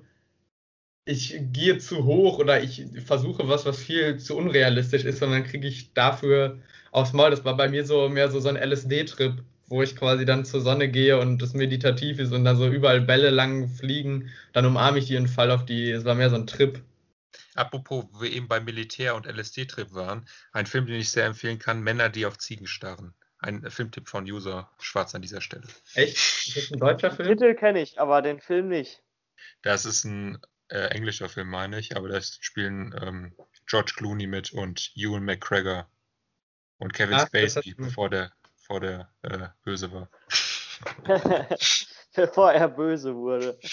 ich 1.05 1.35
gehe 1.51 1.79
zu 1.79 2.05
hoch 2.05 2.39
oder 2.39 2.61
ich 2.61 2.85
versuche 3.05 3.47
was, 3.49 3.65
was 3.65 3.81
viel 3.81 4.17
zu 4.19 4.37
unrealistisch 4.37 5.05
ist, 5.05 5.19
sondern 5.19 5.43
kriege 5.43 5.67
ich 5.67 5.93
dafür 5.93 6.59
aufs 6.91 7.13
Maul. 7.13 7.31
Das 7.31 7.43
war 7.43 7.57
bei 7.57 7.67
mir 7.67 7.85
so 7.85 8.09
mehr 8.09 8.29
so, 8.29 8.39
so 8.39 8.49
ein 8.49 8.55
LSD-Trip, 8.55 9.43
wo 9.73 9.81
ich 9.81 9.95
quasi 9.95 10.23
dann 10.23 10.45
zur 10.45 10.61
Sonne 10.61 10.87
gehe 10.87 11.19
und 11.19 11.41
das 11.41 11.55
meditativ 11.55 12.19
ist 12.19 12.31
und 12.31 12.45
dann 12.45 12.57
so 12.57 12.67
überall 12.69 13.01
Bälle 13.01 13.31
lang 13.31 13.67
fliegen, 13.67 14.29
dann 14.53 14.67
umarme 14.67 14.99
ich 14.99 15.07
die 15.07 15.17
und 15.17 15.27
fall 15.27 15.49
auf 15.49 15.65
die. 15.65 15.89
Es 15.89 16.05
war 16.05 16.13
mehr 16.13 16.29
so 16.29 16.35
ein 16.35 16.45
Trip. 16.45 16.79
Apropos, 17.55 18.05
wo 18.11 18.21
wir 18.21 18.31
eben 18.31 18.47
beim 18.47 18.65
Militär- 18.65 19.15
und 19.15 19.25
LSD-Trip 19.25 19.91
waren, 19.95 20.27
ein 20.51 20.67
Film, 20.67 20.85
den 20.85 20.99
ich 20.99 21.09
sehr 21.09 21.25
empfehlen 21.25 21.57
kann, 21.57 21.81
Männer, 21.81 22.09
die 22.09 22.27
auf 22.27 22.37
Ziegen 22.37 22.67
starren. 22.67 23.15
Ein 23.39 23.63
äh, 23.63 23.71
Filmtipp 23.71 24.07
von 24.07 24.25
User 24.25 24.69
Schwarz 24.79 25.15
an 25.15 25.23
dieser 25.23 25.41
Stelle. 25.41 25.67
Echt? 25.95 26.17
Ist 26.17 26.55
das 26.55 26.71
ein 26.71 26.79
deutscher 26.79 27.09
Den 27.09 27.15
Film? 27.15 27.29
Titel 27.29 27.55
kenne 27.55 27.81
ich, 27.81 27.99
aber 27.99 28.21
den 28.21 28.39
Film 28.39 28.69
nicht. 28.69 29.01
Das 29.63 29.85
ist 29.85 30.03
ein 30.03 30.37
äh, 30.67 30.89
englischer 30.89 31.29
Film, 31.29 31.49
meine 31.49 31.79
ich, 31.79 31.97
aber 31.97 32.09
da 32.09 32.21
spielen 32.21 32.93
ähm, 33.01 33.33
George 33.65 33.93
Clooney 33.95 34.27
mit 34.27 34.53
und 34.53 34.91
Ewan 34.95 35.23
McGregor 35.25 35.89
und 36.77 36.93
Kevin 36.93 37.15
Ach, 37.15 37.25
Spacey, 37.25 37.73
bevor 37.75 38.11
der, 38.11 38.31
bevor 38.73 38.79
der 38.79 39.09
äh, 39.21 39.49
böse 39.63 39.91
war. 39.91 40.09
Bevor 42.15 42.51
er 42.51 42.67
böse 42.67 43.15
wurde. 43.15 43.59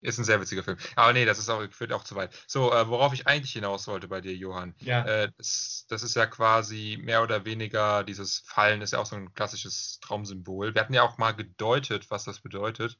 Ist 0.00 0.18
ein 0.18 0.24
sehr 0.24 0.38
witziger 0.40 0.62
Film. 0.62 0.76
Aber 0.96 1.14
nee, 1.14 1.24
das 1.24 1.38
ist 1.38 1.48
auch, 1.48 1.66
führt 1.70 1.94
auch 1.94 2.04
zu 2.04 2.14
weit. 2.14 2.30
So, 2.46 2.70
äh, 2.70 2.86
worauf 2.90 3.14
ich 3.14 3.26
eigentlich 3.26 3.54
hinaus 3.54 3.88
wollte 3.88 4.06
bei 4.06 4.20
dir, 4.20 4.34
Johann. 4.34 4.74
Ja. 4.80 5.02
Äh, 5.06 5.32
das, 5.38 5.86
das 5.88 6.02
ist 6.02 6.14
ja 6.14 6.26
quasi 6.26 6.98
mehr 7.00 7.22
oder 7.22 7.46
weniger, 7.46 8.04
dieses 8.04 8.40
Fallen 8.40 8.82
ist 8.82 8.92
ja 8.92 8.98
auch 8.98 9.06
so 9.06 9.16
ein 9.16 9.32
klassisches 9.32 10.00
Traumsymbol. 10.00 10.74
Wir 10.74 10.82
hatten 10.82 10.92
ja 10.92 11.04
auch 11.04 11.16
mal 11.16 11.32
gedeutet, 11.32 12.10
was 12.10 12.24
das 12.24 12.40
bedeutet. 12.40 12.98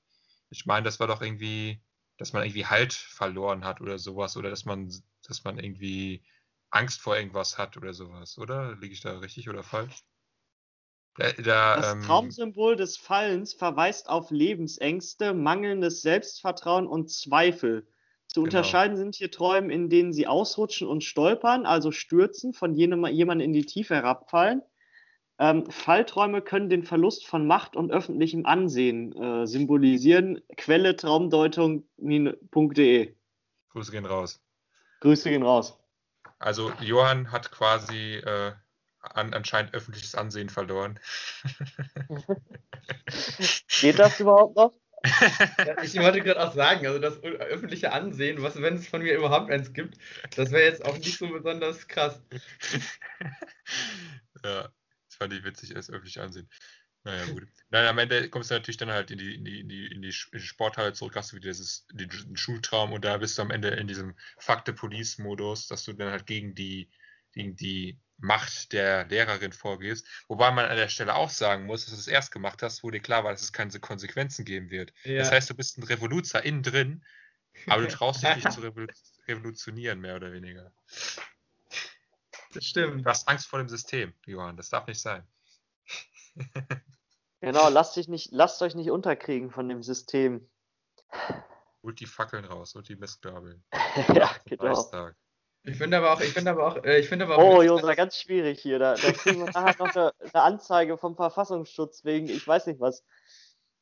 Ich 0.48 0.64
meine, 0.64 0.84
das 0.84 0.98
war 0.98 1.06
doch 1.06 1.20
irgendwie, 1.20 1.82
dass 2.16 2.32
man 2.32 2.42
irgendwie 2.42 2.64
Halt 2.64 2.94
verloren 2.94 3.66
hat 3.66 3.82
oder 3.82 3.98
sowas. 3.98 4.38
Oder 4.38 4.48
dass 4.48 4.64
man, 4.64 4.90
dass 5.26 5.44
man 5.44 5.58
irgendwie 5.58 6.24
Angst 6.74 7.00
vor 7.00 7.16
irgendwas 7.16 7.56
hat 7.56 7.76
oder 7.76 7.94
sowas, 7.94 8.36
oder? 8.38 8.74
Liege 8.76 8.94
ich 8.94 9.00
da 9.00 9.18
richtig 9.18 9.48
oder 9.48 9.62
falsch? 9.62 10.04
Da, 11.16 11.30
da, 11.32 11.76
Das 11.76 11.92
ähm, 11.92 12.00
Traumsymbol 12.00 12.74
des 12.76 12.96
Fallens 12.96 13.54
verweist 13.54 14.08
auf 14.08 14.30
Lebensängste, 14.30 15.32
mangelndes 15.32 16.02
Selbstvertrauen 16.02 16.88
und 16.88 17.08
Zweifel. 17.10 17.86
Zu 18.26 18.40
Genau. 18.40 18.46
unterscheiden 18.46 18.96
sind 18.96 19.14
hier 19.14 19.30
Träume, 19.30 19.72
in 19.72 19.88
denen 19.88 20.12
sie 20.12 20.26
ausrutschen 20.26 20.88
und 20.88 21.04
stolpern, 21.04 21.66
also 21.66 21.92
stürzen, 21.92 22.52
von 22.52 22.74
jenem, 22.74 23.06
jemandem 23.06 23.46
in 23.46 23.52
die 23.52 23.66
Tiefe 23.66 23.94
herabfallen. 23.94 24.62
Ähm, 25.38 25.70
Fallträume 25.70 26.42
können 26.42 26.68
den 26.68 26.82
Verlust 26.82 27.26
von 27.26 27.46
Macht 27.46 27.76
und 27.76 27.92
öffentlichem 27.92 28.44
Ansehen 28.46 29.16
äh, 29.16 29.46
symbolisieren. 29.46 30.40
Quelle 30.56 30.96
traumdeutung.de. 30.96 33.14
Grüße 33.70 33.92
gehen 33.92 34.06
raus. 34.06 34.40
Grüße 35.00 35.30
gehen 35.30 35.44
raus. 35.44 35.78
Also 36.44 36.70
Johann 36.80 37.32
hat 37.32 37.50
quasi 37.52 38.16
äh, 38.16 38.52
an, 39.00 39.32
anscheinend 39.32 39.72
öffentliches 39.72 40.14
Ansehen 40.14 40.50
verloren. 40.50 41.00
Geht 43.80 43.98
das 43.98 44.20
überhaupt 44.20 44.54
noch? 44.54 44.74
Ja, 45.56 45.82
ich 45.82 45.98
wollte 45.98 46.20
gerade 46.20 46.46
auch 46.46 46.52
sagen, 46.52 46.86
also 46.86 46.98
das 46.98 47.22
öffentliche 47.22 47.92
Ansehen, 47.92 48.42
was, 48.42 48.60
wenn 48.60 48.74
es 48.74 48.86
von 48.86 49.00
mir 49.00 49.16
überhaupt 49.16 49.50
eins 49.50 49.72
gibt, 49.72 49.96
das 50.36 50.50
wäre 50.50 50.64
jetzt 50.64 50.84
auch 50.84 50.98
nicht 50.98 51.16
so 51.16 51.30
besonders 51.30 51.88
krass. 51.88 52.20
ja, 54.44 54.64
das 54.64 55.16
fand 55.16 55.32
ich 55.32 55.44
witzig, 55.44 55.72
das 55.72 55.88
öffentliche 55.88 56.22
Ansehen. 56.22 56.50
Naja, 57.04 57.26
gut. 57.26 57.46
Nein, 57.70 57.86
am 57.86 57.98
Ende 57.98 58.30
kommst 58.30 58.50
du 58.50 58.54
natürlich 58.54 58.78
dann 58.78 58.90
halt 58.90 59.10
in 59.10 59.18
die, 59.18 59.34
in 59.34 59.44
die, 59.44 59.60
in 59.60 59.68
die, 59.68 59.86
in 59.90 60.02
die 60.02 60.12
Sporthalle 60.12 60.94
zurück, 60.94 61.16
hast 61.16 61.32
du 61.32 61.36
wieder 61.36 61.50
dieses, 61.50 61.86
den, 61.92 62.10
Schultraum 62.36 62.92
und 62.92 63.04
da 63.04 63.18
bist 63.18 63.36
du 63.36 63.42
am 63.42 63.50
Ende 63.50 63.68
in 63.68 63.86
diesem 63.86 64.14
Fuck 64.38 64.62
the 64.64 64.72
Police-Modus, 64.72 65.68
dass 65.68 65.84
du 65.84 65.92
dann 65.92 66.10
halt 66.10 66.26
gegen 66.26 66.54
die, 66.54 66.88
gegen 67.32 67.56
die 67.56 67.98
Macht 68.16 68.72
der 68.72 69.06
Lehrerin 69.06 69.52
vorgehst. 69.52 70.06
Wobei 70.28 70.50
man 70.50 70.64
an 70.66 70.76
der 70.76 70.88
Stelle 70.88 71.14
auch 71.14 71.28
sagen 71.28 71.66
muss, 71.66 71.84
dass 71.84 71.94
du 71.94 72.00
es 72.00 72.06
erst 72.06 72.30
gemacht 72.30 72.62
hast, 72.62 72.82
wo 72.82 72.90
dir 72.90 73.00
klar 73.00 73.24
war, 73.24 73.32
dass 73.32 73.42
es 73.42 73.52
keine 73.52 73.78
Konsequenzen 73.80 74.44
geben 74.44 74.70
wird. 74.70 74.94
Ja. 75.02 75.18
Das 75.18 75.30
heißt, 75.30 75.50
du 75.50 75.54
bist 75.54 75.76
ein 75.76 75.82
Revoluzer 75.82 76.42
innen 76.42 76.62
drin, 76.62 77.04
aber 77.66 77.82
du 77.82 77.88
traust 77.88 78.22
dich 78.22 78.36
nicht 78.36 78.52
zu 78.52 78.60
revolu 78.62 78.86
revolutionieren, 79.26 80.00
mehr 80.00 80.16
oder 80.16 80.32
weniger. 80.32 80.72
Das 82.52 82.64
stimmt. 82.64 83.04
Du 83.04 83.10
hast 83.10 83.26
Angst 83.26 83.46
vor 83.46 83.58
dem 83.58 83.68
System, 83.68 84.14
Johann. 84.26 84.56
Das 84.56 84.68
darf 84.68 84.86
nicht 84.86 85.00
sein. 85.00 85.26
Genau, 87.44 87.68
lasst, 87.68 87.96
dich 87.96 88.08
nicht, 88.08 88.30
lasst 88.32 88.62
euch 88.62 88.74
nicht 88.74 88.90
unterkriegen 88.90 89.50
von 89.50 89.68
dem 89.68 89.82
System. 89.82 90.48
Holt 91.82 92.00
die 92.00 92.06
Fackeln 92.06 92.44
raus 92.44 92.74
und 92.74 92.88
die 92.88 92.96
Mistgabeln. 92.96 93.62
ja, 94.14 94.30
genau. 94.46 95.10
Ich 95.66 95.78
finde 95.78 95.96
aber 95.96 96.12
auch, 96.12 96.20
ich 96.20 96.32
finde 96.32 96.50
aber 96.50 96.66
auch, 96.66 96.84
äh, 96.84 96.98
ich 96.98 97.08
finde 97.08 97.24
aber 97.24 97.38
auch. 97.38 97.56
Oh, 97.56 97.62
Josa, 97.62 97.94
ganz 97.94 98.18
schwierig 98.18 98.60
hier. 98.60 98.78
Da, 98.78 98.94
da 98.94 99.12
kriegen 99.12 99.44
wir 99.44 99.50
nachher 99.52 99.76
noch 99.78 99.94
eine, 99.94 100.12
eine 100.20 100.42
Anzeige 100.42 100.98
vom 100.98 101.16
Verfassungsschutz 101.16 102.04
wegen, 102.04 102.28
ich 102.28 102.46
weiß 102.46 102.66
nicht 102.66 102.80
was. 102.80 103.02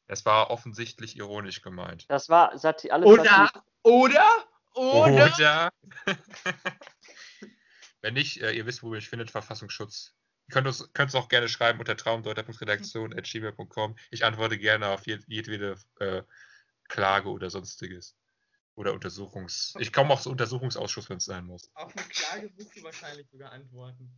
Es 0.06 0.24
war 0.24 0.50
offensichtlich 0.50 1.16
ironisch 1.16 1.62
gemeint. 1.62 2.04
Das 2.08 2.28
war 2.28 2.56
Sati 2.58 2.90
alles 2.90 3.08
Oder, 3.08 3.50
oder, 3.82 4.44
oder. 4.74 5.24
Oder? 5.24 5.70
Wenn 8.00 8.14
nicht, 8.14 8.40
äh, 8.42 8.52
ihr 8.52 8.66
wisst, 8.66 8.82
wo 8.82 8.88
ihr 8.88 8.96
mich 8.96 9.08
findet, 9.08 9.30
Verfassungsschutz. 9.30 10.14
Ihr 10.54 10.62
könnt 10.92 11.08
es 11.08 11.14
auch 11.14 11.28
gerne 11.28 11.48
schreiben 11.48 11.78
unter 11.78 11.96
traumdeuter.redaktion.gmail.com. 11.96 13.96
Ich 14.10 14.24
antworte 14.24 14.58
gerne 14.58 14.88
auf 14.88 15.06
jed 15.06 15.24
jedwede 15.26 15.76
äh, 15.98 16.22
Klage 16.88 17.30
oder 17.30 17.48
sonstiges. 17.48 18.16
Oder 18.74 18.92
Untersuchungs... 18.92 19.74
Ich 19.78 19.92
komme 19.92 20.12
auch 20.12 20.20
zum 20.20 20.32
Untersuchungsausschuss, 20.32 21.08
wenn 21.10 21.18
es 21.18 21.24
sein 21.24 21.44
muss. 21.44 21.70
Auf 21.74 21.96
eine 21.96 22.06
Klage 22.06 22.50
musst 22.56 22.76
du 22.76 22.82
wahrscheinlich 22.82 23.28
sogar 23.30 23.52
antworten. 23.52 24.10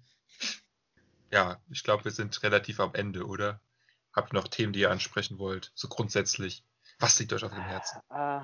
Ja, 1.30 1.61
ich 1.70 1.82
glaube, 1.82 2.05
wir 2.05 2.12
sind 2.12 2.43
relativ 2.43 2.80
am 2.80 2.95
Ende, 2.95 3.26
oder? 3.26 3.61
Habt 4.12 4.32
ihr 4.32 4.35
noch 4.35 4.49
Themen, 4.49 4.72
die 4.72 4.80
ihr 4.80 4.91
ansprechen 4.91 5.39
wollt? 5.39 5.72
So 5.74 5.89
grundsätzlich. 5.89 6.64
Was 6.99 7.18
liegt 7.18 7.32
euch 7.32 7.45
auf 7.45 7.53
dem 7.53 7.62
Herzen? 7.62 8.01
Äh, 8.11 8.41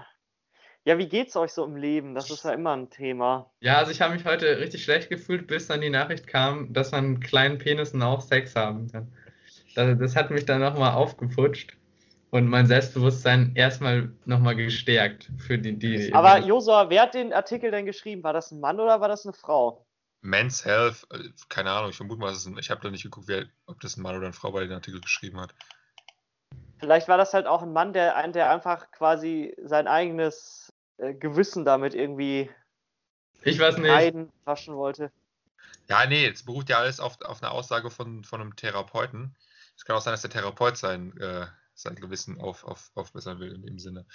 ja, 0.85 0.99
wie 0.99 1.09
geht's 1.09 1.37
euch 1.37 1.53
so 1.53 1.65
im 1.65 1.77
Leben? 1.77 2.15
Das 2.15 2.31
ist 2.31 2.45
ja 2.45 2.53
immer 2.53 2.77
ein 2.77 2.89
Thema. 2.89 3.51
Ja, 3.61 3.77
also 3.77 3.93
ich 3.93 4.01
habe 4.01 4.15
mich 4.15 4.25
heute 4.25 4.59
richtig 4.59 4.83
schlecht 4.83 5.11
gefühlt, 5.11 5.47
bis 5.47 5.67
dann 5.67 5.81
die 5.83 5.91
Nachricht 5.91 6.27
kam, 6.27 6.73
dass 6.73 6.93
man 6.93 7.13
mit 7.13 7.25
kleinen 7.25 7.59
Penissen 7.59 8.03
auch 8.03 8.21
Sex 8.21 8.57
haben 8.57 8.91
kann. 8.91 9.13
Das, 9.75 9.99
das 9.99 10.17
hat 10.17 10.31
mich 10.31 10.47
dann 10.47 10.61
nochmal 10.61 10.95
aufgeputscht 10.95 11.77
und 12.31 12.47
mein 12.47 12.67
Selbstbewusstsein 12.67 13.53
erstmal 13.55 14.11
nochmal 14.25 14.57
gestärkt 14.57 15.31
für 15.39 15.59
die, 15.59 15.79
die. 15.79 16.13
Aber 16.15 16.39
Josua, 16.39 16.89
wer 16.89 17.03
hat 17.03 17.15
den 17.15 17.33
Artikel 17.33 17.71
denn 17.71 17.87
geschrieben? 17.87 18.23
War 18.23 18.33
das 18.33 18.51
ein 18.51 18.61
Mann 18.61 18.81
oder 18.81 19.01
war 19.01 19.09
das 19.09 19.27
eine 19.27 19.35
Frau? 19.35 19.87
Men's 20.23 20.65
Health, 20.65 21.07
äh, 21.13 21.19
keine 21.49 21.71
Ahnung, 21.71 21.91
ich 21.91 21.97
vermute 21.97 22.21
mal, 22.21 22.33
ein, 22.33 22.59
ich 22.59 22.71
habe 22.71 22.81
da 22.83 22.91
nicht 22.91 23.03
geguckt, 23.03 23.29
wer, 23.29 23.47
ob 23.67 23.81
das 23.81 23.97
ein 23.97 24.03
Mann 24.03 24.17
oder 24.17 24.27
eine 24.27 24.35
Frau 24.35 24.53
bei 24.53 24.61
den 24.61 24.73
Artikel 24.73 25.01
geschrieben 25.01 25.41
hat. 25.41 25.55
Vielleicht 26.79 27.09
war 27.09 27.19
das 27.19 27.35
halt 27.35 27.47
auch 27.47 27.63
ein 27.63 27.73
Mann, 27.73 27.93
der, 27.93 28.27
der 28.29 28.51
einfach 28.51 28.91
quasi 28.91 29.55
sein 29.63 29.87
eigenes 29.87 30.70
äh, 31.01 31.15
Gewissen 31.15 31.65
damit 31.65 31.95
irgendwie 31.95 32.51
ich 33.43 33.59
weiß 33.59 33.79
nicht. 33.79 34.29
waschen 34.45 34.77
wollte. 34.77 35.11
Ja, 35.89 36.07
nee, 36.07 36.27
es 36.27 36.45
beruht 36.45 36.69
ja 36.69 36.79
alles 36.79 37.01
auf, 37.01 37.21
auf 37.23 37.43
einer 37.43 37.53
Aussage 37.53 37.91
von, 37.91 38.25
von 38.25 38.41
einem 38.41 38.57
Therapeuten. 38.57 39.35
Es 39.77 39.85
kann 39.85 39.97
auch 39.97 40.03
sein, 40.03 40.13
dass 40.13 40.23
der 40.23 40.31
Therapeut 40.31 40.77
sein, 40.77 41.17
äh, 41.19 41.47
sein 41.75 41.97
Gewissen 41.97 42.41
auf, 42.41 42.65
auf, 42.65 42.91
aufbessern 42.95 43.41
will 43.41 43.53
in 43.53 43.63
dem 43.63 43.79
Sinne. 43.79 44.07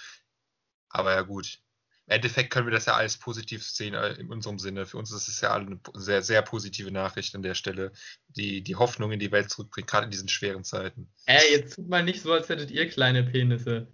Aber 0.90 1.14
ja 1.14 1.22
gut. 1.22 1.60
Im 2.08 2.18
Endeffekt 2.18 2.52
können 2.52 2.68
wir 2.68 2.72
das 2.72 2.86
ja 2.86 2.94
alles 2.94 3.18
positiv 3.18 3.66
sehen 3.66 3.96
äh, 3.96 4.14
in 4.14 4.30
unserem 4.30 4.60
Sinne. 4.60 4.86
Für 4.86 4.98
uns 4.98 5.12
ist 5.12 5.28
es 5.28 5.42
ja 5.42 5.56
eine 5.56 5.80
sehr, 5.96 6.22
sehr 6.22 6.44
positive 6.44 6.92
Nachricht 6.92 7.34
an 7.34 7.42
der 7.42 7.56
Stelle, 7.56 7.92
die 8.28 8.62
die 8.62 8.76
Hoffnung 8.76 9.12
in 9.12 9.20
die 9.20 9.32
Welt 9.32 9.50
zurückbringt, 9.50 9.90
gerade 9.90 10.06
in 10.06 10.12
diesen 10.12 10.30
schweren 10.30 10.64
Zeiten. 10.64 11.10
Ey, 11.26 11.52
jetzt 11.52 11.76
tut 11.76 11.90
mal 11.90 12.04
nicht 12.04 12.22
so, 12.22 12.32
als 12.32 12.48
hättet 12.48 12.70
ihr 12.70 12.88
kleine 12.88 13.24
Penisse. 13.24 13.88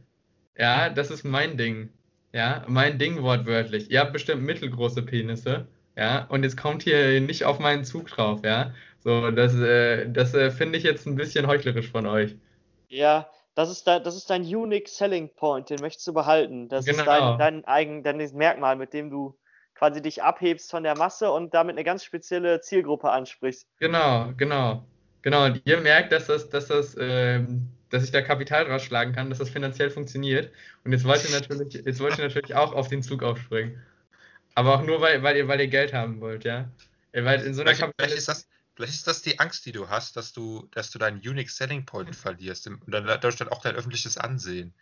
Ja, 0.57 0.89
das 0.89 1.09
ist 1.09 1.23
mein 1.23 1.57
Ding. 1.57 1.89
Ja, 2.33 2.63
mein 2.67 2.97
Ding 2.97 3.21
wortwörtlich. 3.21 3.91
Ihr 3.91 3.99
habt 3.99 4.13
bestimmt 4.13 4.43
mittelgroße 4.43 5.03
Penisse. 5.03 5.67
Ja, 5.97 6.25
und 6.29 6.43
jetzt 6.43 6.57
kommt 6.57 6.83
hier 6.83 7.19
nicht 7.19 7.43
auf 7.43 7.59
meinen 7.59 7.83
Zug 7.83 8.07
drauf. 8.07 8.41
Ja, 8.43 8.73
so, 8.99 9.31
das, 9.31 9.55
äh, 9.55 10.09
das 10.09 10.33
äh, 10.33 10.51
finde 10.51 10.77
ich 10.77 10.83
jetzt 10.83 11.05
ein 11.05 11.15
bisschen 11.15 11.47
heuchlerisch 11.47 11.91
von 11.91 12.05
euch. 12.05 12.35
Ja, 12.87 13.29
das 13.55 13.69
ist, 13.69 13.85
da, 13.85 13.99
das 13.99 14.15
ist 14.15 14.29
dein 14.29 14.43
Unique 14.43 14.87
Selling 14.87 15.29
Point, 15.35 15.69
den 15.69 15.81
möchtest 15.81 16.07
du 16.07 16.13
behalten. 16.13 16.69
Das 16.69 16.85
genau. 16.85 16.99
ist 16.99 17.07
dein, 17.07 17.37
dein 17.37 17.65
eigen, 17.65 18.03
dein 18.03 18.17
Merkmal, 18.33 18.77
mit 18.77 18.93
dem 18.93 19.09
du 19.09 19.37
quasi 19.75 20.01
dich 20.01 20.23
abhebst 20.23 20.71
von 20.71 20.83
der 20.83 20.97
Masse 20.97 21.31
und 21.31 21.53
damit 21.53 21.75
eine 21.75 21.83
ganz 21.83 22.03
spezielle 22.03 22.61
Zielgruppe 22.61 23.09
ansprichst. 23.09 23.67
Genau, 23.79 24.31
genau. 24.37 24.83
Genau, 25.23 25.45
und 25.45 25.61
ihr 25.65 25.79
merkt, 25.81 26.11
dass 26.11 26.27
das, 26.27 26.49
dass 26.49 26.67
das, 26.67 26.95
ähm, 26.99 27.67
dass 27.91 28.03
ich 28.03 28.11
da 28.11 28.21
Kapital 28.21 28.69
rausschlagen 28.71 29.13
kann, 29.13 29.29
dass 29.29 29.39
das 29.39 29.49
finanziell 29.49 29.91
funktioniert. 29.91 30.51
Und 30.83 30.93
jetzt 30.93 31.03
wollt 31.03 31.23
ihr 31.23 31.31
natürlich, 31.31 31.73
jetzt 31.85 31.99
wollt 31.99 32.17
ihr 32.17 32.25
natürlich 32.25 32.55
auch 32.55 32.73
auf 32.73 32.87
den 32.87 33.03
Zug 33.03 33.21
aufspringen. 33.21 33.79
Aber 34.55 34.75
auch 34.75 34.83
nur, 34.83 35.01
weil, 35.01 35.21
weil, 35.23 35.37
ihr, 35.37 35.47
weil 35.47 35.61
ihr 35.61 35.67
Geld 35.67 35.93
haben 35.93 36.19
wollt, 36.19 36.43
ja. 36.43 36.69
Weil 37.13 37.41
in 37.41 37.53
so 37.53 37.61
einer 37.61 37.75
vielleicht, 37.75 37.93
vielleicht, 37.97 38.15
ist 38.15 38.27
das, 38.27 38.47
vielleicht 38.75 38.93
ist 38.93 39.07
das 39.07 39.21
die 39.21 39.39
Angst, 39.39 39.65
die 39.65 39.71
du 39.71 39.89
hast, 39.89 40.15
dass 40.15 40.33
du, 40.33 40.67
dass 40.71 40.89
du 40.91 40.99
deinen 40.99 41.17
Unique 41.17 41.49
Selling 41.49 41.85
Point 41.85 42.15
verlierst 42.15 42.67
und 42.67 42.81
dann 42.87 43.05
dadurch 43.05 43.35
dann 43.35 43.49
auch 43.49 43.61
dein 43.61 43.75
öffentliches 43.75 44.17
Ansehen. 44.17 44.73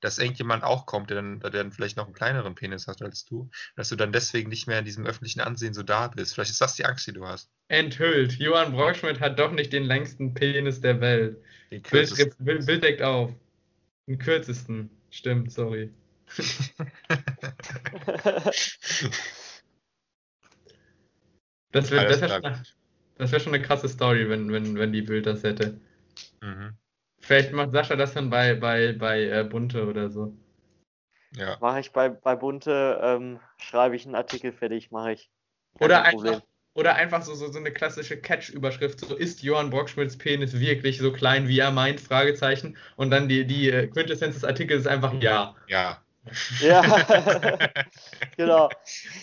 Dass 0.00 0.18
irgendjemand 0.18 0.62
auch 0.62 0.84
kommt, 0.84 1.10
der 1.10 1.16
dann, 1.16 1.40
der 1.40 1.50
dann 1.50 1.72
vielleicht 1.72 1.96
noch 1.96 2.04
einen 2.04 2.14
kleineren 2.14 2.54
Penis 2.54 2.86
hat 2.86 3.00
als 3.02 3.24
du, 3.24 3.48
dass 3.76 3.88
du 3.88 3.96
dann 3.96 4.12
deswegen 4.12 4.50
nicht 4.50 4.66
mehr 4.66 4.78
in 4.78 4.84
diesem 4.84 5.06
öffentlichen 5.06 5.40
Ansehen 5.40 5.72
so 5.72 5.82
da 5.82 6.08
bist. 6.08 6.34
Vielleicht 6.34 6.50
ist 6.50 6.60
das 6.60 6.76
die 6.76 6.84
Angst, 6.84 7.06
die 7.06 7.12
du 7.12 7.26
hast. 7.26 7.50
Enthüllt. 7.68 8.34
Johann 8.34 8.72
Brockschmidt 8.72 9.20
hat 9.20 9.38
doch 9.38 9.52
nicht 9.52 9.72
den 9.72 9.84
längsten 9.84 10.34
Penis 10.34 10.80
der 10.80 11.00
Welt. 11.00 11.42
Bild, 11.70 12.36
Bild, 12.38 12.66
Bild 12.66 12.82
deckt 12.82 13.02
auf. 13.02 13.32
Den 14.06 14.18
kürzesten. 14.18 14.90
Stimmt, 15.10 15.52
sorry. 15.52 15.90
das 21.72 21.90
wäre 21.90 22.06
das 22.06 22.20
wär, 22.20 22.62
das 23.16 23.32
wär 23.32 23.40
schon 23.40 23.54
eine 23.54 23.64
krasse 23.64 23.88
Story, 23.88 24.28
wenn, 24.28 24.52
wenn, 24.52 24.76
wenn 24.76 24.92
die 24.92 25.02
Bild 25.02 25.26
das 25.26 25.42
hätte. 25.42 25.80
Mhm. 26.42 26.76
Vielleicht 27.26 27.52
macht 27.52 27.72
Sascha 27.72 27.96
das 27.96 28.14
dann 28.14 28.30
bei, 28.30 28.54
bei, 28.54 28.92
bei 28.92 29.24
äh, 29.24 29.42
Bunte 29.42 29.84
oder 29.88 30.10
so. 30.10 30.32
Ja. 31.32 31.58
Mache 31.60 31.80
ich 31.80 31.92
bei, 31.92 32.08
bei 32.08 32.36
Bunte, 32.36 33.00
ähm, 33.02 33.40
schreibe 33.58 33.96
ich 33.96 34.06
einen 34.06 34.14
Artikel 34.14 34.52
fertig, 34.52 34.92
mache 34.92 35.12
ich. 35.12 35.28
Kein 35.76 35.86
oder 35.86 36.04
einfach, 36.04 36.40
oder 36.74 36.94
einfach 36.94 37.22
so, 37.22 37.34
so, 37.34 37.50
so 37.50 37.58
eine 37.58 37.72
klassische 37.72 38.16
Catch-Überschrift, 38.16 39.00
so 39.00 39.16
ist 39.16 39.42
Johann 39.42 39.70
Brockschmidts 39.70 40.16
Penis 40.16 40.60
wirklich 40.60 40.98
so 40.98 41.12
klein, 41.12 41.48
wie 41.48 41.58
er 41.58 41.72
meint, 41.72 42.00
Fragezeichen. 42.00 42.76
Und 42.94 43.10
dann 43.10 43.28
die, 43.28 43.44
die 43.44 43.70
äh, 43.70 43.88
Quintessenz 43.88 44.36
des 44.36 44.44
Artikels 44.44 44.82
ist 44.82 44.86
einfach 44.86 45.12
ja. 45.20 45.56
Ja. 45.66 46.00
Ja, 46.60 46.82
genau. 48.36 48.68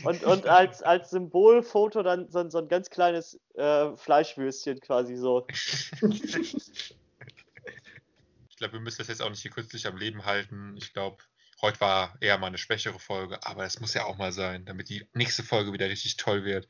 Und, 0.03 0.25
und 0.25 0.45
als, 0.45 0.83
als 0.83 1.09
Symbolfoto 1.09 2.03
dann 2.03 2.29
so, 2.29 2.49
so 2.49 2.57
ein 2.57 2.67
ganz 2.67 2.89
kleines 2.89 3.39
äh, 3.55 3.95
Fleischwürstchen 3.95 4.81
quasi 4.81 5.15
so. 5.15 5.47
Ich 8.53 8.57
glaube, 8.57 8.73
wir 8.73 8.81
müssen 8.81 8.99
das 8.99 9.07
jetzt 9.07 9.23
auch 9.23 9.31
nicht 9.31 9.41
hier 9.41 9.49
kürzlich 9.49 9.87
am 9.87 9.97
Leben 9.97 10.25
halten. 10.25 10.77
Ich 10.77 10.93
glaube, 10.93 11.23
heute 11.59 11.81
war 11.81 12.15
eher 12.21 12.37
mal 12.37 12.47
eine 12.47 12.59
schwächere 12.59 12.99
Folge, 12.99 13.43
aber 13.43 13.65
es 13.65 13.79
muss 13.79 13.95
ja 13.95 14.05
auch 14.05 14.17
mal 14.17 14.31
sein, 14.31 14.63
damit 14.63 14.89
die 14.89 15.09
nächste 15.13 15.41
Folge 15.41 15.73
wieder 15.73 15.89
richtig 15.89 16.17
toll 16.17 16.45
wird. 16.45 16.67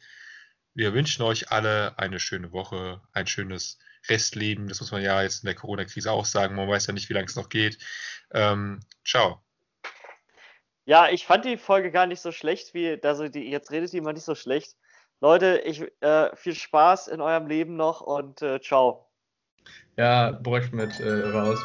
Wir 0.73 0.93
wünschen 0.93 1.23
euch 1.23 1.51
alle 1.51 1.99
eine 1.99 2.21
schöne 2.21 2.53
Woche, 2.53 3.01
ein 3.11 3.27
schönes 3.27 3.79
Restleben. 4.07 4.69
Das 4.69 4.79
muss 4.79 4.93
man 4.93 5.01
ja 5.01 5.21
jetzt 5.21 5.43
in 5.43 5.47
der 5.47 5.55
Corona-Krise 5.55 6.09
auch 6.09 6.23
sagen. 6.23 6.55
Man 6.55 6.69
weiß 6.69 6.87
ja 6.87 6.93
nicht, 6.93 7.09
wie 7.09 7.13
lange 7.13 7.25
es 7.25 7.35
noch 7.35 7.49
geht. 7.49 7.77
Ähm, 8.31 8.79
ciao. 9.03 9.43
Ja, 10.85 11.09
ich 11.09 11.25
fand 11.25 11.43
die 11.43 11.57
Folge 11.57 11.91
gar 11.91 12.07
nicht 12.07 12.21
so 12.21 12.31
schlecht, 12.31 12.73
wie, 12.73 12.97
also 13.03 13.27
die, 13.27 13.49
jetzt 13.49 13.71
redet 13.71 13.93
mal 14.01 14.13
nicht 14.13 14.23
so 14.23 14.35
schlecht. 14.35 14.77
Leute, 15.19 15.61
ich, 15.65 15.83
äh, 15.99 16.33
viel 16.37 16.55
Spaß 16.55 17.09
in 17.09 17.19
eurem 17.19 17.47
Leben 17.47 17.75
noch 17.75 17.99
und 17.99 18.41
äh, 18.41 18.61
ciao. 18.61 19.09
Ja, 19.97 20.31
Brock 20.31 20.73
mit 20.73 20.99
äh, 20.99 21.29
raus. 21.29 21.59